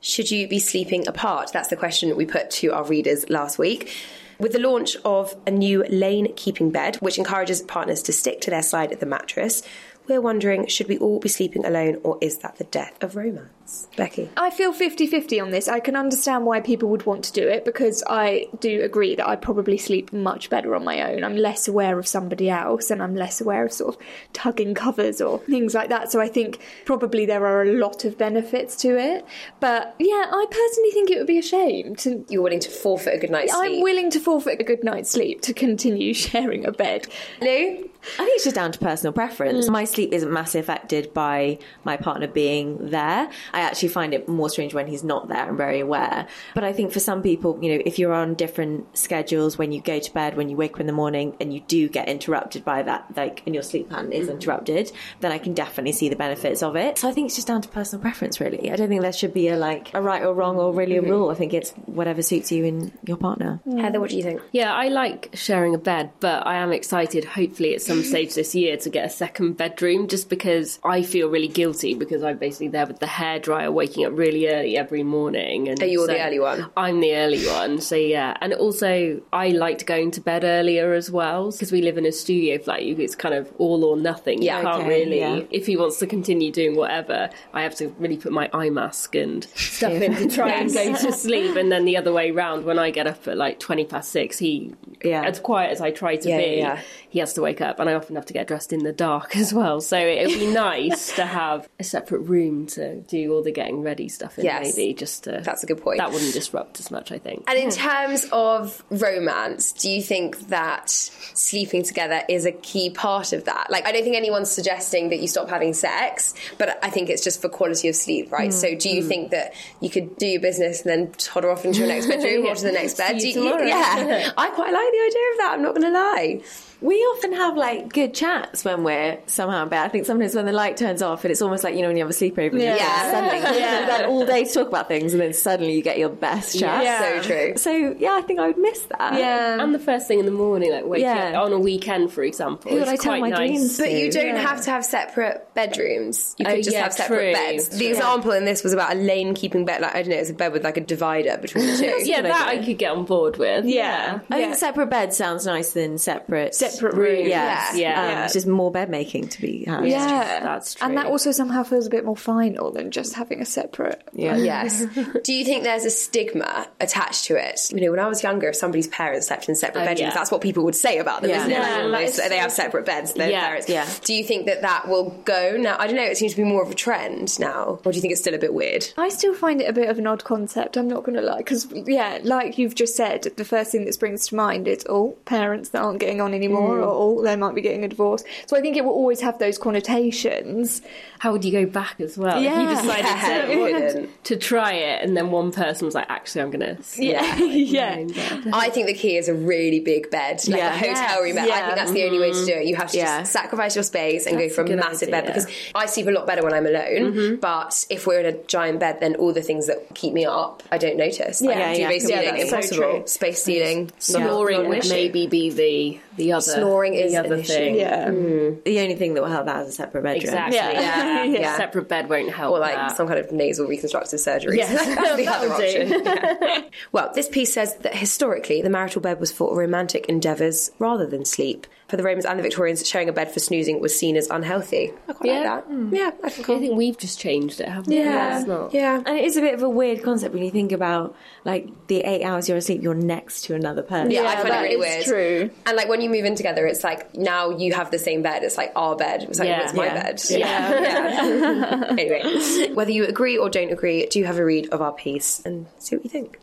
Should 0.00 0.30
you 0.30 0.46
be 0.48 0.58
sleeping 0.58 1.08
apart? 1.08 1.50
That's 1.52 1.68
the 1.68 1.76
question 1.76 2.14
we 2.16 2.26
put 2.26 2.50
to 2.52 2.72
our 2.72 2.84
readers 2.84 3.28
last 3.28 3.58
week. 3.58 3.92
With 4.38 4.52
the 4.52 4.60
launch 4.60 4.96
of 5.04 5.34
a 5.48 5.50
new 5.50 5.84
lane 5.88 6.32
keeping 6.36 6.70
bed, 6.70 6.96
which 6.96 7.18
encourages 7.18 7.60
partners 7.62 8.02
to 8.04 8.12
stick 8.12 8.40
to 8.42 8.50
their 8.50 8.62
side 8.62 8.92
of 8.92 9.00
the 9.00 9.06
mattress, 9.06 9.62
we're 10.08 10.20
wondering 10.20 10.66
should 10.66 10.88
we 10.88 10.98
all 10.98 11.18
be 11.18 11.28
sleeping 11.28 11.64
alone 11.64 12.00
or 12.02 12.18
is 12.20 12.38
that 12.38 12.56
the 12.56 12.64
death 12.64 13.02
of 13.02 13.16
romance? 13.16 13.86
Becky. 13.96 14.30
I 14.36 14.50
feel 14.50 14.72
50 14.72 15.06
50 15.06 15.40
on 15.40 15.50
this. 15.50 15.68
I 15.68 15.80
can 15.80 15.94
understand 15.94 16.46
why 16.46 16.60
people 16.60 16.88
would 16.88 17.04
want 17.04 17.24
to 17.24 17.32
do 17.32 17.46
it 17.46 17.64
because 17.64 18.02
I 18.08 18.46
do 18.60 18.82
agree 18.82 19.14
that 19.16 19.28
I 19.28 19.36
probably 19.36 19.76
sleep 19.76 20.12
much 20.12 20.48
better 20.48 20.74
on 20.74 20.84
my 20.84 21.12
own. 21.12 21.22
I'm 21.22 21.36
less 21.36 21.68
aware 21.68 21.98
of 21.98 22.06
somebody 22.06 22.48
else 22.48 22.90
and 22.90 23.02
I'm 23.02 23.14
less 23.14 23.40
aware 23.40 23.66
of 23.66 23.72
sort 23.72 23.96
of 23.96 24.02
tugging 24.32 24.74
covers 24.74 25.20
or 25.20 25.40
things 25.40 25.74
like 25.74 25.90
that. 25.90 26.10
So 26.10 26.20
I 26.20 26.28
think 26.28 26.60
probably 26.86 27.26
there 27.26 27.44
are 27.44 27.62
a 27.62 27.72
lot 27.72 28.04
of 28.04 28.16
benefits 28.16 28.74
to 28.76 28.98
it. 28.98 29.26
But 29.60 29.94
yeah, 29.98 30.24
I 30.30 30.46
personally 30.50 30.90
think 30.92 31.10
it 31.10 31.18
would 31.18 31.26
be 31.26 31.38
a 31.38 31.42
shame 31.42 31.94
to. 31.96 32.24
You're 32.28 32.42
willing 32.42 32.60
to 32.60 32.70
forfeit 32.70 33.14
a 33.14 33.18
good 33.18 33.30
night's 33.30 33.52
sleep. 33.52 33.72
I'm 33.72 33.82
willing 33.82 34.10
to 34.12 34.20
forfeit 34.20 34.60
a 34.60 34.64
good 34.64 34.82
night's 34.82 35.10
sleep 35.10 35.42
to 35.42 35.52
continue 35.52 36.14
sharing 36.28 36.64
a 36.64 36.72
bed. 36.72 37.06
Lou? 37.40 37.90
I 38.14 38.24
think 38.24 38.36
it's 38.36 38.44
just 38.44 38.56
down 38.56 38.72
to 38.72 38.78
personal 38.78 39.12
preference. 39.12 39.68
Mm. 39.68 39.72
My 39.72 39.84
sleep 39.84 40.12
isn't 40.12 40.32
massively 40.32 40.60
affected 40.60 41.12
by 41.14 41.58
my 41.84 41.96
partner 41.96 42.26
being 42.26 42.90
there. 42.90 43.28
I 43.52 43.60
actually 43.60 43.88
find 43.88 44.14
it 44.14 44.28
more 44.28 44.50
strange 44.50 44.74
when 44.74 44.86
he's 44.86 45.04
not 45.04 45.28
there. 45.28 45.48
I'm 45.48 45.56
very 45.56 45.80
aware. 45.80 46.26
But 46.54 46.64
I 46.64 46.72
think 46.72 46.92
for 46.92 47.00
some 47.00 47.22
people, 47.22 47.58
you 47.62 47.74
know, 47.76 47.82
if 47.84 47.98
you're 47.98 48.14
on 48.14 48.34
different 48.34 48.96
schedules 48.96 49.58
when 49.58 49.72
you 49.72 49.80
go 49.80 49.98
to 49.98 50.14
bed, 50.14 50.36
when 50.36 50.48
you 50.48 50.56
wake 50.56 50.74
up 50.74 50.80
in 50.80 50.86
the 50.86 50.92
morning 50.92 51.36
and 51.40 51.52
you 51.52 51.60
do 51.60 51.88
get 51.88 52.08
interrupted 52.08 52.64
by 52.64 52.82
that, 52.82 53.06
like, 53.16 53.42
and 53.46 53.54
your 53.54 53.62
sleep 53.62 53.90
pattern 53.90 54.12
is 54.12 54.28
mm. 54.28 54.32
interrupted, 54.32 54.92
then 55.20 55.32
I 55.32 55.38
can 55.38 55.54
definitely 55.54 55.92
see 55.92 56.08
the 56.08 56.16
benefits 56.16 56.62
of 56.62 56.76
it. 56.76 56.98
So 56.98 57.08
I 57.08 57.12
think 57.12 57.26
it's 57.26 57.36
just 57.36 57.48
down 57.48 57.62
to 57.62 57.68
personal 57.68 58.00
preference, 58.00 58.40
really. 58.40 58.70
I 58.70 58.76
don't 58.76 58.88
think 58.88 59.02
there 59.02 59.12
should 59.12 59.34
be 59.34 59.48
a 59.48 59.56
like 59.56 59.92
a 59.94 60.00
right 60.00 60.22
or 60.22 60.34
wrong 60.34 60.56
or 60.56 60.72
really 60.72 60.96
a 60.96 61.02
mm-hmm. 61.02 61.10
rule. 61.10 61.30
I 61.30 61.34
think 61.34 61.54
it's 61.54 61.70
whatever 61.86 62.22
suits 62.22 62.50
you 62.52 62.64
and 62.64 62.92
your 63.06 63.16
partner. 63.16 63.60
Heather, 63.78 64.00
what 64.00 64.10
do 64.10 64.16
you 64.16 64.22
think? 64.22 64.40
Yeah, 64.52 64.72
I 64.74 64.88
like 64.88 65.30
sharing 65.34 65.74
a 65.74 65.78
bed, 65.78 66.10
but 66.20 66.46
I 66.46 66.56
am 66.56 66.72
excited, 66.72 67.24
hopefully, 67.24 67.74
at 67.74 67.82
some 67.88 67.97
stage 68.02 68.34
this 68.34 68.54
year 68.54 68.76
to 68.78 68.90
get 68.90 69.04
a 69.04 69.10
second 69.10 69.56
bedroom 69.56 70.08
just 70.08 70.28
because 70.28 70.78
I 70.84 71.02
feel 71.02 71.28
really 71.28 71.48
guilty 71.48 71.94
because 71.94 72.22
I'm 72.22 72.38
basically 72.38 72.68
there 72.68 72.86
with 72.86 72.98
the 72.98 73.06
hairdryer 73.06 73.72
waking 73.72 74.06
up 74.06 74.12
really 74.16 74.48
early 74.48 74.76
every 74.76 75.02
morning. 75.02 75.68
And 75.68 75.82
Are 75.82 75.86
you 75.86 76.00
so 76.00 76.06
the 76.08 76.20
early 76.24 76.38
one? 76.38 76.70
I'm 76.76 77.00
the 77.00 77.14
early 77.16 77.44
one, 77.46 77.80
so 77.80 77.96
yeah. 77.96 78.36
And 78.40 78.52
also, 78.54 79.20
I 79.32 79.48
liked 79.48 79.86
going 79.86 80.10
to 80.12 80.20
bed 80.20 80.44
earlier 80.44 80.92
as 80.94 81.10
well 81.10 81.50
because 81.50 81.72
we 81.72 81.82
live 81.82 81.98
in 81.98 82.06
a 82.06 82.12
studio 82.12 82.58
flat. 82.58 82.80
It's 82.82 83.14
kind 83.14 83.34
of 83.34 83.52
all 83.58 83.84
or 83.84 83.96
nothing. 83.96 84.42
Yeah, 84.42 84.58
you 84.58 84.64
can't 84.64 84.80
okay, 84.82 84.88
really, 84.88 85.18
yeah. 85.18 85.40
if 85.50 85.66
he 85.66 85.76
wants 85.76 85.98
to 85.98 86.06
continue 86.06 86.50
doing 86.52 86.76
whatever, 86.76 87.30
I 87.52 87.62
have 87.62 87.74
to 87.76 87.88
really 87.98 88.16
put 88.16 88.32
my 88.32 88.48
eye 88.52 88.70
mask 88.70 89.14
and 89.14 89.44
stuff 89.44 89.92
in 89.92 90.14
to 90.14 90.28
try 90.28 90.50
and 90.50 90.72
go 90.72 90.94
to 90.94 91.12
sleep. 91.12 91.56
And 91.56 91.70
then 91.72 91.84
the 91.84 91.96
other 91.96 92.12
way 92.12 92.30
round, 92.30 92.64
when 92.64 92.78
I 92.78 92.90
get 92.90 93.06
up 93.06 93.26
at 93.28 93.36
like 93.36 93.58
20 93.60 93.84
past 93.84 94.10
six, 94.10 94.38
he, 94.38 94.74
Yeah. 95.02 95.24
as 95.24 95.40
quiet 95.40 95.70
as 95.72 95.80
I 95.80 95.90
try 95.90 96.16
to 96.16 96.28
Yeah, 96.28 96.38
be, 96.38 96.44
yeah. 96.56 96.80
he 97.08 97.18
has 97.18 97.34
to 97.34 97.42
wake 97.42 97.60
up. 97.60 97.80
And 97.80 97.87
I 97.88 97.94
often 97.94 98.16
have 98.16 98.26
to 98.26 98.32
get 98.32 98.46
dressed 98.46 98.72
in 98.72 98.84
the 98.84 98.92
dark 98.92 99.36
as 99.36 99.52
well. 99.52 99.80
So 99.80 99.98
it 99.98 100.26
would 100.28 100.38
be 100.38 100.46
nice 100.52 101.14
to 101.16 101.26
have 101.26 101.68
a 101.78 101.84
separate 101.84 102.20
room 102.20 102.66
to 102.68 103.00
do 103.02 103.32
all 103.32 103.42
the 103.42 103.52
getting 103.52 103.82
ready 103.82 104.08
stuff 104.08 104.38
in, 104.38 104.44
Yes. 104.44 104.76
maybe, 104.76 104.94
just 104.94 105.24
to. 105.24 105.40
That's 105.42 105.62
a 105.62 105.66
good 105.66 105.80
point. 105.80 105.98
That 105.98 106.12
wouldn't 106.12 106.32
disrupt 106.32 106.80
as 106.80 106.90
much, 106.90 107.12
I 107.12 107.18
think. 107.18 107.44
And 107.48 107.58
in 107.58 107.70
terms 107.70 108.26
of 108.32 108.82
romance, 108.90 109.72
do 109.72 109.90
you 109.90 110.02
think 110.02 110.48
that 110.48 110.90
sleeping 110.90 111.82
together 111.82 112.22
is 112.28 112.44
a 112.44 112.52
key 112.52 112.90
part 112.90 113.32
of 113.32 113.44
that? 113.44 113.68
Like, 113.70 113.86
I 113.86 113.92
don't 113.92 114.04
think 114.04 114.16
anyone's 114.16 114.50
suggesting 114.50 115.10
that 115.10 115.20
you 115.20 115.28
stop 115.28 115.48
having 115.48 115.74
sex, 115.74 116.34
but 116.58 116.78
I 116.82 116.90
think 116.90 117.10
it's 117.10 117.24
just 117.24 117.40
for 117.40 117.48
quality 117.48 117.88
of 117.88 117.96
sleep, 117.96 118.30
right? 118.30 118.50
Hmm, 118.52 118.58
so, 118.58 118.74
do 118.74 118.88
you 118.88 119.02
hmm. 119.02 119.08
think 119.08 119.30
that 119.30 119.54
you 119.80 119.90
could 119.90 120.16
do 120.16 120.26
your 120.26 120.40
business 120.40 120.82
and 120.82 120.90
then 120.90 121.12
toddle 121.12 121.50
off 121.50 121.64
into 121.64 121.80
your 121.80 121.88
next 121.88 122.06
bedroom 122.06 122.46
or 122.46 122.54
to 122.54 122.62
the 122.62 122.72
next 122.72 122.96
bed? 122.96 123.22
You 123.22 123.38
yeah, 123.66 124.32
I 124.36 124.50
quite 124.50 124.72
like 124.72 124.90
the 124.90 125.04
idea 125.06 125.30
of 125.32 125.38
that. 125.38 125.50
I'm 125.54 125.62
not 125.62 125.74
going 125.74 125.82
to 125.82 125.90
lie. 125.90 126.42
We 126.80 126.94
often 126.96 127.32
have 127.32 127.56
like 127.56 127.92
good 127.92 128.14
chats 128.14 128.64
when 128.64 128.84
we're 128.84 129.18
somehow 129.26 129.64
in 129.64 129.68
bed. 129.68 129.84
I 129.84 129.88
think 129.88 130.06
sometimes 130.06 130.34
when 130.36 130.46
the 130.46 130.52
light 130.52 130.76
turns 130.76 131.02
off 131.02 131.24
and 131.24 131.32
it's 131.32 131.42
almost 131.42 131.64
like 131.64 131.74
you 131.74 131.82
know 131.82 131.88
when 131.88 131.96
you 131.96 132.04
have 132.04 132.10
a 132.10 132.14
sleepover, 132.14 132.52
and 132.52 132.60
you 132.60 132.66
Yeah. 132.66 133.10
suddenly 133.10 133.38
Yeah. 133.58 134.00
you've 134.02 134.08
all 134.10 134.24
day 134.24 134.44
to 134.44 134.52
talk 134.52 134.68
about 134.68 134.86
things, 134.86 135.12
and 135.12 135.20
then 135.20 135.32
suddenly 135.32 135.74
you 135.74 135.82
get 135.82 135.98
your 135.98 136.08
best 136.08 136.58
chat. 136.58 136.84
Yeah. 136.84 137.20
So 137.22 137.28
true. 137.28 137.56
So 137.56 137.96
yeah, 137.98 138.12
I 138.12 138.22
think 138.22 138.38
I 138.38 138.46
would 138.46 138.58
miss 138.58 138.80
that. 138.96 139.14
Yeah. 139.14 139.60
And 139.60 139.74
the 139.74 139.78
first 139.80 140.06
thing 140.06 140.20
in 140.20 140.24
the 140.26 140.30
morning, 140.30 140.70
like 140.70 140.84
waking 140.84 141.06
Yeah. 141.06 141.38
up 141.40 141.46
on 141.46 141.52
a 141.52 141.58
weekend, 141.58 142.12
for 142.12 142.22
example, 142.22 142.70
Who 142.70 142.78
would 142.78 142.88
I 142.88 142.94
tell 142.96 143.12
quite 143.12 143.20
my 143.22 143.30
nice. 143.30 143.48
dreams 143.48 143.78
But 143.78 143.90
you 143.92 144.10
don't 144.12 144.26
Yeah. 144.36 144.40
have 144.42 144.62
to 144.62 144.70
have 144.70 144.84
separate 144.84 145.48
bedrooms. 145.54 146.36
You 146.38 146.46
Oh, 146.46 146.50
could 146.54 146.64
just 146.64 146.76
yeah, 146.76 146.84
have 146.84 146.92
separate 146.92 147.34
true. 147.34 147.52
beds. 147.52 147.68
The 147.70 147.78
True. 147.78 147.88
example 147.88 148.30
in 148.32 148.44
this 148.44 148.62
was 148.62 148.72
about 148.72 148.92
a 148.92 148.96
lane 148.96 149.34
keeping 149.34 149.64
bed. 149.64 149.80
Like 149.80 149.96
I 149.96 150.02
don't 150.02 150.10
know, 150.10 150.16
it's 150.16 150.30
a 150.30 150.34
bed 150.34 150.52
with 150.52 150.62
like 150.62 150.76
a 150.76 150.80
divider 150.82 151.38
between 151.38 151.66
the 151.66 151.76
two. 151.76 152.04
Yeah, 152.08 152.22
that 152.22 152.48
I 152.48 152.64
could 152.64 152.78
get 152.78 152.92
on 152.92 153.04
board 153.04 153.36
with. 153.36 153.64
Yeah. 153.64 154.20
I 154.30 154.38
Yeah. 154.38 154.44
think 154.46 154.54
separate 154.56 154.90
beds 154.90 155.16
sounds 155.16 155.44
nicer 155.44 155.80
than 155.80 155.98
separate 155.98 156.54
Separate 156.70 156.94
rooms. 156.94 157.28
Yeah, 157.28 157.74
Yeah. 157.74 158.00
Um, 158.02 158.08
Yeah. 158.10 158.24
It's 158.24 158.34
just 158.34 158.46
more 158.46 158.70
bed 158.70 158.90
making 158.90 159.28
to 159.28 159.40
be 159.40 159.64
had. 159.64 159.86
Yeah, 159.86 160.40
That's 160.42 160.74
true. 160.74 160.86
And 160.86 160.96
that 160.96 161.06
also 161.06 161.30
somehow 161.32 161.62
feels 161.62 161.86
a 161.86 161.90
bit 161.90 162.04
more 162.04 162.16
final 162.16 162.70
than 162.70 162.90
just 162.90 163.14
having 163.14 163.40
a 163.40 163.44
separate. 163.46 164.02
yeah. 164.12 164.36
Yes. 164.36 164.84
Do 165.24 165.32
you 165.32 165.44
think 165.44 165.64
there's 165.64 165.84
a 165.84 165.90
stigma 165.90 166.66
attached 166.80 167.24
to 167.26 167.36
it? 167.36 167.70
You 167.72 167.80
know, 167.82 167.90
when 167.90 168.00
I 168.00 168.06
was 168.08 168.22
younger, 168.22 168.48
if 168.48 168.56
somebody's 168.56 168.88
parents 168.88 169.28
slept 169.28 169.48
in 169.48 169.54
separate 169.54 169.82
Oh, 169.82 169.84
bedrooms, 169.84 170.00
yeah. 170.00 170.14
that's 170.14 170.30
what 170.30 170.40
people 170.40 170.64
would 170.64 170.76
say 170.76 170.98
about 170.98 171.22
them, 171.22 171.30
Yeah. 171.30 171.38
isn't 171.40 171.50
it? 171.50 171.54
Yeah, 171.54 171.82
Like, 171.86 172.12
they- 172.12 172.28
they 172.28 172.36
have 172.38 172.52
separate 172.52 172.84
beds, 172.86 173.12
their 173.14 173.30
Yeah. 173.30 173.46
parents. 173.46 173.68
Yeah. 173.68 173.86
Do 174.04 174.14
you 174.14 174.24
think 174.24 174.46
that 174.46 174.62
that 174.62 174.88
will 174.88 175.10
go 175.24 175.56
now? 175.58 175.76
I 175.78 175.86
don't 175.86 175.96
know. 175.96 176.02
It 176.02 176.16
seems 176.16 176.32
to 176.32 176.36
be 176.38 176.44
more 176.44 176.62
of 176.62 176.70
a 176.70 176.74
trend 176.74 177.38
now, 177.38 177.78
or 177.84 177.92
do 177.92 177.96
you 177.96 178.00
think 178.00 178.12
it's 178.12 178.20
still 178.20 178.34
a 178.34 178.38
bit 178.38 178.54
weird? 178.54 178.86
I 178.96 179.08
still 179.08 179.34
find 179.34 179.60
it 179.60 179.68
a 179.68 179.72
bit 179.72 179.88
of 179.88 179.98
an 179.98 180.06
odd 180.06 180.24
concept. 180.24 180.76
I'm 180.76 180.88
not 180.88 181.04
going 181.04 181.16
to 181.16 181.22
lie, 181.22 181.38
because 181.38 181.66
yeah, 181.86 182.18
like 182.22 182.58
you've 182.58 182.74
just 182.74 182.96
said, 182.96 183.22
the 183.36 183.44
first 183.44 183.70
thing 183.72 183.84
that 183.84 183.92
springs 183.94 184.26
to 184.28 184.34
mind 184.36 184.66
is 184.68 184.84
oh, 184.88 185.16
parents 185.24 185.70
that 185.70 185.82
aren't 185.82 185.98
getting 186.00 186.20
on 186.20 186.34
anymore, 186.34 186.57
Mm. 186.58 186.68
or 186.68 186.80
oh, 186.82 187.22
they 187.22 187.36
might 187.36 187.54
be 187.54 187.60
getting 187.60 187.84
a 187.84 187.88
divorce. 187.88 188.24
So 188.46 188.56
I 188.56 188.60
think 188.60 188.76
it 188.76 188.84
will 188.84 188.92
always 188.92 189.20
have 189.20 189.38
those 189.38 189.58
connotations. 189.58 190.82
How 191.18 191.32
would 191.32 191.44
you 191.44 191.52
go 191.52 191.66
back 191.66 192.00
as 192.00 192.16
well? 192.16 192.40
Yeah. 192.40 192.62
If 192.62 192.68
you 192.70 192.76
decided 192.76 193.58
Yeah, 193.58 193.88
to, 193.92 194.08
to 194.24 194.36
try 194.36 194.72
it, 194.74 195.04
and 195.04 195.16
then 195.16 195.30
one 195.30 195.52
person 195.52 195.86
was 195.86 195.94
like, 195.94 196.06
"Actually, 196.08 196.42
I'm 196.42 196.50
going 196.50 196.76
to." 196.76 197.02
Yeah, 197.02 197.36
yeah. 197.38 198.04
I 198.52 198.70
think 198.70 198.86
the 198.86 198.94
key 198.94 199.16
is 199.16 199.28
a 199.28 199.34
really 199.34 199.80
big 199.80 200.10
bed, 200.10 200.40
like 200.48 200.58
Yeah. 200.58 200.74
a 200.74 200.78
hotel 200.78 201.22
room 201.22 201.34
bed. 201.36 201.50
I 201.50 201.62
think 201.66 201.76
that's 201.76 201.92
the 201.92 202.04
only 202.04 202.18
way 202.20 202.32
to 202.32 202.44
do 202.44 202.52
it. 202.52 202.66
You 202.66 202.76
have 202.76 202.90
to 202.92 202.98
just 202.98 203.32
sacrifice 203.32 203.74
your 203.74 203.82
space 203.84 204.26
and 204.26 204.38
That's 204.38 204.48
go 204.48 204.52
a 204.52 204.54
for 204.56 204.62
a 204.62 204.64
good 204.66 204.76
massive 204.78 205.10
bed 205.10 205.26
because 205.26 205.46
I 205.74 205.86
sleep 205.86 206.06
a 206.06 206.10
lot 206.10 206.26
better 206.26 206.42
when 206.42 206.54
I'm 206.54 206.66
alone. 206.66 207.12
Mm-hmm. 207.12 207.34
But 207.36 207.84
if 207.90 208.06
we're 208.06 208.20
in 208.20 208.26
a 208.26 208.38
giant 208.44 208.80
bed, 208.80 209.00
then 209.00 209.16
all 209.16 209.32
the 209.32 209.42
things 209.42 209.66
that 209.66 209.94
keep 209.94 210.12
me 210.12 210.24
up, 210.24 210.62
I 210.70 210.78
don't 210.78 210.96
notice. 210.96 211.40
Like 211.42 211.56
Yeah, 211.56 211.72
yeah. 211.72 211.98
ceiling, 211.98 212.24
Yeah, 212.24 212.30
that's 212.32 212.44
impossible. 212.44 212.82
true. 212.98 213.02
Space 213.06 213.42
ceiling, 213.42 213.90
Snoring 213.98 214.68
would 214.68 214.88
maybe 214.88 215.26
be 215.26 215.50
the 215.50 216.00
the 216.18 216.32
other 216.32 216.42
Snoring 216.42 216.94
is 216.94 217.12
the 217.12 217.18
other 217.18 217.34
an 217.34 217.40
issue. 217.40 217.52
thing. 217.52 217.74
Yeah. 217.76 218.08
Mm. 218.08 218.62
The 218.64 218.80
only 218.80 218.94
thing 218.96 219.14
that 219.14 219.22
will 219.22 219.30
help 219.30 219.46
that 219.46 219.62
is 219.62 219.68
a 219.70 219.72
separate 219.72 220.02
bedroom. 220.02 220.22
Exactly. 220.22 220.56
Yeah. 220.56 221.24
Yeah. 221.24 221.24
Yeah. 221.24 221.56
Separate 221.56 221.88
bed 221.88 222.08
won't 222.10 222.30
help. 222.30 222.52
Or 222.54 222.58
like 222.58 222.74
that. 222.74 222.96
some 222.96 223.06
kind 223.08 223.18
of 223.18 223.32
nasal 223.32 223.66
reconstructive 223.66 224.20
surgery. 224.20 224.58
Yes, 224.58 224.70
That's 224.94 225.16
the 225.16 225.26
other 225.28 225.52
option. 225.52 226.04
Yeah. 226.04 226.62
Well, 226.92 227.10
this 227.14 227.28
piece 227.28 227.52
says 227.52 227.74
that 227.78 227.94
historically 227.94 228.60
the 228.62 228.70
marital 228.70 229.00
bed 229.00 229.18
was 229.20 229.32
for 229.32 229.56
romantic 229.56 230.06
endeavours 230.08 230.70
rather 230.78 231.06
than 231.06 231.24
sleep. 231.24 231.66
For 231.88 231.96
the 231.96 232.02
Romans 232.02 232.26
and 232.26 232.38
the 232.38 232.42
Victorians, 232.42 232.86
sharing 232.86 233.08
a 233.08 233.12
bed 233.14 233.30
for 233.32 233.40
snoozing 233.40 233.80
was 233.80 233.98
seen 233.98 234.14
as 234.16 234.28
unhealthy. 234.28 234.92
I 235.08 235.12
quite 235.14 235.26
Yeah. 235.30 235.36
like 235.36 235.44
that. 235.44 235.64
Hmm. 235.64 235.94
Yeah, 235.94 236.10
I 236.22 236.28
think 236.28 236.50
I 236.50 236.58
think 236.58 236.76
we've 236.76 236.98
just 236.98 237.18
changed 237.18 237.60
it, 237.62 237.68
haven't 237.68 237.88
we? 237.88 237.96
Yeah. 237.98 238.38
It's 238.40 238.46
not. 238.46 238.74
Yeah. 238.74 239.02
And 239.06 239.16
it 239.18 239.24
is 239.24 239.38
a 239.38 239.40
bit 239.40 239.54
of 239.54 239.62
a 239.62 239.68
weird 239.70 240.02
concept 240.02 240.34
when 240.34 240.42
you 240.44 240.50
think 240.50 240.70
about 240.72 241.16
like 241.46 241.68
the 241.86 242.00
eight 242.02 242.22
hours 242.24 242.46
you're 242.46 242.58
asleep, 242.58 242.82
you're 242.82 242.92
next 242.94 243.44
to 243.44 243.54
another 243.54 243.80
person. 243.82 244.10
Yeah, 244.10 244.20
I 244.20 244.24
Yeah, 244.34 244.42
find 244.42 244.54
it 244.54 244.58
really 244.58 244.76
weird. 244.76 245.04
true. 245.06 245.50
And 245.64 245.76
like 245.78 245.88
when 245.88 246.02
you 246.02 246.10
move 246.10 246.26
in 246.26 246.34
together, 246.34 246.66
it's 246.66 246.84
like 246.84 247.16
now 247.16 247.48
you 247.50 247.72
have 247.72 247.90
the 247.90 247.98
same 247.98 248.20
bed. 248.20 248.42
It's 248.44 248.58
like 248.58 248.70
our 248.76 248.94
bed. 248.94 249.22
It's 249.22 249.38
like 249.38 249.48
Yeah. 249.48 249.64
it's 249.64 249.72
my 249.72 249.86
Yeah. 249.86 250.02
bed. 250.02 250.22
Yeah. 250.28 250.80
Yeah. 250.82 251.84
anyway, 251.98 252.72
whether 252.74 252.90
you 252.90 253.06
agree 253.06 253.38
or 253.38 253.48
don't 253.48 253.72
agree, 253.72 254.04
do 254.06 254.22
have 254.24 254.36
a 254.38 254.44
read 254.44 254.68
of 254.72 254.82
our 254.82 254.92
piece 254.92 255.40
and 255.44 255.64
see 255.78 255.96
what 255.96 256.04
you 256.04 256.10
think. 256.10 256.38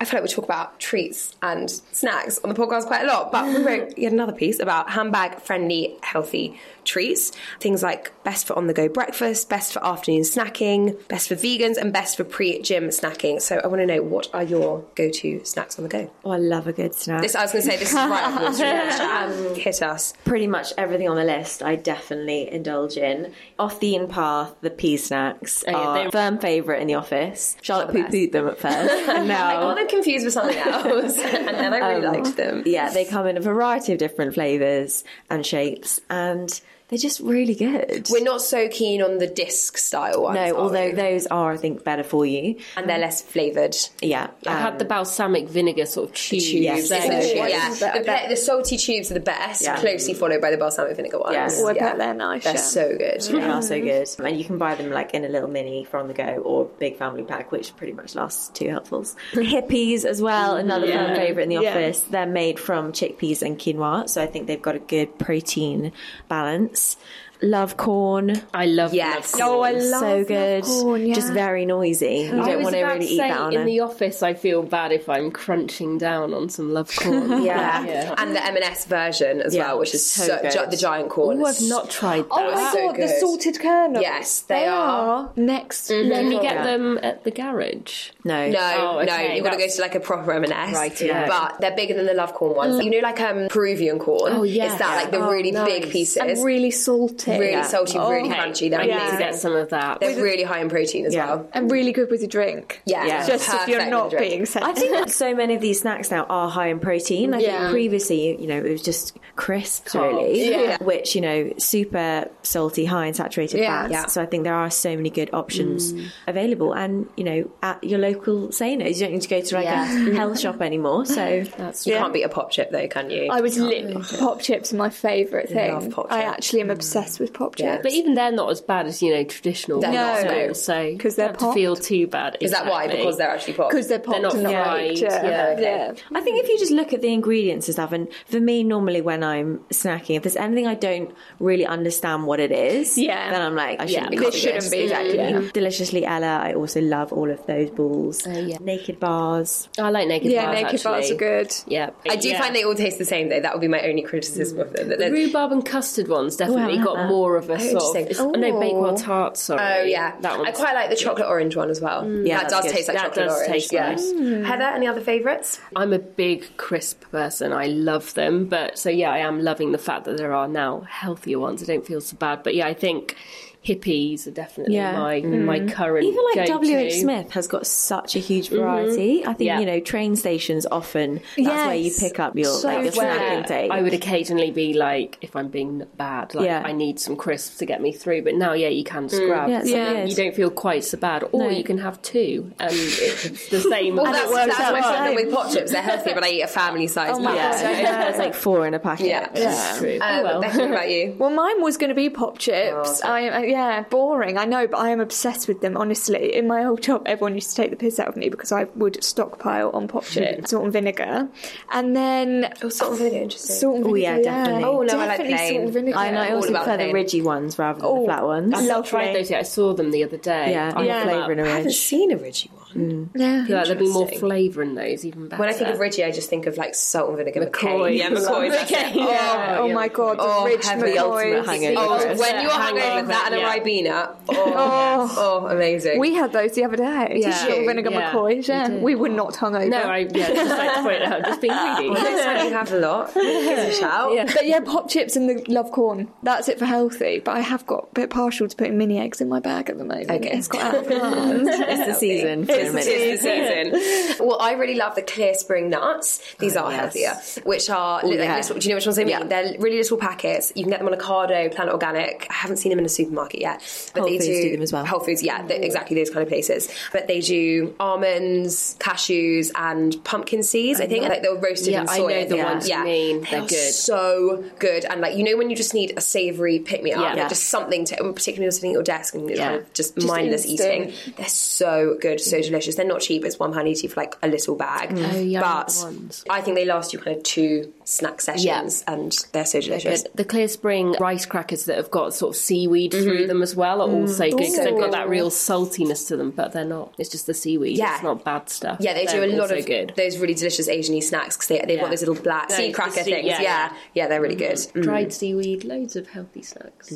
I 0.00 0.04
feel 0.04 0.20
like 0.20 0.28
we 0.28 0.34
talk 0.34 0.44
about 0.44 0.78
treats 0.78 1.34
and 1.42 1.68
snacks 1.70 2.38
on 2.44 2.50
the 2.50 2.54
podcast 2.54 2.86
quite 2.86 3.02
a 3.02 3.06
lot, 3.06 3.32
but 3.32 3.46
we 3.46 3.64
wrote 3.64 3.98
yet 3.98 4.12
another 4.12 4.32
piece 4.32 4.60
about 4.60 4.90
handbag 4.90 5.40
friendly, 5.40 5.96
healthy 6.02 6.58
treats. 6.88 7.30
Things 7.60 7.82
like 7.82 8.12
best 8.24 8.46
for 8.46 8.56
on 8.56 8.66
the 8.66 8.74
go 8.74 8.88
breakfast, 8.88 9.48
best 9.48 9.72
for 9.72 9.84
afternoon 9.84 10.22
snacking, 10.22 10.96
best 11.08 11.28
for 11.28 11.34
vegans, 11.36 11.76
and 11.76 11.92
best 11.92 12.16
for 12.16 12.24
pre 12.24 12.60
gym 12.62 12.88
snacking. 12.88 13.40
So 13.40 13.60
I 13.62 13.66
want 13.68 13.80
to 13.80 13.86
know 13.86 14.02
what 14.02 14.28
are 14.34 14.42
your 14.42 14.84
go 14.94 15.10
to 15.10 15.44
snacks 15.44 15.78
on 15.78 15.84
the 15.84 15.88
go? 15.90 16.10
Oh, 16.24 16.30
I 16.32 16.38
love 16.38 16.66
a 16.66 16.72
good 16.72 16.94
snack. 16.94 17.22
This 17.22 17.34
I 17.34 17.42
was 17.42 17.52
going 17.52 17.64
to 17.64 17.70
say 17.70 17.76
this 17.76 17.90
is 17.90 17.94
right 17.94 18.24
up 18.24 18.40
your 18.40 18.52
street. 18.52 18.68
Um, 19.18 19.54
Hit 19.54 19.82
us. 19.82 20.14
Pretty 20.24 20.46
much 20.46 20.72
everything 20.78 21.08
on 21.08 21.16
the 21.16 21.24
list, 21.24 21.62
I 21.62 21.76
definitely 21.76 22.50
indulge 22.50 22.96
in. 22.96 23.32
Off 23.58 23.80
the 23.80 23.88
Eaten 23.88 24.08
Path, 24.08 24.54
the 24.60 24.70
pea 24.70 24.96
snacks 24.96 25.64
Oh, 25.66 25.70
yeah, 25.70 25.76
are 25.78 26.04
they- 26.04 26.10
firm 26.10 26.38
favourite 26.38 26.80
in 26.80 26.86
the 26.86 26.94
office. 26.94 27.56
Charlotte 27.62 27.88
the 27.88 27.92
poo 27.94 28.02
best. 28.02 28.14
pooed 28.14 28.32
them 28.32 28.48
at 28.48 28.58
first, 28.58 28.74
and 29.08 29.28
now 29.28 29.46
I 29.46 29.54
got 29.54 29.76
them 29.76 29.88
confused 29.88 30.24
with 30.24 30.34
something 30.34 30.56
else, 30.56 31.18
and 31.18 31.48
then 31.48 31.72
I 31.74 31.78
really 31.94 32.06
liked 32.22 32.36
them. 32.36 32.62
Yeah, 32.66 32.90
they 32.90 33.04
come 33.04 33.26
in 33.26 33.36
a 33.36 33.40
variety 33.40 33.92
of 33.92 33.98
different 33.98 34.34
flavours 34.34 35.04
and 35.30 35.44
shapes, 35.44 36.00
and 36.08 36.60
they're 36.88 36.98
just 36.98 37.20
really 37.20 37.54
good. 37.54 38.08
We're 38.10 38.22
not 38.24 38.40
so 38.40 38.68
keen 38.68 39.02
on 39.02 39.18
the 39.18 39.26
disc 39.26 39.76
style 39.76 40.22
ones. 40.22 40.36
no, 40.36 40.54
are 40.54 40.58
although 40.58 40.86
we? 40.86 40.92
those 40.92 41.26
are, 41.26 41.52
I 41.52 41.56
think, 41.58 41.84
better 41.84 42.02
for 42.02 42.24
you. 42.24 42.56
and 42.76 42.88
they're 42.88 42.98
less 42.98 43.20
flavoured. 43.20 43.76
Yeah, 44.00 44.28
I 44.46 44.54
um, 44.54 44.58
had 44.62 44.78
the 44.78 44.84
balsamic 44.86 45.48
vinegar 45.48 45.84
sort 45.84 46.08
of 46.08 46.14
tubes. 46.14 46.50
Yes. 46.52 46.88
They're 46.88 46.98
Isn't 46.98 47.10
good. 47.10 47.50
yeah, 47.50 47.70
is 47.70 47.80
the, 47.80 48.26
the 48.30 48.36
salty 48.36 48.78
tubes 48.78 49.10
are 49.10 49.14
the 49.14 49.20
best, 49.20 49.62
Yeah. 49.62 49.76
closely 49.78 50.14
followed 50.14 50.40
by 50.40 50.50
the 50.50 50.56
balsamic 50.56 50.96
vinegar 50.96 51.18
ones. 51.18 51.34
Yes. 51.34 51.60
Oh, 51.62 51.68
I 51.68 51.72
yeah. 51.74 51.88
bet 51.90 51.98
they're 51.98 52.14
nice. 52.14 52.44
They're 52.44 52.54
yeah. 52.54 52.60
so 52.60 52.88
good. 52.96 53.20
They 53.20 53.42
are 53.42 53.62
so 53.62 53.80
good. 53.80 54.08
And 54.18 54.38
you 54.38 54.44
can 54.44 54.56
buy 54.56 54.74
them 54.74 54.90
like 54.90 55.12
in 55.12 55.24
a 55.26 55.28
little 55.28 55.48
mini 55.48 55.84
for 55.84 55.98
on 55.98 56.08
the 56.08 56.14
go 56.14 56.24
or 56.44 56.64
big 56.78 56.96
family 56.96 57.22
pack, 57.22 57.52
which 57.52 57.76
pretty 57.76 57.92
much 57.92 58.14
lasts 58.14 58.48
two 58.48 58.68
helpfuls. 58.70 59.14
Hippeas 59.32 60.04
as 60.06 60.22
well, 60.22 60.56
another 60.56 60.86
Yeah. 60.86 61.14
favourite 61.14 61.44
in 61.44 61.48
the 61.50 61.62
Yeah. 61.62 61.70
office. 61.70 62.00
They're 62.00 62.24
made 62.24 62.58
from 62.58 62.92
chickpeas 62.92 63.42
and 63.42 63.58
quinoa, 63.58 64.08
so 64.08 64.22
I 64.22 64.26
think 64.26 64.46
they've 64.46 64.62
got 64.62 64.74
a 64.76 64.78
good 64.80 65.18
protein 65.18 65.92
balance 66.28 66.77
groups 66.78 66.96
Love 67.40 67.76
corn. 67.76 68.42
I 68.52 68.66
love 68.66 68.92
Yes. 68.92 69.34
love 69.38 69.48
Oh, 69.48 69.62
I 69.62 69.72
corn. 69.72 69.90
love 69.90 70.00
so 70.00 70.24
good. 70.24 70.64
corn, 70.64 71.06
yeah. 71.06 71.14
Just 71.14 71.32
very 71.32 71.64
noisy. 71.66 72.28
You 72.32 72.42
I 72.42 72.46
don't 72.46 72.56
was 72.56 72.64
want 72.64 72.74
to 72.76 72.82
really 72.84 73.06
to 73.06 73.12
eat 73.12 73.18
that 73.18 73.38
on 73.38 73.52
in 73.54 73.60
a... 73.60 73.64
the 73.64 73.80
office, 73.80 74.22
I 74.24 74.34
feel 74.34 74.62
bad 74.64 74.90
if 74.90 75.08
I'm 75.08 75.30
crunching 75.30 75.98
down 75.98 76.34
on 76.34 76.48
some 76.48 76.72
love 76.74 76.90
corn. 76.96 77.42
Yeah. 77.44 77.84
Yeah. 77.84 78.14
and 78.18 78.34
the 78.34 78.44
M&S 78.44 78.86
version 78.86 79.40
as 79.40 79.54
Yeah, 79.54 79.68
well, 79.68 79.78
which 79.78 79.94
is 79.94 80.04
so 80.04 80.24
so, 80.26 80.38
good. 80.42 80.70
the 80.72 80.76
giant 80.76 81.10
corn. 81.10 81.40
Oh, 81.40 81.46
I've 81.46 81.62
not 81.62 81.90
tried 81.90 82.22
that. 82.22 82.28
Oh 82.32 82.50
my 82.54 82.72
so 82.72 82.86
god, 82.88 82.94
the 82.96 82.98
good. 83.06 83.20
salted 83.20 83.60
kernels. 83.60 84.02
Yes, 84.02 84.40
they 84.40 84.66
are. 84.66 85.30
next 85.36 85.88
Can 85.88 86.08
level. 86.08 86.32
you 86.32 86.40
get 86.42 86.64
them 86.64 86.98
at 87.02 87.22
the 87.22 87.30
garage? 87.30 88.10
no. 88.24 88.48
No, 88.50 88.98
Oh, 88.98 89.02
no, 89.04 89.16
you've 89.16 89.44
got 89.44 89.52
to 89.52 89.58
go 89.58 89.68
to 89.68 89.80
like 89.80 89.94
a 89.94 90.00
proper 90.00 90.32
M&S. 90.32 90.74
Right, 90.74 91.00
yeah. 91.00 91.28
But 91.28 91.60
they're 91.60 91.76
bigger 91.76 91.94
than 91.94 92.06
the 92.06 92.14
love 92.14 92.34
corn 92.34 92.56
ones. 92.56 92.82
You 92.84 92.90
know, 92.90 92.98
like 92.98 93.20
um, 93.20 93.46
Peruvian 93.48 93.98
corn. 94.00 94.32
Oh, 94.32 94.42
yeah. 94.42 94.66
It's 94.70 94.78
that 94.78 94.96
like 94.96 95.10
the 95.12 95.18
Oh, 95.18 95.30
really 95.30 95.52
big 95.52 95.90
pieces. 95.90 96.16
and 96.16 96.44
really 96.44 96.70
salty. 96.70 97.27
Really 97.28 97.50
Yeah. 97.52 97.62
salty, 97.62 97.98
Oh. 97.98 98.10
really 98.10 98.28
Okay. 98.30 98.38
crunchy. 98.38 98.70
They're 98.70 98.80
I 98.80 98.86
need 98.86 99.10
to 99.12 99.16
get 99.18 99.34
some 99.34 99.54
of 99.54 99.70
that. 99.70 100.00
They're 100.00 100.22
really 100.22 100.42
high 100.44 100.60
in 100.60 100.68
protein 100.68 101.06
as 101.06 101.14
Yeah. 101.14 101.26
well. 101.26 101.48
and 101.52 101.70
really 101.70 101.92
good 101.92 102.10
with 102.10 102.22
a 102.22 102.26
drink. 102.26 102.80
Yeah, 102.84 103.04
Yeah. 103.06 103.26
Just 103.26 103.52
if 103.52 103.68
you're 103.68 103.86
not 103.86 104.10
being 104.10 104.46
sent. 104.46 104.64
I 104.64 104.72
think 104.72 104.92
that 104.92 105.10
so 105.10 105.34
many 105.34 105.54
of 105.54 105.60
these 105.60 105.80
snacks 105.80 106.10
now 106.10 106.24
are 106.28 106.48
high 106.48 106.68
in 106.68 106.78
protein. 106.80 107.34
I 107.34 107.38
Yeah. 107.40 107.58
think 107.60 107.70
previously, 107.72 108.36
you 108.40 108.46
know, 108.46 108.58
it 108.58 108.70
was 108.70 108.82
just 108.82 109.16
crisps 109.36 109.94
really, 109.94 110.50
Yeah. 110.50 110.76
which 110.82 111.14
you 111.14 111.20
know, 111.20 111.52
super 111.58 112.28
salty, 112.42 112.84
high 112.84 113.06
in 113.06 113.14
saturated 113.14 113.60
Yeah. 113.60 113.82
fats. 113.82 113.92
Yeah. 113.92 114.06
So 114.06 114.22
I 114.22 114.26
think 114.26 114.44
there 114.44 114.54
are 114.54 114.70
so 114.70 114.94
many 114.96 115.10
good 115.10 115.30
options 115.32 115.92
mm. 115.92 116.06
available, 116.26 116.72
and 116.74 117.06
you 117.16 117.24
know, 117.24 117.50
at 117.62 117.82
your 117.82 117.98
local 117.98 118.48
Sanos, 118.48 118.94
you 118.94 119.00
don't 119.00 119.12
need 119.12 119.22
to 119.22 119.28
go 119.28 119.40
to 119.40 119.54
like 119.54 119.64
Yeah. 119.64 120.08
a 120.10 120.14
health 120.14 120.38
shop 120.40 120.60
anymore. 120.60 121.06
So 121.06 121.44
That's 121.56 121.86
You 121.86 121.94
Yeah. 121.94 122.00
can't 122.00 122.12
beat 122.12 122.22
a 122.22 122.28
pop 122.28 122.50
chip 122.50 122.70
though, 122.70 122.86
can 122.88 123.10
you? 123.10 123.28
I 123.30 123.40
was 123.40 123.58
lit. 123.58 123.94
Pop 124.18 124.40
chips 124.40 124.72
are 124.72 124.76
my 124.76 124.90
favourite 124.90 125.48
thing. 125.48 125.94
I 126.10 126.22
actually 126.22 126.60
am 126.60 126.68
mm. 126.68 126.72
obsessed 126.72 127.17
with 127.18 127.32
pop 127.32 127.58
Yeah. 127.58 127.80
But 127.82 127.92
even 127.92 128.14
they're 128.14 128.32
not 128.32 128.50
as 128.50 128.60
bad 128.60 128.86
as 128.86 129.02
you 129.02 129.14
know 129.14 129.24
traditional 129.24 129.80
They're 129.80 129.90
ones, 129.92 130.24
not, 130.24 130.30
no. 130.32 130.46
no. 130.48 130.52
So 130.52 130.96
'Cause 130.98 131.16
they're 131.16 131.30
you 131.30 131.36
don't 131.36 131.48
to 131.50 131.54
feel 131.54 131.76
too 131.76 132.06
bad. 132.06 132.36
Is 132.40 132.50
that 132.52 132.66
why? 132.66 132.88
Because 132.88 133.16
they're 133.18 133.30
actually 133.30 133.54
pop. 133.54 133.70
Because 133.70 133.88
they're 133.88 133.98
popped 133.98 134.22
not 134.22 134.34
and 134.34 134.42
fried, 134.46 134.98
Yeah. 134.98 135.24
yeah. 135.24 135.60
yeah. 135.60 135.92
I 136.14 136.20
think 136.20 136.42
if 136.42 136.48
you 136.48 136.58
just 136.58 136.72
look 136.72 136.92
at 136.92 137.00
the 137.02 137.12
ingredients 137.12 137.68
and 137.68 137.74
stuff, 137.74 137.92
and 137.92 138.08
for 138.26 138.40
me, 138.40 138.62
normally 138.64 139.00
when 139.00 139.22
I'm 139.22 139.58
snacking, 139.70 140.16
if 140.16 140.22
there's 140.22 140.36
anything 140.36 140.66
I 140.66 140.74
don't 140.74 141.10
really 141.40 141.66
understand 141.66 142.26
what 142.26 142.40
it 142.40 142.52
is, 142.52 142.96
Yeah. 142.98 143.30
then 143.30 143.42
I'm 143.42 143.54
like, 143.54 143.80
I 143.80 143.86
shouldn't 143.86 144.04
Yeah. 144.04 144.10
be. 144.10 144.16
This 144.16 144.24
copying 144.26 144.42
shouldn't 144.60 144.72
be, 144.72 144.78
Exactly. 144.84 145.16
yeah. 145.16 145.40
Deliciously 145.52 146.04
Ella. 146.06 146.40
I 146.44 146.54
also 146.54 146.80
love 146.80 147.12
all 147.12 147.30
of 147.30 147.44
those 147.46 147.70
balls. 147.70 148.26
Oh, 148.26 148.30
yeah. 148.32 148.56
Naked 148.60 149.00
bars. 149.00 149.68
I 149.78 149.90
like 149.90 150.08
naked 150.08 150.30
Yeah, 150.30 150.46
bars. 150.46 150.54
naked 150.56 150.74
actually. 150.74 150.90
bars 150.92 151.10
are 151.10 151.14
good. 151.14 151.54
Yeah, 151.66 151.90
I 152.08 152.16
do 152.16 152.28
yeah. 152.28 152.40
find 152.40 152.54
they 152.54 152.64
all 152.64 152.74
taste 152.74 152.98
the 152.98 153.04
same 153.04 153.28
though. 153.28 153.40
That 153.40 153.52
would 153.54 153.60
be 153.60 153.68
my 153.68 153.80
only 153.82 154.02
criticism 154.02 154.60
of 154.60 154.72
them. 154.72 154.88
That 154.88 154.98
The 154.98 155.04
they're- 155.10 155.48
and 155.48 155.64
custard 155.64 156.08
ones 156.08 156.34
oh, 156.34 156.38
definitely 156.44 156.78
Oh, 156.80 156.84
got 156.84 156.94
like 156.96 157.07
more 157.08 157.36
of 157.36 157.50
a 157.50 157.54
oh, 157.54 157.78
sort 157.78 158.10
of. 158.10 158.20
oh, 158.20 158.30
no, 158.30 158.60
Bakewell 158.60 158.96
tart. 158.96 159.36
Sorry. 159.36 159.60
Oh 159.60 159.82
yeah, 159.84 160.18
that 160.20 160.38
one. 160.38 160.46
I 160.46 160.52
quite 160.52 160.74
like 160.74 160.90
the 160.90 160.96
chocolate 160.96 161.26
orange 161.26 161.56
one 161.56 161.70
as 161.70 161.80
well. 161.80 162.02
Mm. 162.04 162.26
Yeah, 162.26 162.40
that 162.40 162.50
does 162.50 162.64
good. 162.64 162.72
taste 162.74 162.88
like 162.88 162.96
That 162.96 163.06
chocolate 163.08 163.28
does 163.28 163.36
orange. 163.36 163.52
taste 163.52 163.72
yeah. 163.72 163.90
nice. 163.90 164.12
Mm. 164.12 164.44
Heather, 164.44 164.64
any 164.64 164.86
other 164.86 165.00
favourites? 165.00 165.60
I'm 165.76 165.92
a 165.92 165.98
big 165.98 166.56
crisp 166.56 167.02
person. 167.10 167.52
I 167.52 167.66
love 167.66 168.14
them, 168.14 168.46
but 168.46 168.78
so 168.78 168.90
yeah, 168.90 169.10
I 169.10 169.18
am 169.18 169.40
loving 169.42 169.72
the 169.72 169.78
fact 169.78 170.04
that 170.04 170.16
there 170.16 170.34
are 170.34 170.48
now 170.48 170.80
healthier 170.82 171.38
ones. 171.38 171.62
I 171.62 171.66
don't 171.66 171.86
feel 171.86 172.00
so 172.00 172.16
bad, 172.16 172.42
but 172.42 172.54
yeah, 172.54 172.66
I 172.66 172.74
think 172.74 173.16
Hippeas 173.64 174.26
are 174.26 174.30
definitely 174.30 174.76
Yeah. 174.76 174.98
my 174.98 175.20
mm. 175.20 175.44
my 175.44 175.60
current 175.60 176.06
Even 176.06 176.24
like. 176.34 176.48
W. 176.48 176.76
H. 176.78 177.00
Smith 177.00 177.32
has 177.32 177.48
got 177.48 177.66
such 177.66 178.14
a 178.16 178.18
huge 178.18 178.46
mm-hmm. 178.46 178.56
variety. 178.56 179.26
I 179.26 179.34
think 179.34 179.46
Yeah. 179.46 179.60
you 179.60 179.66
know 179.66 179.80
train 179.80 180.16
stations 180.16 180.64
often 180.70 181.20
that's 181.36 181.48
where 181.66 181.74
you 181.74 181.90
pick 181.98 182.18
up 182.20 182.36
your 182.36 182.46
So 182.46 182.68
like 182.68 182.84
your 182.84 182.92
fair. 182.92 183.16
snack 183.16 183.32
intake. 183.38 183.70
I 183.70 183.82
would 183.82 183.94
occasionally 183.94 184.52
be 184.52 184.74
like, 184.74 185.18
if 185.20 185.34
I'm 185.34 185.48
being 185.48 185.84
bad, 185.96 186.34
like 186.34 186.46
Yeah. 186.46 186.62
I 186.64 186.72
need 186.72 186.97
some 187.00 187.16
crisps 187.16 187.56
to 187.58 187.66
get 187.66 187.80
me 187.80 187.92
through. 187.92 188.22
But 188.22 188.34
now, 188.34 188.52
yeah, 188.52 188.68
you 188.68 188.84
can 188.84 189.08
just 189.08 189.22
grab. 189.22 189.48
Yeah, 189.48 189.60
it's 189.60 189.70
so 189.70 189.76
something. 189.76 189.94
weird. 189.96 190.08
You 190.10 190.16
don't 190.16 190.34
feel 190.34 190.50
quite 190.50 190.84
so 190.84 190.98
bad, 190.98 191.24
or 191.32 191.44
No. 191.44 191.48
you 191.50 191.64
can 191.64 191.78
have 191.78 192.00
two, 192.02 192.52
and 192.58 192.70
it's 192.72 193.48
the 193.50 193.60
same. 193.70 193.96
Well, 193.96 194.06
and 194.06 194.14
that's, 194.14 194.30
works 194.30 194.46
that's 194.46 194.60
out 194.60 194.72
my 194.72 194.80
problem 194.80 195.14
with 195.14 195.32
pop 195.32 195.52
chips. 195.52 195.72
They're 195.72 195.82
healthy, 195.82 196.12
but 196.14 196.24
I 196.24 196.28
eat 196.30 196.42
a 196.42 196.46
family 196.46 196.86
size. 196.96 197.12
Oh 197.16 197.20
my 197.20 197.36
pack. 197.36 197.52
God. 197.62 197.78
yeah, 197.82 198.04
there's 198.04 198.18
like 198.18 198.34
four 198.34 198.66
in 198.66 198.74
a 198.74 198.78
packet. 198.78 199.06
Yeah. 199.06 199.28
It's 199.34 199.78
true. 199.78 199.98
Uh, 200.00 200.18
oh 200.20 200.22
well. 200.24 200.40
What 200.42 200.70
about 200.70 200.90
you? 200.90 201.14
Well, 201.18 201.30
mine 201.30 201.62
was 201.62 201.76
going 201.76 201.88
to 201.90 201.94
be 201.94 202.10
pop 202.10 202.38
chips. 202.38 203.02
I 203.02 203.28
uh, 203.28 203.38
yeah, 203.40 203.82
boring. 203.82 204.38
I 204.38 204.44
know, 204.44 204.66
but 204.66 204.78
I 204.78 204.90
am 204.90 205.00
obsessed 205.00 205.48
with 205.48 205.60
them. 205.60 205.76
Honestly, 205.76 206.34
in 206.34 206.46
my 206.46 206.64
old 206.64 206.82
job, 206.82 207.02
everyone 207.06 207.34
used 207.34 207.50
to 207.50 207.56
take 207.56 207.70
the 207.70 207.76
piss 207.76 207.98
out 207.98 208.08
of 208.08 208.16
me 208.16 208.28
because 208.28 208.52
I 208.52 208.64
would 208.74 209.02
stockpile 209.04 209.70
on 209.70 209.88
pop 209.88 210.04
chips, 210.04 210.50
salt 210.50 210.64
and 210.64 210.72
vinegar, 210.72 211.28
and 211.70 211.94
then 211.96 212.52
Oh, 212.62 212.68
salt 212.68 212.90
and 212.92 212.98
vinegar, 213.00 213.22
interesting. 213.22 213.56
salt 213.56 213.76
and 213.76 213.86
Oh, 213.86 213.94
yeah, 213.94 214.18
definitely. 214.20 214.64
Oh, 214.64 214.82
no, 214.82 214.98
I 214.98 215.06
like 215.06 215.20
plain. 215.20 215.38
salt 215.38 215.60
and 215.62 215.72
vinegar. 215.72 215.98
I 215.98 216.10
know. 216.10 216.20
I 216.20 216.30
all 216.30 216.36
also 216.36 216.50
about 216.50 216.64
prefer 216.64 216.76
the 216.88 216.94
ridgy 216.94 217.22
ones 217.22 217.58
rather 217.58 217.80
than 217.80 217.88
Oh, 217.88 218.00
the 218.00 218.04
flat 218.06 218.24
ones. 218.24 218.54
I've 218.54 218.64
not 218.64 218.74
Lovely. 218.76 218.90
tried 218.90 219.14
those 219.16 219.30
yet. 219.30 219.40
I 219.40 219.42
saw 219.44 219.72
them 219.74 219.90
the 219.90 220.04
other 220.04 220.16
day. 220.16 220.52
Yeah, 220.52 220.72
I 220.74 220.82
Yeah. 220.84 220.86
yeah. 220.98 221.02
flavour 221.04 221.32
in 221.32 221.38
a 221.40 221.44
I 221.44 221.48
haven't 221.48 221.72
seen 221.72 222.12
a 222.12 222.16
Ridgy 222.16 222.50
one. 222.78 223.10
Yeah. 223.14 223.44
feel 223.46 223.56
like 223.56 223.66
there'd 223.66 223.78
be 223.78 223.88
more 223.92 224.08
flavour 224.08 224.62
in 224.62 224.74
those, 224.74 225.04
even 225.04 225.28
better. 225.28 225.40
When 225.40 225.48
I 225.48 225.52
think 225.52 225.70
of 225.70 225.78
Ridgy, 225.78 226.04
I 226.04 226.10
just 226.10 226.28
think 226.30 226.46
of 226.46 226.56
like 226.56 226.74
salt 226.74 227.08
and 227.08 227.18
vinegar 227.18 227.40
McCoy. 227.40 227.50
McCoy. 227.50 227.96
Yeah, 227.98 228.08
McCoy. 228.10 228.50
that's 228.50 228.70
it. 228.70 228.76
McCoy, 228.76 228.96
oh, 228.96 229.06
oh, 229.08 229.10
yeah. 229.10 229.56
Oh 229.60 229.72
my 229.72 229.88
god, 229.88 230.18
the 230.18 230.22
Oh, 230.22 230.44
rich 230.44 230.66
heaven. 230.66 230.84
The 230.90 230.98
ultimate 230.98 231.44
McCoys. 231.44 231.46
hangover. 231.46 231.74
Oh, 231.78 231.98
Yes. 232.00 232.18
when 232.18 232.42
you're 232.42 232.50
hungover, 232.50 232.80
Hangover, 232.80 233.08
that 233.08 233.32
and 233.32 233.34
a. 233.34 233.44
Ribena. 233.48 234.14
Oh 234.28 234.34
oh, 234.36 235.14
oh, 235.16 235.16
oh, 235.44 235.46
amazing. 235.48 235.98
We 235.98 236.14
had 236.14 236.32
those 236.32 236.52
the 236.52 236.64
other 236.64 236.76
day. 236.76 237.18
Yeah. 237.20 237.30
Salt 237.32 237.52
and 237.58 237.66
vinegar 237.66 237.90
Yeah, 237.90 238.12
McCoys. 238.12 238.36
we 238.36 238.42
Yeah, 238.54 238.68
did. 238.68 238.82
we 238.82 238.94
were 238.94 239.08
not 239.08 239.34
hungover. 239.34 239.68
no, 239.68 239.78
I 239.82 239.98
yeah, 240.12 240.28
just 240.32 240.50
like 240.58 240.74
to 240.74 240.82
point 240.82 241.02
out, 241.02 241.24
just 241.24 241.40
being 241.40 241.52
greedy. 241.76 241.90
Well, 241.90 242.02
next 242.02 242.24
time 242.24 242.46
you 242.46 242.52
have 242.52 242.72
a 242.72 242.78
lot, 242.78 243.14
give 243.14 243.58
a 243.58 243.72
shout. 243.72 244.12
Yeah. 244.14 244.24
But 244.32 244.46
yeah, 244.46 244.60
pop 244.60 244.88
chips 244.88 245.16
and 245.16 245.28
the 245.28 245.44
love 245.52 245.70
corn. 245.72 246.08
That's 246.22 246.48
it 246.48 246.58
for 246.58 246.66
healthy. 246.66 247.20
But 247.20 247.32
I 247.36 247.40
have 247.40 247.66
got 247.66 247.88
a 247.90 247.94
bit 247.94 248.10
partial 248.10 248.48
to 248.48 248.56
putting 248.56 248.78
mini 248.78 248.98
eggs 248.98 249.20
in 249.20 249.28
my 249.28 249.40
bag 249.40 249.70
at 249.70 249.78
the 249.78 249.84
moment. 249.84 250.10
Okay. 250.10 250.30
It's 250.36 250.48
got 250.48 250.62
out 250.74 250.74
of 250.76 250.86
hand. 250.88 251.48
It's 251.48 251.86
the 251.86 251.94
season. 251.94 252.46
For 252.72 252.78
a 252.78 252.80
It's, 252.80 253.22
minute. 253.22 253.70
it's 253.70 253.70
the 253.70 254.08
season. 254.08 254.26
Well, 254.26 254.40
I 254.40 254.52
really 254.52 254.74
love 254.74 254.94
the 254.94 255.02
clear 255.02 255.34
spring 255.34 255.70
nuts. 255.70 256.20
These 256.38 256.56
oh, 256.56 256.64
are 256.64 256.70
yes. 256.72 256.80
healthier, 256.80 257.42
which 257.44 257.70
are 257.70 258.00
oh, 258.02 258.06
li- 258.08 258.18
like 258.18 258.26
yeah. 258.28 258.36
little, 258.36 258.58
do 258.58 258.64
you 258.64 258.70
know 258.70 258.76
which 258.76 258.86
ones 258.86 258.98
I 258.98 259.02
mean? 259.04 259.10
Yeah. 259.10 259.24
They're 259.24 259.54
really 259.58 259.76
little 259.78 259.96
packets. 259.98 260.52
You 260.54 260.62
can 260.64 260.70
get 260.70 260.80
them 260.80 260.88
on 260.88 260.98
Ocado, 260.98 261.54
Planet 261.54 261.72
Organic. 261.72 262.26
I 262.30 262.34
haven't 262.34 262.56
seen 262.58 262.70
them 262.70 262.78
in 262.78 262.84
a 262.84 262.88
supermarket 262.88 263.40
yet, 263.40 263.60
but 263.94 264.00
Whole 264.00 264.08
they 264.10 264.16
Foods 264.18 264.26
do, 264.26 264.42
do 264.42 264.52
them 264.52 264.62
as 264.62 264.72
well. 264.72 264.84
Whole 264.86 265.00
Foods, 265.00 265.22
yeah, 265.22 265.42
they- 265.46 265.60
exactly 265.60 265.96
those 265.96 266.10
kind 266.10 266.22
of 266.22 266.28
places. 266.28 266.68
But 266.92 267.06
they 267.06 267.20
do 267.20 267.74
almonds, 267.80 268.76
cashews, 268.78 269.50
and 269.54 270.02
pumpkin 270.04 270.42
seeds. 270.42 270.80
I 270.80 270.86
think 270.86 271.08
like 271.08 271.22
they're 271.22 271.34
roasted 271.34 271.72
Yeah, 271.72 271.82
in 271.82 271.88
I 271.88 271.98
know 271.98 272.06
the 272.08 272.26
think. 272.26 272.44
ones 272.44 272.68
you 272.68 272.74
yeah. 272.74 272.84
mean. 272.84 273.20
They 273.22 273.30
They're 273.30 273.42
are 273.42 273.46
good. 273.46 273.72
so 273.74 274.44
good. 274.58 274.84
And 274.84 275.00
like 275.00 275.16
you 275.16 275.24
know 275.24 275.36
when 275.36 275.50
you 275.50 275.56
just 275.56 275.74
need 275.74 275.94
a 275.96 276.00
savoury 276.00 276.58
pick 276.60 276.82
me 276.82 276.92
up, 276.92 277.00
Yeah. 277.14 277.22
like 277.22 277.28
just 277.28 277.44
something 277.44 277.84
to, 277.86 277.96
particularly 277.96 278.38
when 278.38 278.42
you're 278.42 278.50
sitting 278.52 278.70
at 278.70 278.74
your 278.74 278.82
desk 278.82 279.14
and 279.14 279.28
you're 279.28 279.38
Yeah. 279.38 279.48
kind 279.50 279.60
of 279.62 279.72
just, 279.72 279.96
mindless 280.02 280.44
instant. 280.44 280.90
eating. 280.90 281.14
They're 281.16 281.26
so 281.28 281.96
good, 282.00 282.20
so 282.20 282.40
delicious. 282.48 282.74
They're 282.76 282.86
not 282.86 283.00
cheap. 283.00 283.24
It's 283.24 283.38
one 283.38 283.52
pound 283.52 283.68
eighty 283.68 283.88
for 283.88 284.00
like 284.00 284.16
a 284.22 284.28
little 284.28 284.56
bag. 284.56 284.90
Mm. 284.90 285.12
Oh, 285.12 285.18
yeah, 285.18 285.40
but 285.40 285.74
ones. 285.82 286.24
I 286.28 286.40
think 286.40 286.56
they 286.56 286.64
last 286.64 286.92
you 286.92 286.98
kind 286.98 287.16
of 287.16 287.22
two 287.22 287.72
snack 287.84 288.20
sessions, 288.20 288.84
and 288.86 289.14
they're 289.32 289.46
so 289.46 289.60
delicious. 289.60 290.02
Good. 290.02 290.12
The 290.14 290.24
Clear 290.24 290.48
Spring 290.48 290.94
rice 291.00 291.26
crackers 291.26 291.64
that 291.66 291.76
have 291.76 291.90
got 291.90 292.14
sort 292.14 292.34
of 292.34 292.36
seaweed 292.36 292.92
through 292.92 293.18
mm-hmm. 293.18 293.28
them 293.28 293.42
as 293.42 293.54
well 293.56 293.80
are 293.82 293.90
also 293.90 294.24
mm. 294.24 294.30
good 294.30 294.38
because 294.38 294.56
they've 294.56 294.78
got 294.78 294.92
that 294.92 295.08
real 295.08 295.30
saltiness 295.30 296.08
to 296.08 296.16
them, 296.16 296.30
but 296.30 296.52
they're 296.52 296.64
not. 296.64 296.94
It's 296.98 297.08
just 297.08 297.26
the 297.26 297.34
seaweed. 297.34 297.78
Yeah. 297.78 297.94
It's 297.94 298.02
not 298.02 298.24
bad 298.24 298.48
stuff. 298.50 298.78
Yeah, 298.80 298.94
they 298.94 299.06
do 299.06 299.20
They're 299.20 299.30
a 299.30 299.36
lot 299.36 299.50
of 299.50 299.64
good. 299.66 299.92
those 299.96 300.18
really 300.18 300.34
delicious 300.34 300.68
Asian 300.68 301.00
snacks 301.02 301.36
because 301.36 301.48
they, 301.48 301.58
they've 301.60 301.76
Yeah. 301.76 301.82
got 301.82 301.90
those 301.90 302.00
little 302.00 302.22
black 302.22 302.50
No, 302.50 302.56
sea 302.56 302.72
cracker 302.72 303.02
sea- 303.02 303.12
things. 303.12 303.26
yeah, 303.26 303.40
Yeah, 303.40 303.42
yeah. 303.42 303.72
yeah, 303.94 304.06
they're 304.08 304.20
really 304.20 304.34
good. 304.34 304.56
Mm. 304.56 304.72
mm. 304.72 304.82
Dried 304.82 305.12
seaweed, 305.12 305.64
loads 305.64 305.96
of 305.96 306.08
healthy 306.08 306.42
snacks. 306.42 306.92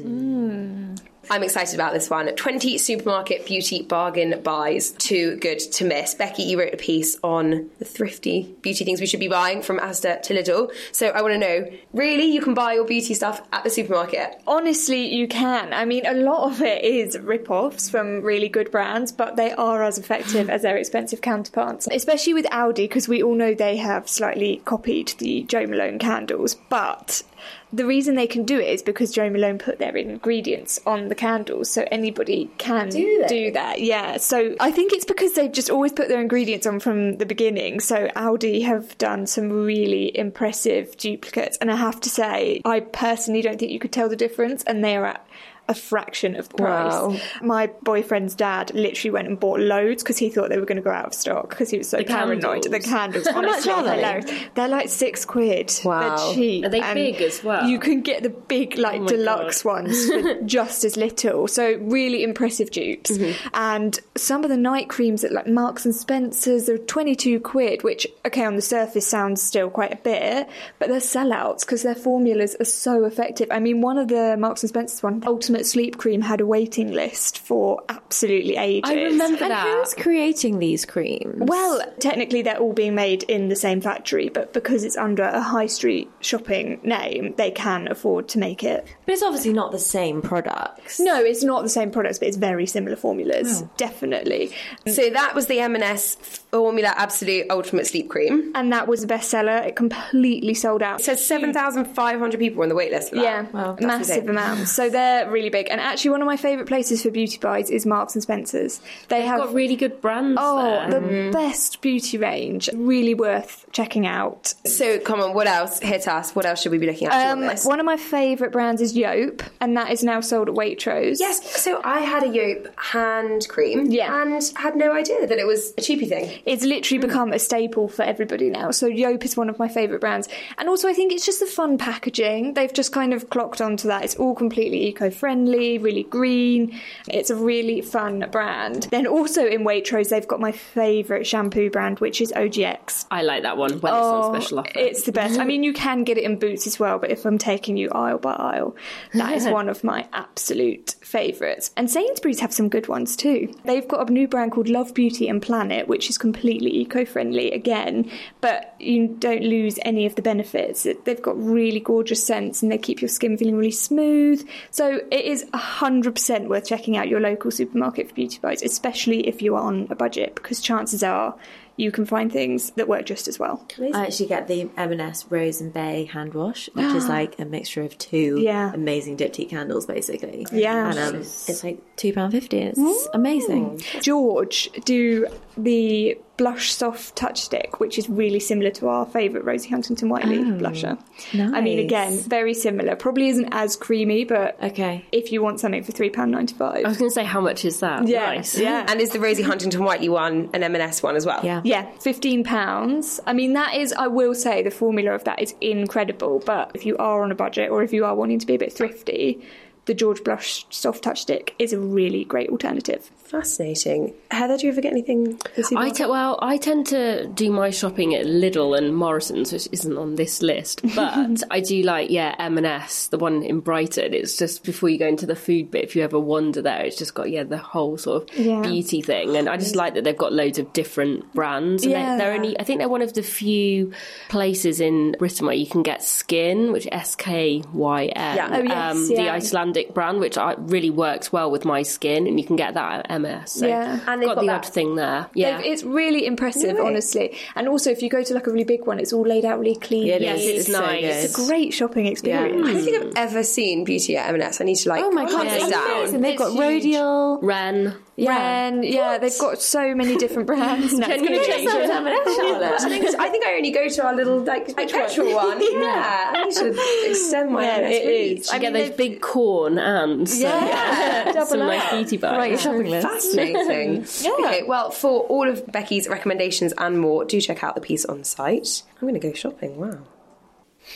I'm 1.30 1.42
excited 1.42 1.74
about 1.74 1.92
this 1.92 2.10
one. 2.10 2.34
20 2.34 2.78
supermarket 2.78 3.46
beauty 3.46 3.82
bargain 3.82 4.40
buys. 4.42 4.90
Too 4.90 5.36
good 5.36 5.58
to 5.58 5.84
miss. 5.84 6.14
Becky, 6.14 6.42
you 6.42 6.58
wrote 6.58 6.74
a 6.74 6.76
piece 6.76 7.16
on 7.22 7.70
the 7.78 7.84
thrifty 7.84 8.54
beauty 8.60 8.84
things 8.84 9.00
we 9.00 9.06
should 9.06 9.20
be 9.20 9.28
buying 9.28 9.62
from 9.62 9.78
Asda 9.78 10.22
to 10.22 10.34
Lidl. 10.34 10.70
So 10.90 11.08
I 11.08 11.22
want 11.22 11.34
to 11.34 11.38
know 11.38 11.70
really, 11.92 12.24
you 12.24 12.40
can 12.40 12.54
buy 12.54 12.74
your 12.74 12.84
beauty 12.84 13.14
stuff 13.14 13.42
at 13.52 13.64
the 13.64 13.70
supermarket? 13.70 14.42
Honestly, 14.46 15.14
you 15.14 15.28
can. 15.28 15.72
I 15.72 15.84
mean, 15.84 16.06
a 16.06 16.14
lot 16.14 16.50
of 16.50 16.60
it 16.60 16.84
is 16.84 17.18
rip-offs 17.18 17.88
from 17.88 18.22
really 18.22 18.48
good 18.48 18.70
brands, 18.70 19.12
but 19.12 19.36
they 19.36 19.52
are 19.52 19.82
as 19.82 19.98
effective 19.98 20.50
as 20.50 20.62
their 20.62 20.76
expensive 20.76 21.20
counterparts. 21.20 21.88
Especially 21.90 22.34
with 22.34 22.46
Aldi, 22.46 22.76
because 22.76 23.08
we 23.08 23.22
all 23.22 23.34
know 23.34 23.54
they 23.54 23.76
have 23.76 24.08
slightly 24.08 24.60
copied 24.64 25.08
the 25.18 25.44
Joe 25.44 25.66
Malone 25.66 25.98
candles. 25.98 26.56
But 26.68 27.22
the 27.72 27.86
reason 27.86 28.14
they 28.14 28.26
can 28.26 28.44
do 28.44 28.58
it 28.58 28.68
is 28.68 28.82
because 28.82 29.12
Joe 29.12 29.30
Malone 29.30 29.58
put 29.58 29.78
their 29.78 29.96
ingredients 29.96 30.80
on 30.86 31.08
the 31.08 31.14
candles, 31.14 31.70
so 31.70 31.86
anybody 31.90 32.50
can 32.58 32.90
Do 32.90 33.24
they? 33.28 33.50
that. 33.50 33.80
Yeah. 33.80 34.18
So 34.18 34.54
I 34.60 34.70
think 34.70 34.92
it's 34.92 35.04
because 35.04 35.34
they've 35.34 35.50
just 35.52 35.70
always 35.70 35.92
put 35.92 36.08
their 36.08 36.20
ingredients 36.20 36.66
on 36.66 36.80
from 36.80 37.16
the 37.18 37.26
beginning. 37.26 37.80
So 37.80 38.08
Aldi 38.08 38.64
have 38.64 38.96
done 38.98 39.26
some 39.26 39.50
really 39.64 40.16
impressive 40.16 40.96
duplicates, 40.96 41.56
and 41.58 41.70
I 41.70 41.76
have 41.76 42.00
to 42.02 42.10
say, 42.10 42.60
I 42.64 42.80
personally 42.80 43.42
don't 43.42 43.58
think 43.58 43.72
you 43.72 43.78
could 43.78 43.92
tell 43.92 44.08
the 44.08 44.16
difference, 44.16 44.62
and 44.64 44.84
they 44.84 44.96
are 44.96 45.06
at 45.06 45.26
a 45.68 45.74
fraction 45.74 46.36
of 46.36 46.48
the 46.48 46.56
price. 46.56 46.92
Wow. 46.92 47.16
My 47.42 47.68
boyfriend's 47.82 48.34
dad 48.34 48.72
literally 48.74 49.10
went 49.10 49.28
and 49.28 49.38
bought 49.38 49.60
loads 49.60 50.02
because 50.02 50.18
he 50.18 50.28
thought 50.28 50.48
they 50.48 50.58
were 50.58 50.66
going 50.66 50.76
to 50.76 50.82
go 50.82 50.90
out 50.90 51.06
of 51.06 51.14
stock 51.14 51.50
because 51.50 51.70
he 51.70 51.78
was 51.78 51.88
so 51.88 51.98
The 51.98 52.04
paranoid. 52.04 52.64
The 52.64 52.80
candles. 52.80 53.24
candles, 53.24 53.26
honestly, 53.34 53.72
are 53.72 53.82
they? 53.84 53.96
hilarious. 53.96 54.30
They're 54.54 54.68
like 54.68 54.88
six 54.88 55.24
quid. 55.24 55.72
Wow. 55.84 56.16
They're 56.16 56.34
cheap. 56.34 56.64
Are 56.64 56.68
they 56.68 56.80
and 56.80 56.94
big 56.94 57.20
as 57.22 57.42
well? 57.44 57.66
You 57.66 57.78
can 57.78 58.02
get 58.02 58.22
the 58.22 58.30
big, 58.30 58.76
like 58.76 59.00
my 59.02 59.06
deluxe 59.06 59.62
God. 59.62 59.84
ones 59.84 60.06
for 60.06 60.42
just 60.44 60.84
as 60.84 60.96
little. 60.96 61.46
So 61.46 61.76
really 61.80 62.22
impressive 62.24 62.70
dupes. 62.70 63.12
Mm-hmm. 63.12 63.48
And 63.54 63.98
some 64.16 64.42
of 64.44 64.50
the 64.50 64.56
night 64.56 64.88
creams 64.88 65.22
at 65.24 65.32
like 65.32 65.46
Marks 65.46 65.84
and 65.84 65.94
Spencers 65.94 66.68
are 66.68 66.78
twenty 66.78 67.14
two 67.14 67.38
quid, 67.40 67.82
which 67.84 68.06
okay 68.26 68.44
on 68.44 68.56
the 68.56 68.62
surface 68.62 69.06
sounds 69.06 69.40
still 69.42 69.70
quite 69.70 69.92
a 69.92 69.96
bit, 69.96 70.48
but 70.78 70.88
they're 70.88 70.98
sellouts 70.98 71.60
because 71.60 71.82
their 71.82 71.94
formulas 71.94 72.56
are 72.58 72.64
so 72.64 73.04
effective. 73.04 73.48
I 73.50 73.60
mean, 73.60 73.80
one 73.80 73.98
of 73.98 74.08
the 74.08 74.36
Marks 74.38 74.62
and 74.62 74.70
Spencers 74.70 75.02
one, 75.02 75.22
Ultimate 75.26 75.51
Sleep 75.66 75.98
Cream, 75.98 76.20
had 76.22 76.40
a 76.40 76.46
waiting 76.46 76.92
list 76.92 77.38
for 77.38 77.82
absolutely 77.88 78.56
ages. 78.56 78.90
I 78.90 78.94
remember 78.94 79.42
And 79.44 79.50
that. 79.52 79.66
who's 79.66 79.94
creating 79.94 80.58
these 80.58 80.84
creams? 80.84 81.34
Well, 81.38 81.80
technically, 82.00 82.42
they're 82.42 82.58
all 82.58 82.72
being 82.72 82.94
made 82.94 83.22
in 83.24 83.48
the 83.48 83.56
same 83.56 83.80
factory, 83.80 84.28
but 84.28 84.52
because 84.52 84.84
it's 84.84 84.96
under 84.96 85.22
a 85.22 85.40
high 85.40 85.66
street 85.66 86.10
shopping 86.20 86.80
name, 86.82 87.34
they 87.36 87.50
can 87.50 87.88
afford 87.88 88.28
to 88.28 88.38
make 88.38 88.64
it. 88.64 88.86
but 89.06 89.12
it's 89.12 89.22
obviously 89.22 89.52
not 89.52 89.72
the 89.72 89.78
same 89.78 90.22
products. 90.22 90.98
No, 91.00 91.22
it's 91.22 91.42
not 91.44 91.62
the 91.62 91.68
same 91.68 91.90
products, 91.90 92.18
but 92.18 92.28
it's 92.28 92.36
very 92.36 92.66
similar 92.66 92.96
formulas, 92.96 93.62
oh. 93.62 93.70
definitely. 93.76 94.52
So 94.86 95.10
that 95.10 95.34
was 95.34 95.46
the 95.46 95.60
M&S 95.60 96.14
Formula 96.50 96.92
Absolute 96.96 97.46
Ultimate 97.50 97.86
Sleep 97.86 98.08
Cream. 98.10 98.52
And 98.54 98.72
that 98.72 98.88
was 98.88 99.02
a 99.04 99.06
bestseller. 99.06 99.66
It 99.66 99.76
completely 99.76 100.54
sold 100.54 100.82
out. 100.82 101.00
It 101.00 101.04
says 101.04 101.24
7,500 101.24 102.38
people 102.38 102.58
were 102.58 102.62
on 102.64 102.68
the 102.68 102.74
waitlist 102.74 103.10
for 103.10 103.16
that. 103.16 103.22
yeah, 103.24 103.46
That's 103.52 103.80
massive 103.82 104.28
amount. 104.28 104.68
So 104.68 104.90
they're 104.90 105.30
really 105.30 105.41
big. 105.50 105.68
And 105.70 105.80
actually, 105.80 106.10
one 106.12 106.22
of 106.22 106.26
my 106.26 106.36
favourite 106.36 106.68
places 106.68 107.02
for 107.02 107.10
beauty 107.10 107.38
buys 107.38 107.70
is 107.70 107.86
Marks 107.86 108.14
and 108.14 108.22
Spencers. 108.22 108.80
They 109.08 109.22
have 109.22 109.38
got 109.40 109.54
really 109.54 109.76
good 109.76 110.00
brands 110.00 110.38
oh 110.40 110.86
there. 110.88 111.00
the 111.00 111.30
best 111.32 111.80
beauty 111.80 112.18
range. 112.18 112.68
Really 112.74 113.14
worth 113.14 113.64
checking 113.72 114.06
out. 114.06 114.54
So 114.66 114.98
come 114.98 115.20
on, 115.20 115.34
what 115.34 115.46
else? 115.46 115.80
Hit 115.80 116.06
us. 116.08 116.34
What 116.34 116.46
else 116.46 116.62
should 116.62 116.72
we 116.72 116.78
be 116.78 116.86
looking 116.86 117.08
at 117.08 117.30
Um, 117.32 117.44
on 117.44 117.56
one 117.58 117.80
of 117.80 117.86
my 117.86 117.96
favourite 117.96 118.52
brands 118.52 118.80
is 118.80 118.94
Yope, 118.96 119.42
and 119.60 119.76
that 119.76 119.90
is 119.90 120.02
now 120.04 120.20
sold 120.20 120.48
at 120.48 120.54
Waitrose. 120.54 121.18
Yes, 121.20 121.60
so 121.62 121.80
I 121.84 122.00
had 122.00 122.22
a 122.22 122.28
Yope 122.28 122.68
hand 122.78 123.46
cream 123.48 123.86
Yeah. 123.90 124.22
and 124.22 124.42
had 124.56 124.76
no 124.76 124.92
idea 124.92 125.26
that 125.26 125.38
it 125.38 125.46
was 125.46 125.72
a 125.78 125.80
cheapy 125.80 126.06
thing. 126.06 126.40
It's 126.46 126.64
literally 126.64 126.98
become 126.98 127.32
a 127.32 127.38
staple 127.38 127.88
for 127.88 128.02
everybody 128.02 128.50
now. 128.50 128.70
So 128.70 128.88
Yope 128.88 129.24
is 129.24 129.36
one 129.36 129.48
of 129.48 129.58
my 129.58 129.68
favourite 129.68 130.00
brands. 130.00 130.28
And 130.58 130.68
also 130.68 130.88
I 130.88 130.92
think 130.92 131.12
it's 131.12 131.24
just 131.26 131.40
the 131.40 131.46
fun 131.46 131.78
packaging. 131.78 132.54
They've 132.54 132.72
just 132.72 132.92
kind 132.92 133.12
of 133.14 133.30
clocked 133.30 133.60
onto 133.60 133.88
that. 133.88 134.04
It's 134.04 134.16
all 134.16 134.34
completely 134.34 134.86
friendly, 135.32 135.78
really 135.78 136.02
green. 136.02 136.78
It's 137.08 137.30
a 137.30 137.36
really 137.36 137.80
fun 137.80 138.28
brand. 138.30 138.88
Then 138.90 139.06
also 139.06 139.46
in 139.46 139.64
Waitrose, 139.64 140.10
they've 140.10 140.28
got 140.28 140.40
my 140.40 140.52
favourite 140.52 141.26
shampoo 141.26 141.70
brand, 141.70 142.00
which 142.00 142.20
is 142.20 142.32
OGX. 142.32 143.06
I 143.10 143.22
like 143.22 143.44
that 143.44 143.56
one 143.56 143.80
when 143.80 143.94
it's 143.94 144.02
on 144.02 144.24
oh, 144.24 144.38
special 144.38 144.58
offer. 144.58 144.72
Oh, 144.76 144.80
It's 144.80 145.04
the 145.04 145.12
best. 145.12 145.40
I 145.40 145.44
mean, 145.44 145.62
you 145.62 145.72
can 145.72 146.04
get 146.04 146.18
it 146.18 146.24
in 146.24 146.38
Boots 146.38 146.66
as 146.66 146.78
well, 146.78 146.98
but 146.98 147.10
if 147.10 147.24
I'm 147.24 147.38
taking 147.38 147.78
you 147.78 147.88
aisle 147.90 148.18
by 148.18 148.34
aisle, 148.34 148.76
that 149.14 149.32
is 149.32 149.46
one 149.46 149.70
of 149.70 149.82
my 149.82 150.06
absolute 150.12 150.96
favourites. 151.00 151.70
And 151.76 151.90
Sainsbury's 151.90 152.40
have 152.40 152.52
some 152.52 152.68
good 152.68 152.88
ones 152.88 153.16
too. 153.16 153.54
They've 153.64 153.88
got 153.88 154.08
a 154.08 154.12
new 154.12 154.28
brand 154.28 154.52
called 154.52 154.68
Love 154.68 154.92
Beauty 154.92 155.28
and 155.28 155.40
Planet, 155.40 155.88
which 155.88 156.10
is 156.10 156.18
completely 156.18 156.76
eco-friendly 156.76 157.52
again, 157.52 158.10
but 158.42 158.74
you 158.78 159.08
don't 159.08 159.42
lose 159.42 159.78
any 159.82 160.04
of 160.04 160.14
the 160.14 160.22
benefits. 160.22 160.86
They've 161.04 161.22
got 161.22 161.42
really 161.42 161.80
gorgeous 161.80 162.26
scents 162.26 162.62
and 162.62 162.70
they 162.70 162.76
keep 162.76 163.00
your 163.00 163.08
skin 163.08 163.38
feeling 163.38 163.56
really 163.56 163.70
smooth. 163.70 164.46
So 164.70 165.00
it 165.10 165.21
is 165.24 165.44
100% 165.52 166.48
worth 166.48 166.66
checking 166.66 166.96
out 166.96 167.08
your 167.08 167.20
local 167.20 167.50
supermarket 167.50 168.08
for 168.08 168.14
beauty 168.14 168.38
buys, 168.40 168.62
especially 168.62 169.26
if 169.28 169.42
you 169.42 169.54
are 169.56 169.62
on 169.62 169.86
a 169.90 169.94
budget, 169.94 170.34
because 170.34 170.60
chances 170.60 171.02
are 171.02 171.34
you 171.76 171.90
can 171.90 172.04
find 172.04 172.30
things 172.30 172.70
that 172.72 172.86
work 172.86 173.06
just 173.06 173.26
as 173.28 173.38
well. 173.38 173.66
I 173.80 174.06
actually 174.06 174.26
get 174.28 174.46
the 174.46 174.68
M&S 174.76 175.24
Rose 175.30 175.60
and 175.62 175.72
Bay 175.72 176.04
hand 176.04 176.34
wash, 176.34 176.68
which 176.74 176.84
is 176.84 177.08
like 177.18 177.38
a 177.40 177.46
mixture 177.46 177.80
of 177.82 177.96
two 177.96 178.38
Yeah. 178.40 178.72
amazing 178.74 179.16
diptyque 179.16 179.48
candles, 179.48 179.86
basically. 179.86 180.46
Yeah. 180.52 180.90
and 180.90 180.98
um, 180.98 181.14
it's 181.16 181.64
like 181.64 181.78
two 181.96 182.12
pound 182.12 182.32
fifty. 182.32 182.58
It's 182.58 183.08
amazing. 183.14 183.80
George 184.02 184.68
do 184.84 185.26
the 185.56 186.18
blush 186.38 186.72
soft 186.72 187.14
touch 187.14 187.40
stick, 187.42 187.78
which 187.78 187.98
is 187.98 188.08
really 188.08 188.40
similar 188.40 188.70
to 188.70 188.88
our 188.88 189.04
favourite 189.06 189.44
Rosie 189.44 189.68
Huntington 189.68 190.08
Whiteley 190.08 190.38
oh, 190.38 190.44
blusher. 190.58 190.98
I 191.34 191.60
mean, 191.60 191.78
again, 191.78 192.18
very 192.18 192.54
similar. 192.54 192.96
Probably 192.96 193.28
isn't 193.28 193.48
as 193.52 193.76
creamy, 193.76 194.24
but 194.24 194.56
Okay. 194.62 195.04
if 195.12 195.30
you 195.30 195.42
want 195.42 195.60
something 195.60 195.82
for 195.84 195.92
three 195.92 196.10
pound 196.10 196.30
ninety 196.30 196.54
five, 196.54 196.84
I 196.84 196.88
was 196.88 196.96
going 196.98 197.10
to 197.10 197.14
say, 197.14 197.24
how 197.24 197.40
much 197.40 197.64
is 197.64 197.80
that? 197.80 198.08
yeah, 198.08 198.26
Nice. 198.34 198.58
yeah. 198.58 198.86
And 198.88 199.00
is 199.00 199.10
the 199.10 199.20
Rosie 199.20 199.42
Huntington 199.42 199.84
Whiteley 199.84 200.08
one 200.08 200.48
an 200.54 200.62
M&S 200.62 201.02
one 201.02 201.16
as 201.16 201.26
well? 201.26 201.40
Yeah. 201.44 201.60
Yeah, 201.64 201.86
fifteen 202.00 202.44
pounds. 202.44 203.20
I 203.26 203.34
mean, 203.34 203.52
that 203.52 203.74
is. 203.74 203.92
I 203.92 204.06
will 204.06 204.34
say 204.34 204.62
the 204.62 204.70
formula 204.70 205.12
of 205.12 205.24
that 205.24 205.40
is 205.40 205.54
incredible. 205.60 206.42
But 206.44 206.70
if 206.74 206.86
you 206.86 206.96
are 206.96 207.22
on 207.22 207.30
a 207.30 207.34
budget, 207.34 207.70
or 207.70 207.82
if 207.82 207.92
you 207.92 208.04
are 208.04 208.14
wanting 208.14 208.38
to 208.38 208.46
be 208.46 208.54
a 208.54 208.58
bit 208.58 208.72
thrifty, 208.72 209.42
the 209.84 209.94
George 209.94 210.24
Blush 210.24 210.64
soft 210.70 211.02
touch 211.04 211.20
stick 211.22 211.54
is 211.58 211.72
a 211.72 211.78
really 211.78 212.24
great 212.24 212.48
alternative. 212.48 213.10
Fascinating. 213.32 214.12
Heather, 214.30 214.58
do 214.58 214.66
you 214.66 214.72
ever 214.72 214.82
get 214.82 214.92
anything? 214.92 215.40
I 215.74 215.88
te- 215.88 216.04
well, 216.04 216.38
I 216.42 216.58
tend 216.58 216.86
to 216.88 217.26
do 217.28 217.50
my 217.50 217.70
shopping 217.70 218.14
at 218.14 218.26
Lidl 218.26 218.76
and 218.76 218.94
Morrison's, 218.94 219.52
which 219.54 219.68
isn't 219.72 219.96
on 219.96 220.16
this 220.16 220.42
list, 220.42 220.82
but 220.94 221.42
I 221.50 221.60
do 221.60 221.82
like 221.82 222.10
yeah 222.10 222.34
M&S, 222.38 223.06
the 223.08 223.16
one 223.16 223.42
in 223.42 223.60
Brighton. 223.60 224.12
It's 224.12 224.36
just 224.36 224.64
before 224.64 224.90
you 224.90 224.98
go 224.98 225.06
into 225.06 225.24
the 225.24 225.34
food 225.34 225.70
bit. 225.70 225.84
If 225.84 225.96
you 225.96 226.02
ever 226.02 226.20
wander 226.20 226.60
there, 226.60 226.82
it's 226.84 226.98
just 226.98 227.14
got 227.14 227.30
yeah 227.30 227.44
the 227.44 227.56
whole 227.56 227.96
sort 227.96 228.30
of 228.30 228.36
Yeah. 228.38 228.60
beauty 228.60 229.00
thing, 229.00 229.34
and 229.36 229.48
I 229.48 229.56
just 229.56 229.76
like 229.76 229.94
that 229.94 230.04
they've 230.04 230.16
got 230.16 230.34
loads 230.34 230.58
of 230.58 230.70
different 230.74 231.32
brands. 231.32 231.84
And 231.84 231.92
Yeah. 231.92 232.16
they're, 232.16 232.18
they're 232.28 232.34
only 232.34 232.60
I 232.60 232.64
think 232.64 232.80
they're 232.80 232.88
one 232.88 233.02
of 233.02 233.14
the 233.14 233.22
few 233.22 233.92
places 234.28 234.78
in 234.78 235.16
Britain 235.18 235.46
where 235.46 235.54
you 235.56 235.66
can 235.66 235.82
get 235.82 236.00
Skyn, 236.00 236.70
which 236.70 236.86
S 236.92 237.16
K 237.16 237.62
Y 237.72 238.04
N, 238.14 238.36
Yeah. 238.36 238.48
Oh, 238.52 238.62
yes, 238.62 238.96
um, 238.96 239.08
the. 239.08 239.32
Icelandic 239.32 239.94
brand, 239.94 240.20
which 240.20 240.36
I, 240.36 240.52
really 240.58 240.90
works 240.90 241.32
well 241.32 241.50
with 241.50 241.64
my 241.64 241.82
skin, 241.82 242.26
and 242.26 242.38
you 242.38 242.44
can 242.46 242.56
get 242.56 242.74
that 242.74 243.06
at 243.08 243.21
M&S. 243.24 243.52
So 243.52 243.66
Yeah. 243.66 244.00
And 244.06 244.20
they've 244.20 244.28
got, 244.28 244.36
got 244.36 244.40
the 244.42 244.46
that- 244.48 244.66
odd 244.66 244.66
thing 244.66 244.94
there. 244.96 245.26
Yeah. 245.34 245.58
They've- 245.58 245.72
It's 245.72 245.82
really 245.84 246.26
impressive, 246.26 246.74
Really? 246.76 246.86
honestly. 246.88 247.36
And 247.54 247.68
also, 247.68 247.90
if 247.90 248.02
you 248.02 248.08
go 248.08 248.22
to 248.22 248.34
like 248.34 248.46
a 248.46 248.50
really 248.50 248.64
big 248.64 248.86
one, 248.86 248.98
it's 248.98 249.12
all 249.12 249.26
laid 249.26 249.44
out 249.44 249.58
really 249.58 249.76
clean. 249.76 250.08
It 250.08 250.22
Yes, 250.22 250.40
is. 250.40 250.48
it's 250.66 250.72
so 250.72 250.80
nice. 250.80 251.00
good. 251.00 251.24
It's 251.24 251.38
a 251.38 251.46
great 251.46 251.72
shopping 251.74 252.06
experience. 252.06 252.68
I 252.68 252.72
don't 252.72 252.82
think 252.84 253.02
I've 253.04 253.12
ever 253.28 253.42
seen 253.42 253.84
beauty 253.84 254.16
at 254.16 254.28
M&S. 254.30 254.60
I 254.60 254.64
need 254.64 254.76
to 254.76 254.88
like 254.88 255.02
Oh 255.04 255.10
my 255.10 255.24
god, 255.24 255.46
hunt 255.46 255.50
it's 255.52 255.68
down. 255.70 255.90
amazing. 255.98 256.20
They've 256.20 256.38
got 256.38 256.52
It's 256.52 256.60
huge. 256.60 256.94
Rodial. 256.96 257.38
Ren. 257.42 257.94
Ren, 258.18 258.82
yeah, 258.82 259.18
they've 259.18 259.38
got 259.38 259.60
so 259.62 259.94
many 259.94 260.16
different 260.16 260.46
brands. 260.46 260.92
now. 260.98 261.06
Can 261.06 261.24
you 261.24 261.44
change 261.44 261.66
it? 261.66 261.86
Charlotte. 261.88 262.80
I 262.80 262.88
think, 262.88 263.18
I 263.18 263.28
think 263.30 263.44
I 263.46 263.54
only 263.54 263.70
go 263.70 263.88
to 263.88 264.04
our 264.04 264.14
little 264.14 264.40
like, 264.40 264.76
like 264.76 264.90
petrol 264.90 265.34
one. 265.34 265.60
Yeah. 265.72 266.32
I 266.34 266.44
need 266.44 266.54
to 266.54 267.10
extend 267.10 267.52
my 267.52 267.64
Yeah, 267.64 267.76
M&S 267.76 267.92
it 267.92 268.06
reach. 268.08 268.38
is. 268.40 268.50
I 268.50 268.58
get 268.58 268.72
those 268.72 268.90
big 268.90 269.20
corn 269.20 269.78
and 269.78 270.28
so, 270.28 270.36
Yeah, 270.46 271.24
double 271.32 271.46
some 271.46 271.90
beauty 271.90 272.16
bags. 272.18 272.36
Right, 272.36 272.60
shopping 272.60 272.90
list. 272.90 273.06
Fascinating. 273.06 274.06
Okay, 274.44 274.62
well, 274.64 274.90
for 274.90 275.22
all 275.22 275.48
of 275.48 275.66
Becky's 275.72 276.08
recommendations 276.08 276.72
and 276.76 276.98
more, 276.98 277.24
do 277.24 277.40
check 277.40 277.64
out 277.64 277.74
the 277.74 277.80
piece 277.80 278.04
on 278.04 278.24
site. 278.24 278.82
I'm 279.00 279.08
going 279.08 279.14
to 279.18 279.26
go 279.26 279.32
shopping. 279.32 279.76
Wow. 279.76 279.98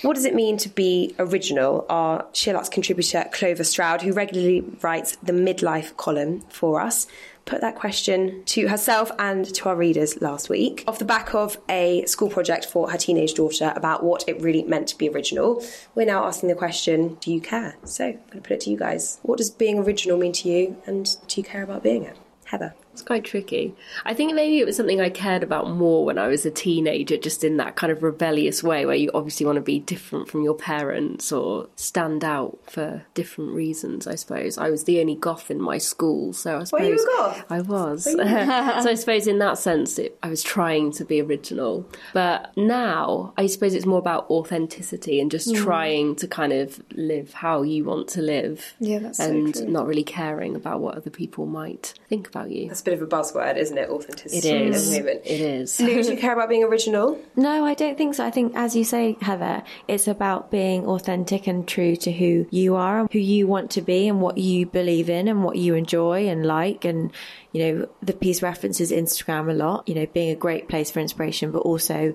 What 0.02 0.14
does 0.14 0.24
it 0.24 0.34
mean 0.34 0.56
to 0.58 0.68
be 0.68 1.14
original? 1.18 1.86
Our 1.88 2.24
SheerLuxe 2.32 2.70
contributor 2.70 3.28
Clover 3.32 3.64
Stroud, 3.64 4.02
who 4.02 4.12
regularly 4.12 4.60
writes 4.82 5.16
the 5.22 5.32
midlife 5.32 5.96
column 5.96 6.42
for 6.48 6.80
us, 6.80 7.06
put 7.44 7.60
that 7.60 7.76
question 7.76 8.42
to 8.44 8.68
herself 8.68 9.10
and 9.18 9.46
to 9.54 9.68
our 9.68 9.76
readers 9.76 10.20
last 10.20 10.48
week 10.48 10.82
off 10.88 10.98
the 10.98 11.04
back 11.04 11.34
of 11.34 11.56
a 11.68 12.04
school 12.04 12.28
project 12.28 12.66
for 12.66 12.90
her 12.90 12.98
teenage 12.98 13.34
daughter 13.34 13.72
about 13.76 14.02
what 14.02 14.28
it 14.28 14.40
really 14.40 14.64
meant 14.64 14.88
to 14.88 14.98
be 14.98 15.08
original. 15.08 15.64
We're 15.94 16.06
now 16.06 16.26
asking 16.26 16.48
the 16.48 16.56
question, 16.56 17.14
do 17.20 17.32
you 17.32 17.40
care? 17.40 17.76
So 17.84 18.06
I'm 18.06 18.12
going 18.14 18.30
to 18.30 18.40
put 18.40 18.50
it 18.52 18.60
to 18.62 18.70
you 18.70 18.76
guys. 18.76 19.20
What 19.22 19.38
does 19.38 19.50
being 19.50 19.78
original 19.78 20.18
mean 20.18 20.32
to 20.32 20.48
you 20.48 20.76
and 20.86 21.16
do 21.28 21.40
you 21.40 21.44
care 21.44 21.62
about 21.62 21.82
being 21.82 22.02
it? 22.02 22.16
Heather. 22.46 22.74
It's 22.96 23.02
quite 23.02 23.24
tricky. 23.24 23.74
I 24.06 24.14
think 24.14 24.34
maybe 24.34 24.58
it 24.58 24.64
was 24.64 24.74
something 24.74 25.02
I 25.02 25.10
cared 25.10 25.42
about 25.42 25.68
more 25.68 26.06
when 26.06 26.16
I 26.16 26.28
was 26.28 26.46
a 26.46 26.50
teenager, 26.50 27.18
just 27.18 27.44
in 27.44 27.58
that 27.58 27.76
kind 27.76 27.92
of 27.92 28.02
rebellious 28.02 28.62
way 28.62 28.86
where 28.86 28.94
you 28.94 29.10
obviously 29.12 29.44
want 29.44 29.56
to 29.56 29.60
be 29.60 29.80
different 29.80 30.30
from 30.30 30.40
your 30.42 30.54
parents 30.54 31.30
or 31.30 31.68
stand 31.76 32.24
out 32.24 32.58
for 32.64 33.04
different 33.12 33.52
reasons, 33.52 34.06
I 34.06 34.14
suppose. 34.14 34.56
I 34.56 34.70
was 34.70 34.84
the 34.84 34.98
only 34.98 35.14
goth 35.14 35.50
in 35.50 35.60
my 35.60 35.76
school, 35.76 36.32
so 36.32 36.58
I 36.58 36.64
suppose. 36.64 36.88
you 36.88 36.94
a 36.94 37.18
goth? 37.18 37.44
I 37.50 37.60
was. 37.60 38.04
so 38.04 38.18
I 38.18 38.94
suppose 38.94 39.26
in 39.26 39.40
that 39.40 39.58
sense, 39.58 39.98
it, 39.98 40.16
I 40.22 40.30
was 40.30 40.42
trying 40.42 40.90
to 40.92 41.04
be 41.04 41.20
original. 41.20 41.86
But 42.14 42.56
now, 42.56 43.34
I 43.36 43.46
suppose 43.46 43.74
it's 43.74 43.84
more 43.84 43.98
about 43.98 44.30
authenticity 44.30 45.20
and 45.20 45.30
just 45.30 45.54
hmm. 45.54 45.62
trying 45.62 46.16
to 46.16 46.26
kind 46.26 46.54
of 46.54 46.80
live 46.94 47.34
how 47.34 47.60
you 47.60 47.84
want 47.84 48.08
to 48.08 48.22
live. 48.22 48.74
Yeah, 48.80 49.00
that's 49.00 49.18
so 49.18 49.24
And 49.24 49.54
true. 49.54 49.66
not 49.66 49.86
really 49.86 50.02
caring 50.02 50.56
about 50.56 50.80
what 50.80 50.96
other 50.96 51.10
people 51.10 51.44
might 51.44 51.92
think 52.08 52.26
about 52.26 52.50
you. 52.50 52.68
That's 52.68 52.85
bit 52.86 52.94
of 52.94 53.02
a 53.02 53.06
buzzword, 53.06 53.58
isn't 53.58 53.76
it? 53.76 53.90
Authenticity. 53.90 54.48
It 54.48 54.54
at 54.54 54.66
is. 54.68 54.90
the 54.90 54.98
moment. 55.00 55.20
It 55.26 55.40
is. 55.40 55.80
Lou, 55.80 56.02
do 56.02 56.10
you 56.12 56.16
care 56.16 56.32
about 56.32 56.48
being 56.48 56.64
original? 56.64 57.20
No, 57.38 57.66
I 57.66 57.74
don't 57.74 57.98
think 57.98 58.14
so. 58.14 58.24
I 58.24 58.30
think, 58.30 58.56
as 58.56 58.74
you 58.74 58.82
say, 58.82 59.16
Heather, 59.20 59.62
it's 59.88 60.08
about 60.08 60.50
being 60.50 60.86
authentic 60.86 61.46
and 61.46 61.68
true 61.68 61.94
to 61.96 62.10
who 62.10 62.46
you 62.50 62.76
are, 62.76 63.00
and 63.00 63.12
who 63.12 63.18
you 63.18 63.46
want 63.46 63.72
to 63.72 63.82
be, 63.82 64.08
and 64.08 64.22
what 64.22 64.38
you 64.38 64.64
believe 64.64 65.10
in, 65.10 65.28
and 65.28 65.44
what 65.44 65.56
you 65.56 65.74
enjoy 65.74 66.28
and 66.28 66.46
like. 66.46 66.84
And, 66.86 67.12
you 67.52 67.62
know, 67.62 67.88
the 68.02 68.14
piece 68.14 68.42
references 68.42 68.90
Instagram 68.90 69.50
a 69.50 69.54
lot, 69.54 69.86
you 69.86 69.94
know, 69.94 70.06
being 70.06 70.30
a 70.30 70.34
great 70.36 70.68
place 70.68 70.90
for 70.90 71.00
inspiration, 71.00 71.50
but 71.52 71.58
also 71.60 72.14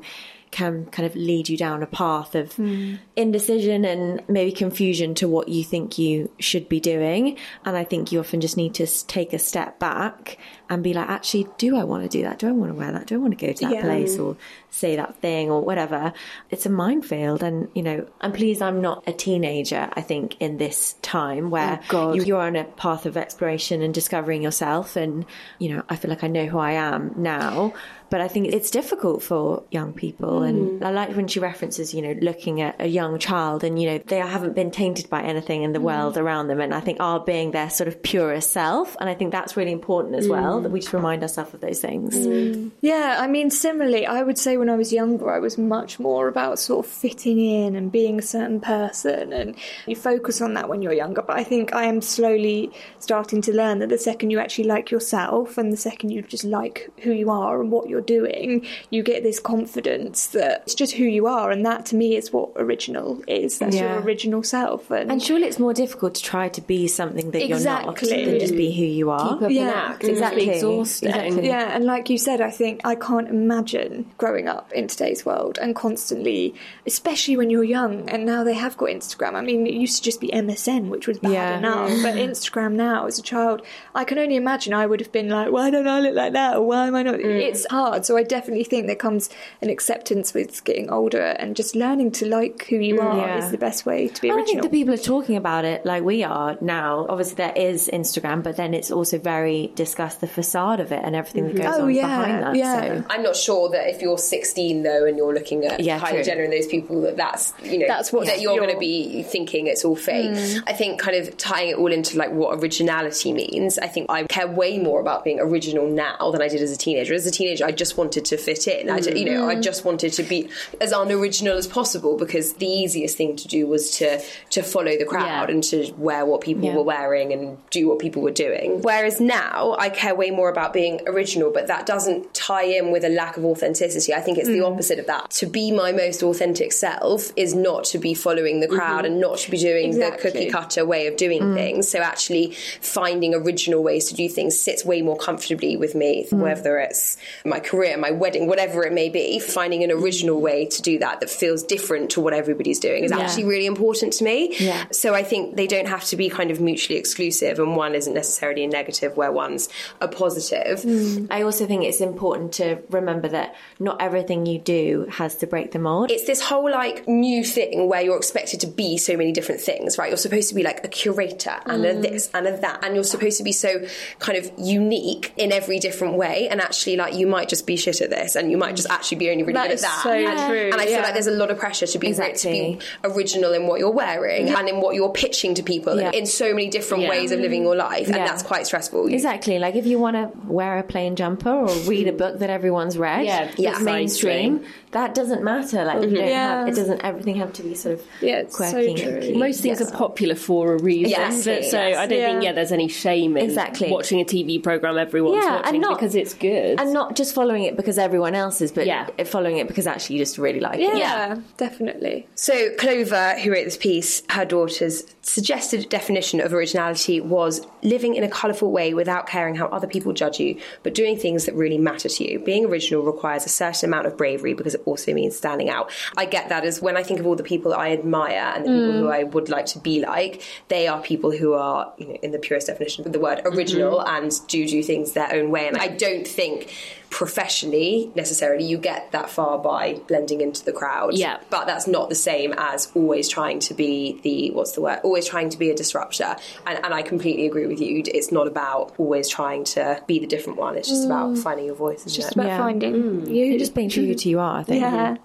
can 0.51 0.85
kind 0.87 1.05
of 1.05 1.15
lead 1.15 1.47
you 1.47 1.57
down 1.57 1.81
a 1.81 1.87
path 1.87 2.35
of 2.35 2.53
hmm. 2.53 2.95
indecision 3.15 3.85
and 3.85 4.21
maybe 4.27 4.51
confusion 4.51 5.15
to 5.15 5.27
what 5.27 5.47
you 5.47 5.63
think 5.63 5.97
you 5.97 6.29
should 6.39 6.67
be 6.67 6.79
doing. 6.79 7.37
And 7.63 7.77
I 7.77 7.85
think 7.85 8.11
you 8.11 8.19
often 8.19 8.41
just 8.41 8.57
need 8.57 8.73
to 8.75 9.07
take 9.07 9.31
a 9.31 9.39
step 9.39 9.79
back 9.79 10.37
and 10.69 10.83
be 10.83 10.93
like, 10.93 11.09
actually, 11.09 11.47
do 11.57 11.77
I 11.77 11.83
want 11.83 12.03
to 12.03 12.09
do 12.09 12.23
that? 12.23 12.39
Do 12.39 12.47
I 12.47 12.51
want 12.51 12.71
to 12.71 12.75
wear 12.75 12.91
that? 12.91 13.07
Do 13.07 13.15
I 13.15 13.17
want 13.17 13.37
to 13.37 13.45
go 13.45 13.51
to 13.51 13.65
that 13.65 13.73
Yeah. 13.73 13.81
place 13.81 14.19
or 14.19 14.35
say 14.69 14.95
that 14.97 15.17
thing 15.17 15.49
or 15.49 15.61
whatever? 15.61 16.13
It's 16.49 16.65
a 16.65 16.69
minefield. 16.69 17.43
And, 17.43 17.69
you 17.73 17.83
know, 17.83 18.07
I'm 18.19 18.33
pleased 18.33 18.61
I'm 18.61 18.81
not 18.81 19.03
a 19.07 19.13
teenager, 19.13 19.89
I 19.93 20.01
think, 20.01 20.39
in 20.41 20.57
this 20.57 20.95
time 21.01 21.47
oh, 21.47 21.49
where 21.49 21.79
God. 21.87 22.15
you, 22.15 22.23
you're 22.23 22.41
on 22.41 22.55
a 22.55 22.65
path 22.65 23.05
of 23.05 23.15
exploration 23.15 23.81
and 23.81 23.93
discovering 23.93 24.41
yourself. 24.41 24.95
And, 24.95 25.25
you 25.59 25.75
know, 25.75 25.83
I 25.89 25.95
feel 25.95 26.09
like 26.09 26.23
I 26.23 26.27
know 26.27 26.45
who 26.45 26.59
I 26.59 26.71
am 26.71 27.13
now. 27.15 27.73
But 28.12 28.21
I 28.21 28.28
think 28.28 28.54
it's 28.54 28.69
difficult 28.69 29.24
for 29.24 29.63
young 29.71 29.93
people. 29.93 30.43
And 30.43 30.82
mm. 30.82 30.86
I 30.86 30.91
like 30.91 31.15
when 31.15 31.28
she 31.28 31.39
references, 31.39 31.93
you 31.93 32.02
know, 32.02 32.13
looking 32.21 32.62
at 32.62 32.76
a 32.80 32.88
young 32.88 33.17
child 33.17 33.63
and, 33.63 33.82
you 33.82 33.89
know, 33.89 33.97
they 34.06 34.17
haven't 34.17 34.54
been 34.54 34.69
tainted 34.69 35.10
by 35.10 35.24
anything 35.24 35.63
in 35.63 35.71
the 35.71 35.80
mm. 35.80 35.84
world 35.84 36.17
around 36.17 36.50
them. 36.50 36.60
And 36.60 36.74
I 36.74 36.82
think 36.82 36.97
are 37.00 37.21
being 37.21 37.52
their 37.52 37.69
sort 37.69 37.88
of 37.88 38.04
purest 38.04 38.52
self. 38.52 38.97
And 39.00 39.10
I 39.10 39.13
think 39.13 39.32
that's 39.32 39.56
really 39.56 39.71
important 39.71 40.15
as 40.15 40.28
well, 40.28 40.60
that 40.60 40.69
mm. 40.69 40.74
we 40.74 40.82
just 40.82 40.91
remind 40.91 41.24
ourselves 41.24 41.54
of 41.54 41.62
those 41.62 41.80
things. 41.80 42.71
Yeah, 42.82 43.15
I 43.19 43.28
mean, 43.28 43.50
similarly, 43.50 44.06
I 44.06 44.24
would 44.24 44.38
say 44.38 44.58
when 44.58 44.69
I 44.69 44.76
was 44.76 44.91
younger, 44.91 45.32
I 45.32 45.39
was 45.39 45.58
much 45.58 45.97
more 45.97 46.28
about 46.28 46.60
sort 46.60 46.86
of 46.86 46.91
fitting 46.91 47.39
in 47.39 47.78
and 47.78 47.91
being 47.91 48.19
a 48.19 48.21
certain 48.21 48.60
person, 48.60 49.32
and 49.32 49.56
you 49.88 49.95
focus 49.95 50.41
on 50.41 50.54
that 50.56 50.67
when 50.67 50.82
you're 50.82 50.91
younger. 50.91 51.21
But 51.21 51.39
I 51.39 51.45
think 51.45 51.74
I 51.74 51.86
am 51.86 52.02
slowly 52.02 52.74
starting 53.00 53.41
to 53.43 53.56
learn 53.56 53.80
that 53.80 53.88
the 53.88 53.97
second 53.97 54.32
you 54.32 54.39
actually 54.39 54.65
like 54.65 54.91
yourself 54.91 55.58
and 55.58 55.71
the 55.71 55.78
second 55.78 56.10
you 56.10 56.21
just 56.24 56.43
like 56.43 56.89
who 57.04 57.13
you 57.13 57.30
are 57.30 57.62
and 57.62 57.71
what 57.71 57.88
you're 57.88 58.00
you're 58.07 58.21
doing, 58.21 58.65
you 58.89 59.03
get 59.03 59.23
this 59.23 59.39
confidence 59.39 60.27
that 60.27 60.63
it's 60.65 60.75
just 60.75 60.93
who 60.93 61.03
you 61.03 61.27
are, 61.27 61.51
and 61.51 61.65
that 61.65 61.85
to 61.87 61.95
me 61.95 62.15
is 62.15 62.31
what 62.33 62.49
original 62.55 63.21
is. 63.27 63.59
That's 63.59 63.75
Yeah. 63.75 63.93
your 63.95 64.01
original 64.03 64.43
self. 64.43 64.89
And, 64.91 65.11
And 65.11 65.21
surely 65.21 65.45
it's 65.47 65.59
more 65.59 65.73
difficult 65.73 66.15
to 66.15 66.23
try 66.23 66.49
to 66.49 66.61
be 66.61 66.87
something 66.87 67.31
that 67.31 67.47
you're 67.47 67.59
not 67.59 67.95
than 67.97 68.39
just 68.39 68.55
be 68.55 68.71
who 68.71 68.83
you 68.85 69.09
are. 69.09 69.33
Keep 69.33 69.41
up 69.43 69.51
Yeah, 69.51 69.69
act. 69.71 70.03
exactly. 70.03 70.47
It's 70.47 70.57
exhausting. 70.57 71.09
Exactly. 71.09 71.47
Yeah, 71.47 71.75
and 71.75 71.85
like 71.85 72.09
you 72.09 72.17
said, 72.17 72.41
I 72.41 72.49
think 72.51 72.81
I 72.83 72.95
can't 72.95 73.29
imagine 73.29 74.05
growing 74.17 74.47
up 74.47 74.71
in 74.73 74.87
today's 74.87 75.25
world 75.25 75.57
and 75.61 75.75
constantly, 75.75 76.53
especially 76.85 77.37
when 77.37 77.49
you're 77.49 77.63
young, 77.63 78.09
and 78.09 78.25
now 78.25 78.43
they 78.43 78.53
have 78.53 78.77
got 78.77 78.89
Instagram. 78.89 79.35
I 79.35 79.41
mean, 79.41 79.67
it 79.67 79.73
used 79.73 79.97
to 79.97 80.03
just 80.03 80.19
be 80.21 80.29
MSN, 80.33 80.89
which 80.89 81.07
was 81.07 81.19
bad 81.19 81.31
Yeah. 81.31 81.57
enough, 81.57 81.89
but 82.01 82.15
Instagram 82.29 82.73
now, 82.73 83.05
as 83.07 83.19
a 83.19 83.21
child, 83.21 83.61
I 83.95 84.03
can 84.03 84.17
only 84.17 84.35
imagine 84.35 84.73
I 84.73 84.85
would 84.85 84.99
have 84.99 85.11
been 85.11 85.29
like, 85.29 85.51
why 85.51 85.69
don't 85.69 85.87
I 85.87 85.99
look 85.99 86.15
like 86.15 86.33
that? 86.33 86.57
Or 86.57 86.61
why 86.67 86.87
am 86.87 86.95
I 86.95 87.03
not? 87.03 87.15
Mm. 87.15 87.41
It's 87.41 87.65
hard. 87.69 87.90
So 88.01 88.17
I 88.17 88.23
definitely 88.23 88.63
think 88.63 88.88
there 88.88 88.95
comes 88.95 89.30
an 89.62 89.69
acceptance 89.69 90.34
with 90.34 90.63
getting 90.63 90.89
older 90.89 91.21
and 91.21 91.56
just 91.56 91.75
learning 91.75 92.12
to 92.13 92.25
like 92.27 92.65
who 92.67 92.77
you 92.77 92.95
mm, 92.97 93.04
are 93.04 93.17
Yeah. 93.17 93.38
is 93.45 93.51
the 93.51 93.58
best 93.58 93.86
way 93.86 94.08
to 94.08 94.21
be 94.21 94.30
I 94.30 94.36
original. 94.36 94.62
think 94.62 94.63
the 94.63 94.69
people 94.77 94.93
are 94.93 94.97
talking 94.97 95.36
about 95.36 95.65
it 95.65 95.86
like 95.86 96.04
we 96.04 96.23
are 96.23 96.58
now. 96.62 97.06
Obviously, 97.10 97.36
there 97.36 97.54
is 97.56 97.89
Instagram, 97.91 98.43
but 98.43 98.57
then 98.57 98.74
it's 98.74 98.91
also 98.91 99.18
very 99.18 99.72
discussed 99.76 100.22
the 100.22 100.28
facade 100.28 100.80
of 100.80 100.91
it 100.91 101.01
and 101.03 101.15
everything 101.15 101.45
that 101.47 101.55
mm-hmm. 101.55 101.63
goes 101.63 101.80
Oh, 101.80 101.84
on 101.86 101.93
yeah, 101.93 102.07
behind 102.07 102.43
that. 102.43 102.55
yeah. 102.55 102.82
So. 102.99 103.05
I'm 103.09 103.24
not 103.24 103.36
sure 103.36 103.70
that 103.70 103.89
if 103.89 104.01
you're 104.01 104.18
16 104.18 104.84
though 104.84 105.05
and 105.05 105.18
you're 105.18 105.34
looking 105.34 105.65
at 105.65 105.80
Yeah, 105.80 105.99
Kylie 105.99 106.09
true. 106.11 106.24
Jenner 106.24 106.43
and 106.43 106.53
those 106.53 106.68
people 106.68 107.01
that 107.01 107.18
that's 107.18 107.53
you 107.63 107.78
know 107.80 107.88
That's 107.88 108.11
what 108.13 108.28
that 108.28 108.41
you're 108.41 108.53
you're- 108.53 108.65
going 108.65 108.76
to 108.76 108.80
be 108.80 109.24
thinking 109.24 109.68
it's 109.68 109.84
all 109.86 109.95
fake. 109.95 110.32
Mm. 110.32 110.63
I 110.68 110.74
think 110.74 110.99
kind 110.99 111.15
of 111.18 111.36
tying 111.38 111.70
it 111.70 111.76
all 111.78 111.91
into 111.91 112.18
like 112.18 112.32
what 112.32 112.59
originality 112.59 113.34
means. 113.34 113.78
I 113.80 113.88
think 113.88 114.07
I 114.09 114.24
care 114.24 114.47
way 114.47 114.78
more 114.78 114.99
about 115.01 115.24
being 115.24 115.39
original 115.39 115.88
now 115.88 116.32
than 116.32 116.41
I 116.41 116.47
did 116.47 116.61
as 116.61 116.72
a 116.72 116.78
teenager. 116.78 117.13
As 117.13 117.26
a 117.26 117.32
teenager, 117.32 117.65
I 117.65 117.72
just 117.82 117.97
wanted 117.97 118.25
to 118.25 118.38
fit 118.38 118.67
in. 118.67 118.91
I, 118.91 118.99
you 118.99 119.25
know, 119.25 119.49
I 119.49 119.55
mm. 119.55 119.63
just 119.63 119.84
wanted 119.84 120.13
to 120.13 120.23
be 120.23 120.49
as 120.79 120.91
unoriginal 120.91 121.57
as 121.57 121.65
possible 121.65 122.15
because 122.15 122.53
the 122.53 122.67
easiest 122.67 123.17
thing 123.17 123.36
to 123.38 123.47
do 123.47 123.65
was 123.65 123.97
to 123.97 124.21
to 124.51 124.61
follow 124.61 124.95
the 124.95 125.05
crowd 125.13 125.49
Yeah. 125.49 125.55
and 125.55 125.63
to 125.71 125.91
wear 125.97 126.23
what 126.23 126.41
people 126.41 126.65
Yeah. 126.65 126.75
were 126.75 126.84
wearing 126.84 127.34
and 127.34 127.57
do 127.71 127.88
what 127.89 127.97
people 127.97 128.21
were 128.21 128.38
doing. 128.47 128.84
Whereas 128.84 129.19
now, 129.19 129.75
I 129.79 129.89
care 129.89 130.13
way 130.13 130.29
more 130.29 130.49
about 130.49 130.73
being 130.73 131.01
original, 131.07 131.49
but 131.49 131.65
that 131.73 131.88
doesn't 131.88 132.36
tie 132.36 132.69
in 132.77 132.91
with 132.91 133.03
a 133.03 133.09
lack 133.09 133.36
of 133.36 133.45
authenticity. 133.45 134.13
I 134.13 134.21
think 134.21 134.38
it's 134.38 134.47
the 134.47 134.59
mm. 134.59 134.71
opposite 134.71 134.99
of 134.99 135.07
that. 135.07 135.32
To 135.41 135.47
be 135.47 135.71
my 135.71 135.91
most 135.91 136.21
authentic 136.21 136.73
self 136.73 137.32
is 137.36 137.55
not 137.55 137.86
to 137.86 137.97
be 137.97 138.13
following 138.13 138.59
the 138.59 138.67
crowd 138.67 139.05
mm-hmm. 139.05 139.13
and 139.13 139.21
not 139.21 139.39
to 139.39 139.49
be 139.49 139.57
doing 139.57 139.88
Exactly. 139.88 140.29
the 140.29 140.38
cookie 140.38 140.49
cutter 140.51 140.86
way 140.86 141.07
of 141.07 141.17
doing 141.17 141.41
mm. 141.41 141.55
things. 141.55 141.89
So 141.89 141.97
actually, 141.97 142.51
finding 142.82 143.34
original 143.34 143.82
ways 143.82 144.05
to 144.09 144.13
do 144.13 144.29
things 144.29 144.61
sits 144.61 144.86
way 144.86 145.01
more 145.01 145.17
comfortably 145.17 145.77
with 145.77 145.95
me, 145.95 146.27
whether 146.29 146.77
it's 146.77 147.17
my 147.43 147.59
career, 147.72 147.97
my 147.97 148.11
wedding, 148.11 148.47
whatever 148.47 148.84
it 148.84 148.91
may 148.91 149.09
be. 149.09 149.39
Finding 149.39 149.84
an 149.84 149.91
original 149.91 150.41
way 150.41 150.65
to 150.65 150.82
do 150.82 150.99
that 150.99 151.22
that 151.22 151.30
feels 151.30 151.63
different 151.63 152.11
to 152.11 152.22
what 152.22 152.34
everybody's 152.34 152.80
doing 152.80 153.03
is 153.03 153.11
actually 153.11 153.45
really 153.45 153.65
important 153.65 154.13
to 154.13 154.24
me. 154.24 154.53
Yeah. 154.59 154.86
So 154.91 155.13
I 155.15 155.24
think 155.24 155.55
they 155.55 155.67
don't 155.67 155.88
have 155.88 156.03
to 156.05 156.15
be 156.17 156.30
kind 156.30 156.51
of 156.51 156.59
mutually 156.59 156.99
exclusive, 156.99 157.59
and 157.59 157.76
one 157.76 157.95
isn't 157.95 158.13
necessarily 158.13 158.63
a 158.65 158.67
negative 158.67 159.15
where 159.15 159.32
one's 159.32 159.69
a 160.01 160.07
positive. 160.07 160.82
Mm. 160.82 161.28
I 161.32 161.43
also 161.43 161.65
think 161.65 161.84
it's 161.84 162.01
important 162.01 162.53
to 162.53 162.82
remember 162.89 163.30
that 163.30 163.55
not 163.80 164.01
everything 164.01 164.45
you 164.45 164.59
do 164.59 165.07
has 165.09 165.36
to 165.38 165.47
break 165.47 165.72
the 165.72 165.80
mold. 165.80 166.11
It's 166.11 166.28
this 166.28 166.41
whole 166.41 166.69
like 166.69 167.07
new 167.07 167.43
thing 167.43 167.88
where 167.88 168.01
you're 168.01 168.17
expected 168.17 168.59
to 168.61 168.67
be 168.67 168.97
so 168.97 169.15
many 169.15 169.32
different 169.32 169.61
things, 169.61 169.97
right? 169.97 170.09
You're 170.09 170.17
supposed 170.17 170.49
to 170.49 170.55
be 170.55 170.63
like 170.63 170.84
a 170.84 170.89
curator 170.89 171.57
and 171.65 171.86
a 171.86 171.93
mm. 171.93 172.01
this 172.01 172.30
and 172.34 172.47
a 172.47 172.57
that, 172.57 172.84
and 172.84 172.95
you're 172.95 173.03
supposed 173.03 173.38
to 173.38 173.43
be 173.43 173.53
so 173.53 173.86
kind 174.19 174.38
of 174.38 174.51
unique 174.57 175.34
in 175.38 175.51
every 175.51 175.80
different 175.80 176.15
way. 176.15 176.49
And 176.49 176.59
actually, 176.59 176.97
like 176.97 177.13
you 177.15 177.28
might 177.28 177.47
just 177.52 177.68
be 177.68 177.76
shit 177.78 178.02
at 178.02 178.10
this, 178.10 178.36
and 178.36 178.49
you 178.49 178.58
might 178.58 178.76
just 178.76 178.89
actually 178.89 179.18
be 179.20 179.30
only 179.30 179.43
really 179.43 179.54
That 179.54 179.68
good 179.68 179.74
is 179.76 179.84
at 179.84 179.88
that. 179.89 180.02
so 180.04 180.12
and, 180.12 180.49
true, 180.49 180.70
and 180.72 180.76
I 180.82 180.86
feel 180.86 180.93
yeah. 180.95 181.02
like 181.04 181.14
there's 181.14 181.28
a 181.28 181.32
lot 181.32 181.52
of 181.52 181.60
pressure 181.60 181.86
to 181.86 181.99
be 181.99 182.08
Exactly. 182.08 182.39
to 182.39 182.80
be 182.80 182.86
original 183.04 183.54
in 183.54 183.68
what 183.68 183.80
you're 183.80 183.91
wearing 183.91 184.49
and 184.49 184.68
in 184.68 184.82
what 184.82 184.95
you're 184.95 185.12
pitching 185.12 185.54
to 185.56 185.62
people 185.64 185.99
Yeah. 185.99 186.10
in 186.12 186.26
so 186.26 186.54
many 186.56 186.70
different 186.70 187.04
Yeah. 187.04 187.10
ways 187.12 187.32
of 187.32 187.39
living 187.39 187.62
your 187.62 187.76
life, 187.76 188.08
and 188.08 188.16
that's 188.16 188.41
quite 188.41 188.66
stressful. 188.66 189.08
Exactly. 189.14 189.60
Like 189.60 189.76
if 189.76 189.86
you 189.86 189.99
want 189.99 190.16
to 190.16 190.32
wear 190.47 190.80
a 190.80 190.84
plain 190.84 191.16
jumper 191.16 191.52
or 191.52 191.68
read 191.86 192.08
a 192.08 192.14
book 192.14 192.39
that 192.39 192.49
everyone's 192.49 192.97
read, 192.97 193.26
Yeah, 193.26 193.45
that's 193.45 193.56
precisely. 193.58 193.84
mainstream, 193.86 194.64
that 194.91 195.13
doesn't 195.15 195.43
matter. 195.43 195.83
Like 195.85 196.01
you 196.01 196.07
mm-hmm. 196.07 196.15
don't 196.15 196.27
Yeah. 196.27 196.59
have, 196.59 196.67
it 196.67 196.75
doesn't 196.75 197.01
everything 197.03 197.35
have 197.37 197.53
to 197.53 197.63
be 197.63 197.75
sort 197.75 197.99
of 197.99 198.05
Yeah, 198.21 198.39
it's 198.39 198.57
so 198.57 198.69
quirky. 198.71 198.87
and 198.89 198.97
true. 198.97 199.21
cute. 199.21 199.37
Most 199.37 199.61
things 199.61 199.79
Yes. 199.79 199.89
are 199.91 199.97
popular 199.97 200.35
for 200.35 200.73
a 200.73 200.81
reason. 200.81 201.09
Yes, 201.11 201.43
so 201.43 201.51
yes. 201.51 201.73
I 201.73 201.79
don't 202.05 202.09
think 202.09 202.21
Yeah. 202.21 202.41
yeah, 202.41 202.51
there's 202.51 202.71
any 202.71 202.87
shame 202.87 203.37
in 203.37 203.45
Exactly. 203.45 203.89
watching 203.89 204.19
a 204.19 204.25
TV 204.25 204.59
program 204.61 204.97
everyone's 204.97 205.43
Yeah, 205.43 205.55
watching 205.57 205.75
and 205.75 205.81
not- 205.81 205.97
because 205.99 206.15
it's 206.15 206.33
good. 206.33 206.79
and 206.79 206.91
not 206.93 207.15
just 207.15 207.33
following 207.33 207.63
it 207.63 207.77
because 207.77 207.97
everyone 207.97 208.35
else 208.35 208.61
is, 208.61 208.71
but 208.71 208.85
Yeah. 208.85 209.07
following 209.25 209.57
it 209.57 209.67
because 209.67 209.87
actually 209.87 210.17
you 210.17 210.21
just 210.21 210.37
really 210.37 210.59
like 210.59 210.79
yeah, 210.79 210.91
it. 210.91 210.97
Yeah. 210.97 211.35
definitely. 211.57 212.27
So, 212.35 212.71
Clover, 212.77 213.35
who 213.41 213.51
wrote 213.51 213.63
this 213.65 213.77
piece, 213.77 214.23
her 214.29 214.45
daughter's 214.45 215.05
suggested 215.21 215.87
definition 215.89 216.41
of 216.41 216.53
originality 216.53 217.21
was 217.21 217.65
living 217.83 218.15
in 218.15 218.23
a 218.23 218.27
colourful 218.27 218.71
way 218.71 218.93
without 218.93 219.27
caring 219.27 219.55
how 219.55 219.67
other 219.67 219.87
people 219.87 220.11
judge 220.13 220.39
you, 220.39 220.57
but 220.83 220.93
doing 220.93 221.15
things 221.17 221.45
that 221.45 221.55
really 221.55 221.77
matter 221.77 222.09
to 222.09 222.23
you. 222.29 222.39
Being 222.39 222.65
original 222.65 223.03
requires 223.03 223.45
a 223.45 223.49
certain 223.49 223.89
amount 223.89 224.07
of 224.07 224.17
bravery 224.17 224.53
because 224.53 224.73
it 224.75 224.80
also 224.86 225.13
means 225.13 225.36
standing 225.36 225.69
out. 225.69 225.91
I 226.17 226.25
get 226.25 226.49
that 226.49 226.65
as 226.65 226.82
when 226.82 226.97
I 226.97 227.03
think 227.03 227.19
of 227.19 227.27
all 227.27 227.36
the 227.36 227.43
people 227.43 227.73
I 227.73 227.91
admire 227.91 228.53
and 228.55 228.65
the 228.65 228.69
people 228.69 228.91
who 228.93 229.05
mm. 229.05 229.13
I 229.13 229.23
would 229.23 229.49
like 229.49 229.65
to 229.67 229.79
be 229.79 230.01
like, 230.01 230.41
they 230.67 230.88
are 230.88 231.01
people 231.01 231.32
who 231.32 231.53
are, 231.53 231.93
you 231.97 232.07
know, 232.07 232.17
in 232.21 232.32
the 232.32 232.39
purest 232.39 232.67
definition 232.67 233.05
of 233.05 233.13
the 233.13 233.19
word, 233.19 233.41
original 233.45 233.99
mm-hmm. 233.99 234.25
and 234.25 234.47
do 234.47 234.67
do 234.67 234.84
things 234.84 235.13
their 235.13 235.34
own 235.34 235.51
way. 235.51 235.67
And 235.67 235.77
I 235.77 235.88
don't 235.88 236.27
think 236.27 236.73
professionally 237.12 238.09
necessarily 238.16 238.64
you 238.64 238.78
get 238.78 239.12
that 239.12 239.30
far 239.30 239.59
by 239.59 239.93
blending 240.07 240.41
into 240.41 240.64
the 240.66 240.72
crowd 240.72 241.14
Yeah. 241.14 241.39
but 241.49 241.66
that's 241.68 241.86
not 241.86 242.09
the 242.09 242.16
same 242.16 242.53
as 242.57 242.89
always 242.95 243.28
trying 243.28 243.59
to 243.59 243.74
be 243.74 244.20
the 244.24 244.49
what's 244.51 244.72
the 244.72 244.82
word 244.82 244.99
always 245.03 245.28
trying 245.28 245.49
to 245.49 245.57
be 245.59 245.70
a 245.70 245.76
disruptor 245.76 246.38
and, 246.66 246.84
and 246.84 246.93
i 246.93 247.01
completely 247.01 247.45
agree 247.45 247.68
with 247.68 247.82
you 247.82 248.01
it's 248.07 248.32
not 248.32 248.47
about 248.47 248.93
always 248.97 249.28
trying 249.28 249.64
to 249.66 250.01
be 250.07 250.20
the 250.20 250.26
different 250.28 250.57
one 250.57 250.78
it's 250.78 250.88
just 250.88 251.05
about 251.05 251.32
mm. 251.32 251.38
finding 251.43 251.66
your 251.66 251.76
voice 251.76 252.05
It's 252.05 252.16
just 252.16 252.30
it? 252.30 252.36
about 252.36 252.47
Yeah. 252.47 252.57
finding 252.57 252.93
mm. 252.93 253.28
you. 253.30 253.45
You're 253.45 253.59
just 253.59 253.76
being 253.76 253.89
true 253.89 254.14
to 254.14 254.30
you 254.30 254.39
are, 254.39 254.59
I 254.59 254.64
think. 254.64 254.82
yeah. 254.82 255.18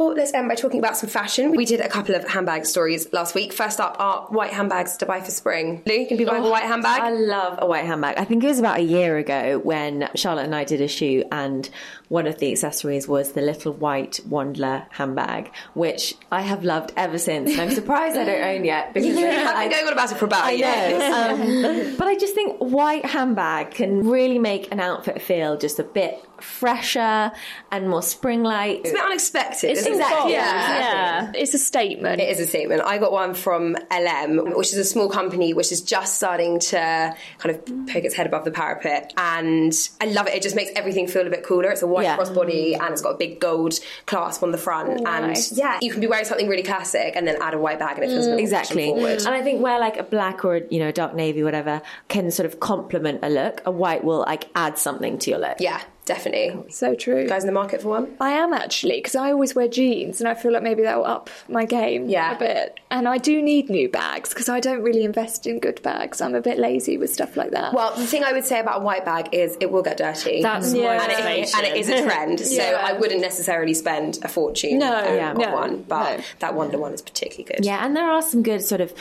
Well 0.00 0.14
let's 0.14 0.32
end 0.32 0.48
by 0.48 0.54
talking 0.54 0.78
about 0.78 0.96
some 0.96 1.08
fashion 1.08 1.50
we 1.52 1.66
did 1.66 1.80
a 1.80 1.88
couple 1.88 2.14
of 2.14 2.26
handbag 2.26 2.64
stories 2.64 3.12
last 3.12 3.34
week 3.34 3.52
first 3.52 3.78
up 3.78 3.96
are 4.00 4.22
white 4.30 4.50
handbags 4.50 4.96
to 4.96 5.04
buy 5.04 5.20
for 5.20 5.30
spring 5.30 5.82
lou 5.84 6.06
can 6.06 6.16
you 6.16 6.16
be 6.16 6.24
buying 6.24 6.42
a 6.42 6.50
white 6.50 6.64
handbag 6.64 7.02
I 7.02 7.10
love 7.10 7.58
a 7.58 7.66
white 7.66 7.84
handbag. 7.84 8.16
I 8.18 8.24
think 8.24 8.42
it 8.44 8.46
was 8.46 8.58
about 8.58 8.78
a 8.78 8.82
year 8.82 9.18
ago 9.18 9.58
when 9.58 10.08
Charlotte 10.14 10.44
and 10.44 10.54
I 10.54 10.64
did 10.64 10.80
a 10.80 10.88
shoot, 10.88 11.26
and 11.30 11.68
one 12.08 12.26
of 12.26 12.38
the 12.38 12.50
accessories 12.50 13.06
was 13.06 13.32
the 13.32 13.42
little 13.42 13.72
white 13.72 14.20
Wandler 14.28 14.86
handbag, 14.90 15.52
which 15.74 16.14
I 16.30 16.42
have 16.42 16.64
loved 16.64 16.92
ever 16.96 17.18
since. 17.18 17.52
And 17.52 17.60
I'm 17.60 17.70
surprised 17.70 18.16
I 18.16 18.24
don't 18.24 18.42
own 18.42 18.64
yet 18.64 18.94
because 18.94 19.16
I've 19.16 19.56
I, 19.56 19.68
been 19.68 19.70
going 19.70 19.86
on 19.86 19.92
about 19.92 20.12
it 20.12 20.18
for 20.18 20.24
about 20.24 20.44
a 20.44 20.48
I 20.48 20.50
year 20.52 20.98
know. 20.98 21.06
Um, 21.20 21.96
but 21.96 22.06
I 22.06 22.16
just 22.16 22.34
think 22.34 22.58
white 22.58 23.04
handbag 23.04 23.72
can 23.72 24.06
really 24.06 24.38
make 24.38 24.72
an 24.72 24.80
outfit 24.80 25.20
feel 25.20 25.56
just 25.56 25.78
a 25.78 25.84
bit 25.84 26.24
fresher 26.40 27.30
and 27.70 27.88
more 27.88 28.02
spring-like. 28.02 28.80
it's 28.80 28.90
a 28.90 28.94
bit 28.94 29.02
unexpected 29.02 29.70
isn't 29.70 29.89
it? 29.89 29.89
Exactly. 29.90 30.32
yeah, 30.32 30.78
yeah. 30.78 31.32
It's 31.34 31.54
a 31.54 31.58
statement. 31.58 32.20
It 32.20 32.28
is 32.30 32.40
a 32.40 32.46
statement. 32.46 32.82
I 32.84 32.98
got 32.98 33.12
one 33.12 33.34
from 33.34 33.76
LM, 33.90 34.54
which 34.56 34.68
is 34.72 34.78
a 34.78 34.84
small 34.84 35.08
company 35.08 35.52
which 35.54 35.72
is 35.72 35.80
just 35.82 36.16
starting 36.16 36.58
to 36.60 37.14
kind 37.38 37.54
of 37.56 37.64
poke 37.86 38.04
its 38.04 38.14
head 38.14 38.26
above 38.26 38.44
the 38.44 38.50
parapet. 38.50 39.12
And 39.16 39.72
I 40.00 40.06
love 40.06 40.26
it. 40.26 40.34
It 40.34 40.42
just 40.42 40.56
makes 40.56 40.70
everything 40.76 41.06
feel 41.06 41.26
a 41.26 41.30
bit 41.30 41.44
cooler. 41.44 41.70
It's 41.70 41.82
a 41.82 41.86
white 41.86 42.04
Yeah. 42.04 42.16
crossbody 42.16 42.78
and 42.80 42.92
it's 42.92 43.02
got 43.02 43.10
a 43.14 43.18
big 43.18 43.40
gold 43.40 43.74
clasp 44.06 44.42
on 44.42 44.52
the 44.52 44.58
front. 44.58 45.00
Oh, 45.00 45.02
nice. 45.04 45.50
And 45.50 45.58
yeah, 45.58 45.78
you 45.82 45.90
can 45.90 46.00
be 46.00 46.06
wearing 46.06 46.24
something 46.24 46.48
really 46.48 46.62
classic 46.62 47.14
and 47.16 47.26
then 47.26 47.36
add 47.40 47.54
a 47.54 47.58
white 47.58 47.78
bag 47.78 47.96
and 47.96 48.04
it 48.04 48.08
feels 48.08 48.26
a 48.26 48.30
bit 48.30 48.40
Exactly. 48.40 48.86
forward. 48.86 49.18
And 49.20 49.28
I 49.28 49.42
think 49.42 49.62
where 49.62 49.78
like 49.78 49.96
a 49.98 50.02
black 50.04 50.44
or 50.44 50.58
you 50.70 50.78
know 50.78 50.90
dark 50.92 51.14
navy 51.14 51.42
whatever 51.42 51.82
can 52.08 52.30
sort 52.30 52.46
of 52.46 52.60
complement 52.60 53.20
a 53.22 53.28
look, 53.28 53.62
a 53.64 53.70
white 53.70 54.04
will 54.04 54.20
like 54.20 54.48
add 54.54 54.78
something 54.78 55.18
to 55.18 55.30
your 55.30 55.38
look. 55.38 55.56
Yeah, 55.60 55.80
definitely. 56.14 56.70
so 56.70 56.94
true. 56.94 57.26
Guys 57.28 57.42
in 57.44 57.46
the 57.46 57.52
market 57.52 57.82
for 57.82 57.88
one? 57.88 58.16
I 58.20 58.30
am 58.32 58.52
actually 58.52 58.96
because 58.96 59.14
I 59.14 59.30
always 59.32 59.54
wear 59.54 59.68
jeans, 59.68 60.20
and 60.20 60.28
I 60.28 60.34
feel 60.34 60.52
like 60.52 60.62
maybe 60.62 60.82
that 60.82 60.96
will 60.98 61.04
up 61.06 61.30
my 61.48 61.64
game 61.64 62.08
Yeah. 62.08 62.34
a 62.34 62.38
bit. 62.38 62.78
And 62.90 63.06
I 63.08 63.18
do 63.18 63.40
need 63.40 63.70
new 63.70 63.88
bags 63.88 64.30
because 64.30 64.48
I 64.48 64.58
don't 64.60 64.82
really 64.82 65.04
invest 65.04 65.46
in 65.46 65.60
good 65.60 65.80
bags. 65.82 66.20
I'm 66.20 66.34
a 66.34 66.40
bit 66.40 66.58
lazy 66.58 66.98
with 66.98 67.12
stuff 67.12 67.36
like 67.36 67.52
that. 67.52 67.72
Well, 67.72 67.94
the 67.96 68.06
thing 68.06 68.24
I 68.24 68.32
would 68.32 68.44
say 68.44 68.58
about 68.60 68.80
a 68.80 68.84
white 68.84 69.04
bag 69.04 69.28
is 69.32 69.56
it 69.60 69.70
will 69.70 69.82
get 69.82 69.96
dirty. 69.96 70.42
That's 70.42 70.74
Yeah. 70.74 70.84
my 70.84 70.94
and 71.04 71.12
it, 71.12 71.18
motivation. 71.20 71.58
and 71.60 71.66
it 71.68 71.76
is 71.76 71.88
a 71.88 72.02
trend, 72.04 72.40
so 72.58 72.62
I 72.62 72.92
wouldn't 72.94 73.20
necessarily 73.20 73.74
spend 73.74 74.18
a 74.22 74.28
fortune 74.28 74.78
No, 74.78 74.92
on 74.92 75.14
yeah. 75.14 75.30
on 75.30 75.36
no, 75.38 75.54
one. 75.54 75.82
But 75.88 76.16
no. 76.18 76.24
that 76.40 76.54
Wandler 76.54 76.78
one 76.80 76.92
is 76.92 77.02
particularly 77.02 77.44
good. 77.44 77.64
Yeah, 77.64 77.84
and 77.84 77.96
there 77.96 78.10
are 78.10 78.22
some 78.22 78.42
good 78.42 78.62
sort 78.62 78.80
of 78.80 78.92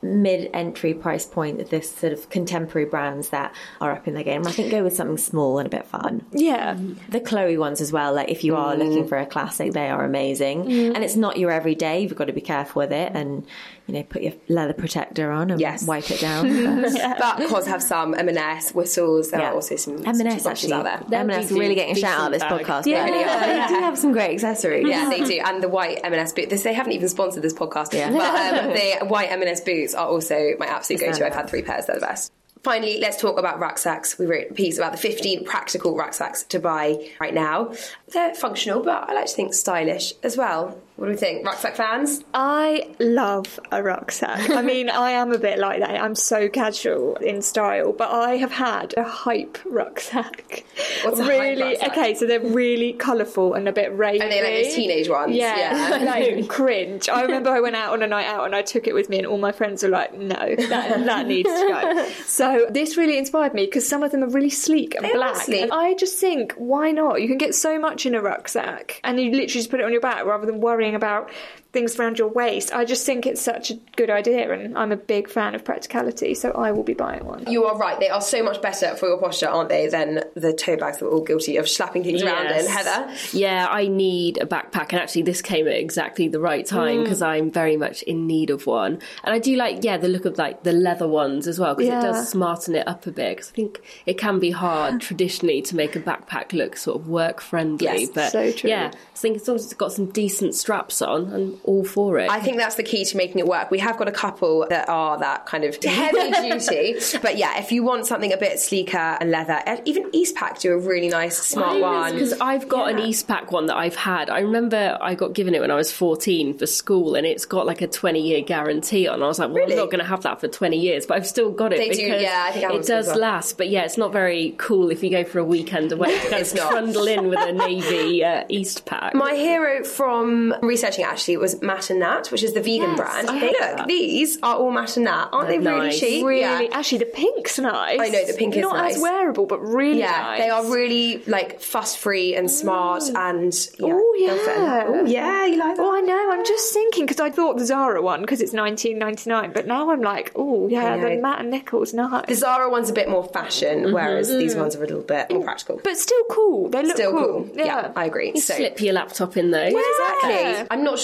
mid-entry 0.00 0.94
price 0.94 1.26
point 1.26 1.60
of 1.60 1.70
this 1.70 1.90
sort 1.90 2.12
of 2.12 2.30
contemporary 2.30 2.86
brands 2.86 3.30
that 3.30 3.54
are 3.80 3.92
up 3.92 4.06
in 4.06 4.14
their 4.14 4.24
game. 4.24 4.46
I 4.46 4.52
think 4.52 4.70
go 4.70 4.84
with 4.84 4.94
something 4.94 5.18
small 5.18 5.58
and 5.58 5.66
a 5.66 5.70
bit 5.70 5.86
fun. 5.86 6.24
Yeah. 6.32 6.78
The 7.08 7.20
Chloe 7.20 7.58
ones 7.58 7.80
as 7.80 7.92
well. 7.92 8.14
Like 8.14 8.28
if 8.28 8.44
you 8.44 8.56
are 8.56 8.76
looking 8.76 9.04
mm. 9.04 9.08
for 9.08 9.18
a 9.18 9.26
classic, 9.26 9.72
they 9.72 9.88
are 9.88 10.04
amazing. 10.04 10.64
Mm. 10.64 10.94
And 10.94 11.04
it's 11.04 11.16
not 11.16 11.36
your 11.36 11.50
everyday. 11.50 12.00
You've 12.02 12.14
got 12.14 12.26
to 12.26 12.32
be 12.32 12.40
careful 12.40 12.80
with 12.80 12.92
it, 12.92 13.12
and 13.14 13.46
you 13.88 13.94
know, 13.94 14.02
put 14.04 14.22
your 14.22 14.34
leather 14.48 14.74
protector 14.74 15.30
on 15.32 15.50
and 15.50 15.60
Yes. 15.60 15.86
wipe 15.86 16.10
it 16.10 16.20
down. 16.20 16.46
But- 16.82 17.18
But 17.18 17.48
cause 17.48 17.66
have 17.66 17.82
some 17.82 18.14
M&S 18.14 18.74
whistles. 18.74 19.30
There 19.30 19.40
Yeah. 19.40 19.50
are 19.50 19.54
also 19.54 19.76
some 19.76 20.06
M&S 20.06 20.42
some 20.42 20.52
actually. 20.52 20.72
out 20.74 20.84
there. 21.08 21.20
M&S 21.20 21.48
They'll 21.48 21.58
really 21.58 21.74
getting 21.74 21.96
a 21.96 21.98
shout 21.98 22.20
out 22.20 22.30
this 22.32 22.42
decent 22.42 22.60
podcast. 22.62 22.84
bag. 22.84 22.86
Yeah, 22.86 23.06
Yeah. 23.08 23.66
they 23.68 23.74
do 23.74 23.80
have 23.80 23.98
some 23.98 24.12
great 24.12 24.30
accessories. 24.34 24.86
Yeah, 24.86 25.08
they 25.08 25.22
do. 25.24 25.40
And 25.44 25.62
the 25.62 25.68
white 25.68 26.00
M&S 26.04 26.32
boots. 26.32 26.62
They 26.62 26.74
haven't 26.74 26.92
even 26.92 27.08
sponsored 27.08 27.42
this 27.42 27.54
podcast. 27.54 27.94
Yeah. 27.94 28.10
But 28.10 28.64
um, 28.64 28.72
the 29.00 29.06
white 29.06 29.32
M&S 29.32 29.62
boots 29.62 29.94
are 29.94 30.06
also 30.06 30.52
my 30.58 30.66
absolute 30.66 30.98
Stand 31.00 31.12
go-to. 31.14 31.26
I've 31.26 31.34
had 31.34 31.48
three 31.48 31.62
pairs. 31.62 31.86
They're 31.86 31.96
the 31.98 32.06
best. 32.06 32.30
Finally, 32.64 32.98
let's 33.00 33.16
talk 33.20 33.38
about 33.38 33.60
rucksacks. 33.60 34.18
We 34.18 34.26
wrote 34.26 34.50
a 34.50 34.54
piece 34.54 34.78
about 34.78 34.90
the 34.92 34.98
15 34.98 35.44
practical 35.44 35.96
rucksacks 35.96 36.42
to 36.44 36.58
buy 36.58 37.08
right 37.20 37.32
now. 37.32 37.72
They're 38.12 38.34
functional, 38.34 38.82
but 38.82 39.08
I 39.08 39.14
like 39.14 39.26
to 39.26 39.32
think 39.32 39.54
stylish 39.54 40.12
as 40.24 40.36
well. 40.36 40.76
What 40.98 41.06
do 41.06 41.12
we 41.12 41.16
think? 41.16 41.46
Rucksack 41.46 41.76
fans? 41.76 42.24
I 42.34 42.92
love 42.98 43.60
a 43.70 43.80
rucksack. 43.84 44.50
I 44.50 44.62
mean, 44.62 44.90
I 44.90 45.12
am 45.12 45.30
a 45.30 45.38
bit 45.38 45.60
like 45.60 45.78
that. 45.78 45.90
I'm 45.90 46.16
so 46.16 46.48
casual 46.48 47.14
in 47.18 47.40
style, 47.40 47.92
but 47.92 48.10
I 48.10 48.34
have 48.38 48.50
had 48.50 48.94
a 48.96 49.04
hype 49.04 49.58
rucksack. 49.64 50.64
What's 51.04 51.20
a 51.20 51.22
hype 51.22 51.40
really? 51.40 51.62
rucksack? 51.62 51.90
Okay, 51.92 52.14
so 52.14 52.26
they're 52.26 52.40
really 52.40 52.94
colourful 52.94 53.54
and 53.54 53.68
a 53.68 53.72
bit 53.72 53.96
ravey. 53.96 54.22
And 54.22 54.32
they 54.32 54.42
like 54.42 54.64
those 54.64 54.74
teenage 54.74 55.08
ones? 55.08 55.36
Yeah, 55.36 56.00
Yeah. 56.00 56.04
like 56.04 56.48
cringe. 56.48 57.08
I 57.08 57.22
remember 57.22 57.50
I 57.50 57.60
went 57.60 57.76
out 57.76 57.92
on 57.92 58.02
a 58.02 58.08
night 58.08 58.26
out 58.26 58.44
and 58.44 58.56
I 58.56 58.62
took 58.62 58.88
it 58.88 58.94
with 58.94 59.08
me, 59.08 59.18
and 59.18 59.26
all 59.26 59.38
my 59.38 59.52
friends 59.52 59.84
were 59.84 59.90
like, 59.90 60.14
"No, 60.14 60.34
that, 60.34 61.04
that 61.04 61.26
needs 61.28 61.48
to 61.48 61.68
go." 61.68 62.08
So 62.26 62.66
this 62.70 62.96
really 62.96 63.18
inspired 63.18 63.54
me 63.54 63.66
because 63.66 63.88
some 63.88 64.02
of 64.02 64.10
them 64.10 64.24
are 64.24 64.28
really 64.30 64.50
sleek 64.50 64.96
and 64.96 65.04
They 65.04 65.12
black. 65.12 65.48
And 65.48 65.70
I 65.70 65.94
just 65.94 66.18
think, 66.18 66.54
why 66.54 66.90
not? 66.90 67.22
You 67.22 67.28
can 67.28 67.38
get 67.38 67.54
so 67.54 67.78
much 67.78 68.04
in 68.04 68.16
a 68.16 68.20
rucksack, 68.20 69.00
and 69.04 69.20
you 69.20 69.30
literally 69.30 69.46
just 69.46 69.70
put 69.70 69.78
it 69.78 69.84
on 69.84 69.92
your 69.92 70.00
back 70.00 70.24
rather 70.24 70.44
than 70.44 70.60
worrying 70.60 70.87
about 70.94 71.30
things 71.72 71.98
around 71.98 72.18
your 72.18 72.28
waist. 72.28 72.72
I 72.72 72.84
just 72.84 73.04
think 73.04 73.26
it's 73.26 73.42
such 73.42 73.70
a 73.70 73.74
good 73.96 74.08
idea, 74.08 74.50
and 74.52 74.76
I'm 74.76 74.90
a 74.90 74.96
big 74.96 75.28
fan 75.28 75.54
of 75.54 75.64
practicality, 75.64 76.34
so 76.34 76.50
I 76.52 76.72
will 76.72 76.82
be 76.82 76.94
buying 76.94 77.24
one. 77.24 77.44
You 77.50 77.64
are 77.64 77.76
right. 77.76 78.00
They 78.00 78.08
are 78.08 78.22
so 78.22 78.42
much 78.42 78.62
better 78.62 78.94
for 78.96 79.08
your 79.08 79.18
posture, 79.18 79.48
aren't 79.48 79.68
they, 79.68 79.86
than 79.88 80.24
the 80.34 80.52
tote 80.52 80.80
bags 80.80 80.98
that 80.98 81.04
we're 81.04 81.12
all 81.12 81.24
guilty 81.24 81.56
of 81.56 81.68
slapping 81.68 82.04
things 82.04 82.22
around 82.22 82.46
in. 82.46 82.66
Heather? 82.66 83.14
Yeah, 83.32 83.66
I 83.70 83.88
need 83.88 84.38
a 84.38 84.46
backpack, 84.46 84.92
and 84.92 85.00
actually, 85.00 85.22
this 85.22 85.42
came 85.42 85.66
at 85.66 85.74
exactly 85.74 86.28
the 86.28 86.40
right 86.40 86.64
time 86.64 86.98
mm. 86.98 87.02
because 87.04 87.22
I'm 87.22 87.50
very 87.50 87.76
much 87.76 88.02
in 88.02 88.26
need 88.26 88.50
of 88.50 88.66
one. 88.66 89.00
And 89.24 89.34
I 89.34 89.38
do 89.38 89.54
like, 89.56 89.84
yeah, 89.84 89.98
the 89.98 90.08
look 90.08 90.24
of 90.24 90.38
like 90.38 90.62
the 90.62 90.72
leather 90.72 91.08
ones 91.08 91.46
as 91.46 91.58
well 91.58 91.74
because 91.74 91.88
Yeah. 91.88 92.00
it 92.00 92.02
does 92.02 92.28
smarten 92.30 92.74
it 92.74 92.88
up 92.88 93.06
a 93.06 93.10
bit. 93.10 93.36
Because 93.36 93.50
I 93.50 93.54
think 93.54 93.80
it 94.06 94.18
can 94.18 94.38
be 94.38 94.50
hard 94.50 95.00
traditionally 95.08 95.60
to 95.62 95.76
make 95.76 95.96
a 95.96 96.00
backpack 96.00 96.52
look 96.52 96.76
sort 96.76 97.00
of 97.00 97.08
work 97.08 97.40
friendly. 97.40 97.84
Yes, 97.84 98.08
but 98.14 98.32
so 98.32 98.52
true. 98.52 98.70
yeah, 98.70 98.90
I 98.94 99.16
think 99.18 99.36
as 99.36 99.46
long 99.46 99.56
as 99.56 99.64
it's 99.64 99.74
got 99.74 99.92
some 99.92 100.06
decent 100.06 100.54
straps 100.54 101.02
on, 101.02 101.32
I'm 101.32 101.57
all 101.64 101.84
for 101.84 102.18
it. 102.18 102.30
I 102.30 102.40
think 102.40 102.56
that's 102.58 102.76
the 102.76 102.82
key 102.82 103.04
to 103.04 103.16
making 103.16 103.38
it 103.38 103.46
work. 103.46 103.70
We 103.70 103.78
have 103.78 103.96
got 103.96 104.08
a 104.08 104.12
couple 104.12 104.66
that 104.68 104.88
are 104.88 105.18
that 105.18 105.46
kind 105.46 105.64
of 105.64 105.76
heavy 105.84 106.30
duty. 106.30 106.96
But 107.22 107.36
yeah, 107.36 107.58
if 107.58 107.72
you 107.72 107.82
want 107.82 108.06
something 108.06 108.32
a 108.32 108.36
bit 108.36 108.58
sleeker 108.58 108.96
and 109.20 109.30
leather, 109.30 109.60
even 109.84 110.10
Eastpak 110.12 110.60
do 110.60 110.72
a 110.72 110.78
really 110.78 111.08
nice, 111.08 111.38
smart 111.38 111.80
one. 111.80 112.12
Because 112.14 112.34
I've 112.40 112.68
got 112.68 112.90
an 112.90 112.98
Eastpak 112.98 113.50
one 113.50 113.66
that 113.66 113.76
I've 113.76 113.96
had. 113.96 114.30
I 114.30 114.40
remember 114.40 114.98
I 115.00 115.14
got 115.14 115.32
given 115.32 115.54
it 115.54 115.60
when 115.60 115.70
I 115.70 115.74
was 115.76 115.92
14 115.92 116.56
for 116.58 116.66
school, 116.66 117.14
and 117.14 117.26
it's 117.26 117.44
got 117.44 117.66
like 117.66 117.80
a 117.82 117.86
20 117.86 118.20
year 118.20 118.42
guarantee 118.42 119.06
on. 119.08 119.22
I 119.22 119.26
was 119.26 119.38
like, 119.38 119.48
well, 119.48 119.58
Really? 119.58 119.72
I'm 119.72 119.78
not 119.78 119.86
going 119.90 120.00
to 120.00 120.08
have 120.08 120.22
that 120.22 120.40
for 120.40 120.48
20 120.48 120.78
years, 120.78 121.06
but 121.06 121.16
I've 121.16 121.26
still 121.26 121.50
got 121.50 121.72
it 121.72 121.78
They 121.78 121.90
do, 121.90 122.02
yeah, 122.02 122.44
I 122.48 122.52
think 122.52 122.72
it 122.72 122.86
does 122.86 123.06
well. 123.08 123.18
last. 123.18 123.58
But 123.58 123.68
yeah, 123.68 123.82
it's 123.84 123.98
not 123.98 124.12
very 124.12 124.54
cool 124.58 124.90
if 124.90 125.02
you 125.02 125.10
go 125.10 125.24
for 125.24 125.38
a 125.38 125.44
weekend 125.44 125.92
away 125.92 126.18
to 126.20 126.30
kind 126.30 126.42
of 126.42 126.48
trundle 126.52 127.06
in 127.06 127.28
with 127.28 127.40
a 127.40 127.52
navy 127.52 128.22
uh, 128.24 128.44
Eastpak. 128.44 129.14
My 129.14 129.34
hero 129.34 129.84
from 129.84 130.54
researching 130.62 131.04
actually 131.04 131.36
was 131.38 131.47
Matt 131.62 131.90
and 131.90 132.00
Nat, 132.00 132.28
which 132.30 132.42
is 132.42 132.52
the 132.54 132.60
vegan 132.60 132.90
Yes, 132.90 132.96
brand. 132.98 133.28
Oh, 133.28 133.34
I 133.34 133.38
Hey, 133.38 133.46
look, 133.48 133.58
that. 133.58 133.86
these 133.86 134.38
are 134.42 134.56
all 134.56 134.70
Matt 134.70 134.96
and 134.96 135.04
Nat. 135.04 135.28
Aren't 135.32 135.48
they 135.48 135.58
They're 135.58 135.74
really 135.74 135.86
nice. 135.88 136.00
cheap? 136.00 136.24
Really, 136.24 136.40
Yeah. 136.40 136.68
actually, 136.78 136.98
the 136.98 137.04
pink's 137.06 137.58
nice. 137.58 138.00
I 138.00 138.08
know, 138.08 138.24
the 138.26 138.34
pink 138.34 138.56
is 138.56 138.62
not 138.62 138.76
nice. 138.76 138.96
as 138.96 139.02
wearable, 139.02 139.46
but 139.46 139.60
really 139.60 140.00
Yeah, 140.00 140.10
nice. 140.22 140.40
they 140.40 140.50
are 140.50 140.64
really 140.64 141.22
like 141.26 141.60
fuss 141.60 141.94
free 141.96 142.34
and 142.34 142.46
oh. 142.46 142.48
smart 142.48 143.02
and 143.14 143.54
yeah. 143.78 143.92
Oh, 143.94 144.14
they'll 144.18 144.38
fit 144.38 144.56
in. 144.56 144.62
Oh, 144.62 144.66
yeah. 144.66 144.84
Oh 144.88 145.04
yeah, 145.06 145.46
you 145.46 145.56
like 145.58 145.76
that? 145.76 145.82
Oh, 145.82 145.94
I 145.96 146.00
know. 146.00 146.32
I'm 146.32 146.44
just 146.44 146.72
thinking 146.72 147.06
because 147.06 147.20
I 147.20 147.30
thought 147.30 147.58
the 147.58 147.66
Zara 147.66 148.02
one 148.02 148.20
because 148.20 148.40
it's 148.40 148.52
19.99, 148.52 149.52
but 149.54 149.66
now 149.66 149.90
I'm 149.90 150.02
like, 150.02 150.32
oh 150.36 150.68
yeah, 150.68 150.96
the 150.96 151.16
Matt 151.16 151.40
and 151.40 151.50
Nichols 151.50 151.94
nice, 151.94 152.26
The 152.26 152.34
Zara 152.34 152.70
one's 152.70 152.90
a 152.90 152.92
bit 152.92 153.08
more 153.08 153.24
fashion, 153.24 153.84
mm-hmm. 153.84 153.92
whereas 153.94 154.28
these 154.28 154.54
ones 154.54 154.74
are 154.76 154.82
a 154.84 154.86
little 154.86 155.02
bit 155.02 155.30
more 155.30 155.40
mm. 155.40 155.44
practical. 155.44 155.80
but 155.82 155.96
still 155.96 156.24
cool. 156.30 156.68
They 156.70 156.82
look 156.82 156.96
Still 156.96 157.12
cool. 157.12 157.44
cool. 157.44 157.50
Yeah, 157.54 157.92
I 157.94 158.04
agree. 158.06 158.32
You 158.34 158.40
So 158.40 158.54
slip 158.54 158.80
your 158.80 158.94
laptop 158.94 159.36
in 159.36 159.50
those. 159.50 159.72
Exactly. 159.72 160.30
Yeah. 160.30 160.66
I'm 160.70 160.84
not 160.84 160.98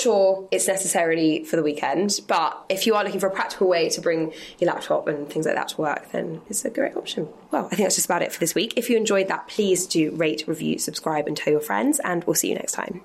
it's 0.51 0.68
necessarily 0.68 1.45
for 1.45 1.57
the 1.57 1.62
weekend, 1.62 2.20
but 2.26 2.64
if 2.68 2.87
you 2.87 2.95
are 2.95 3.05
looking 3.05 3.20
for 3.20 3.26
a 3.26 3.30
practical 3.30 3.68
way 3.68 3.89
to 3.91 4.01
bring 4.01 4.32
your 4.59 4.72
laptop 4.72 5.09
and 5.09 5.28
things 5.28 5.47
like 5.47 5.55
that 5.55 5.68
to 5.68 5.80
work, 5.80 6.11
then 6.12 6.41
it's 6.49 6.64
a 6.64 6.70
great 6.70 6.97
option. 6.97 7.28
Well, 7.51 7.66
I 7.66 7.68
think 7.70 7.82
that's 7.82 7.97
just 7.97 8.07
about 8.07 8.22
it 8.22 8.32
for 8.32 8.41
this 8.41 8.55
week. 8.55 8.74
If 8.76 8.91
you 8.91 8.97
enjoyed 8.97 9.28
that, 9.28 9.49
please 9.49 9.87
do 9.87 10.11
rate, 10.12 10.45
review, 10.47 10.78
subscribe, 10.78 11.26
and 11.26 11.37
tell 11.37 11.53
your 11.53 11.61
friends, 11.61 12.01
and 12.01 12.24
we'll 12.24 12.35
see 12.35 12.49
you 12.49 12.55
next 12.55 12.72
time. 12.72 13.03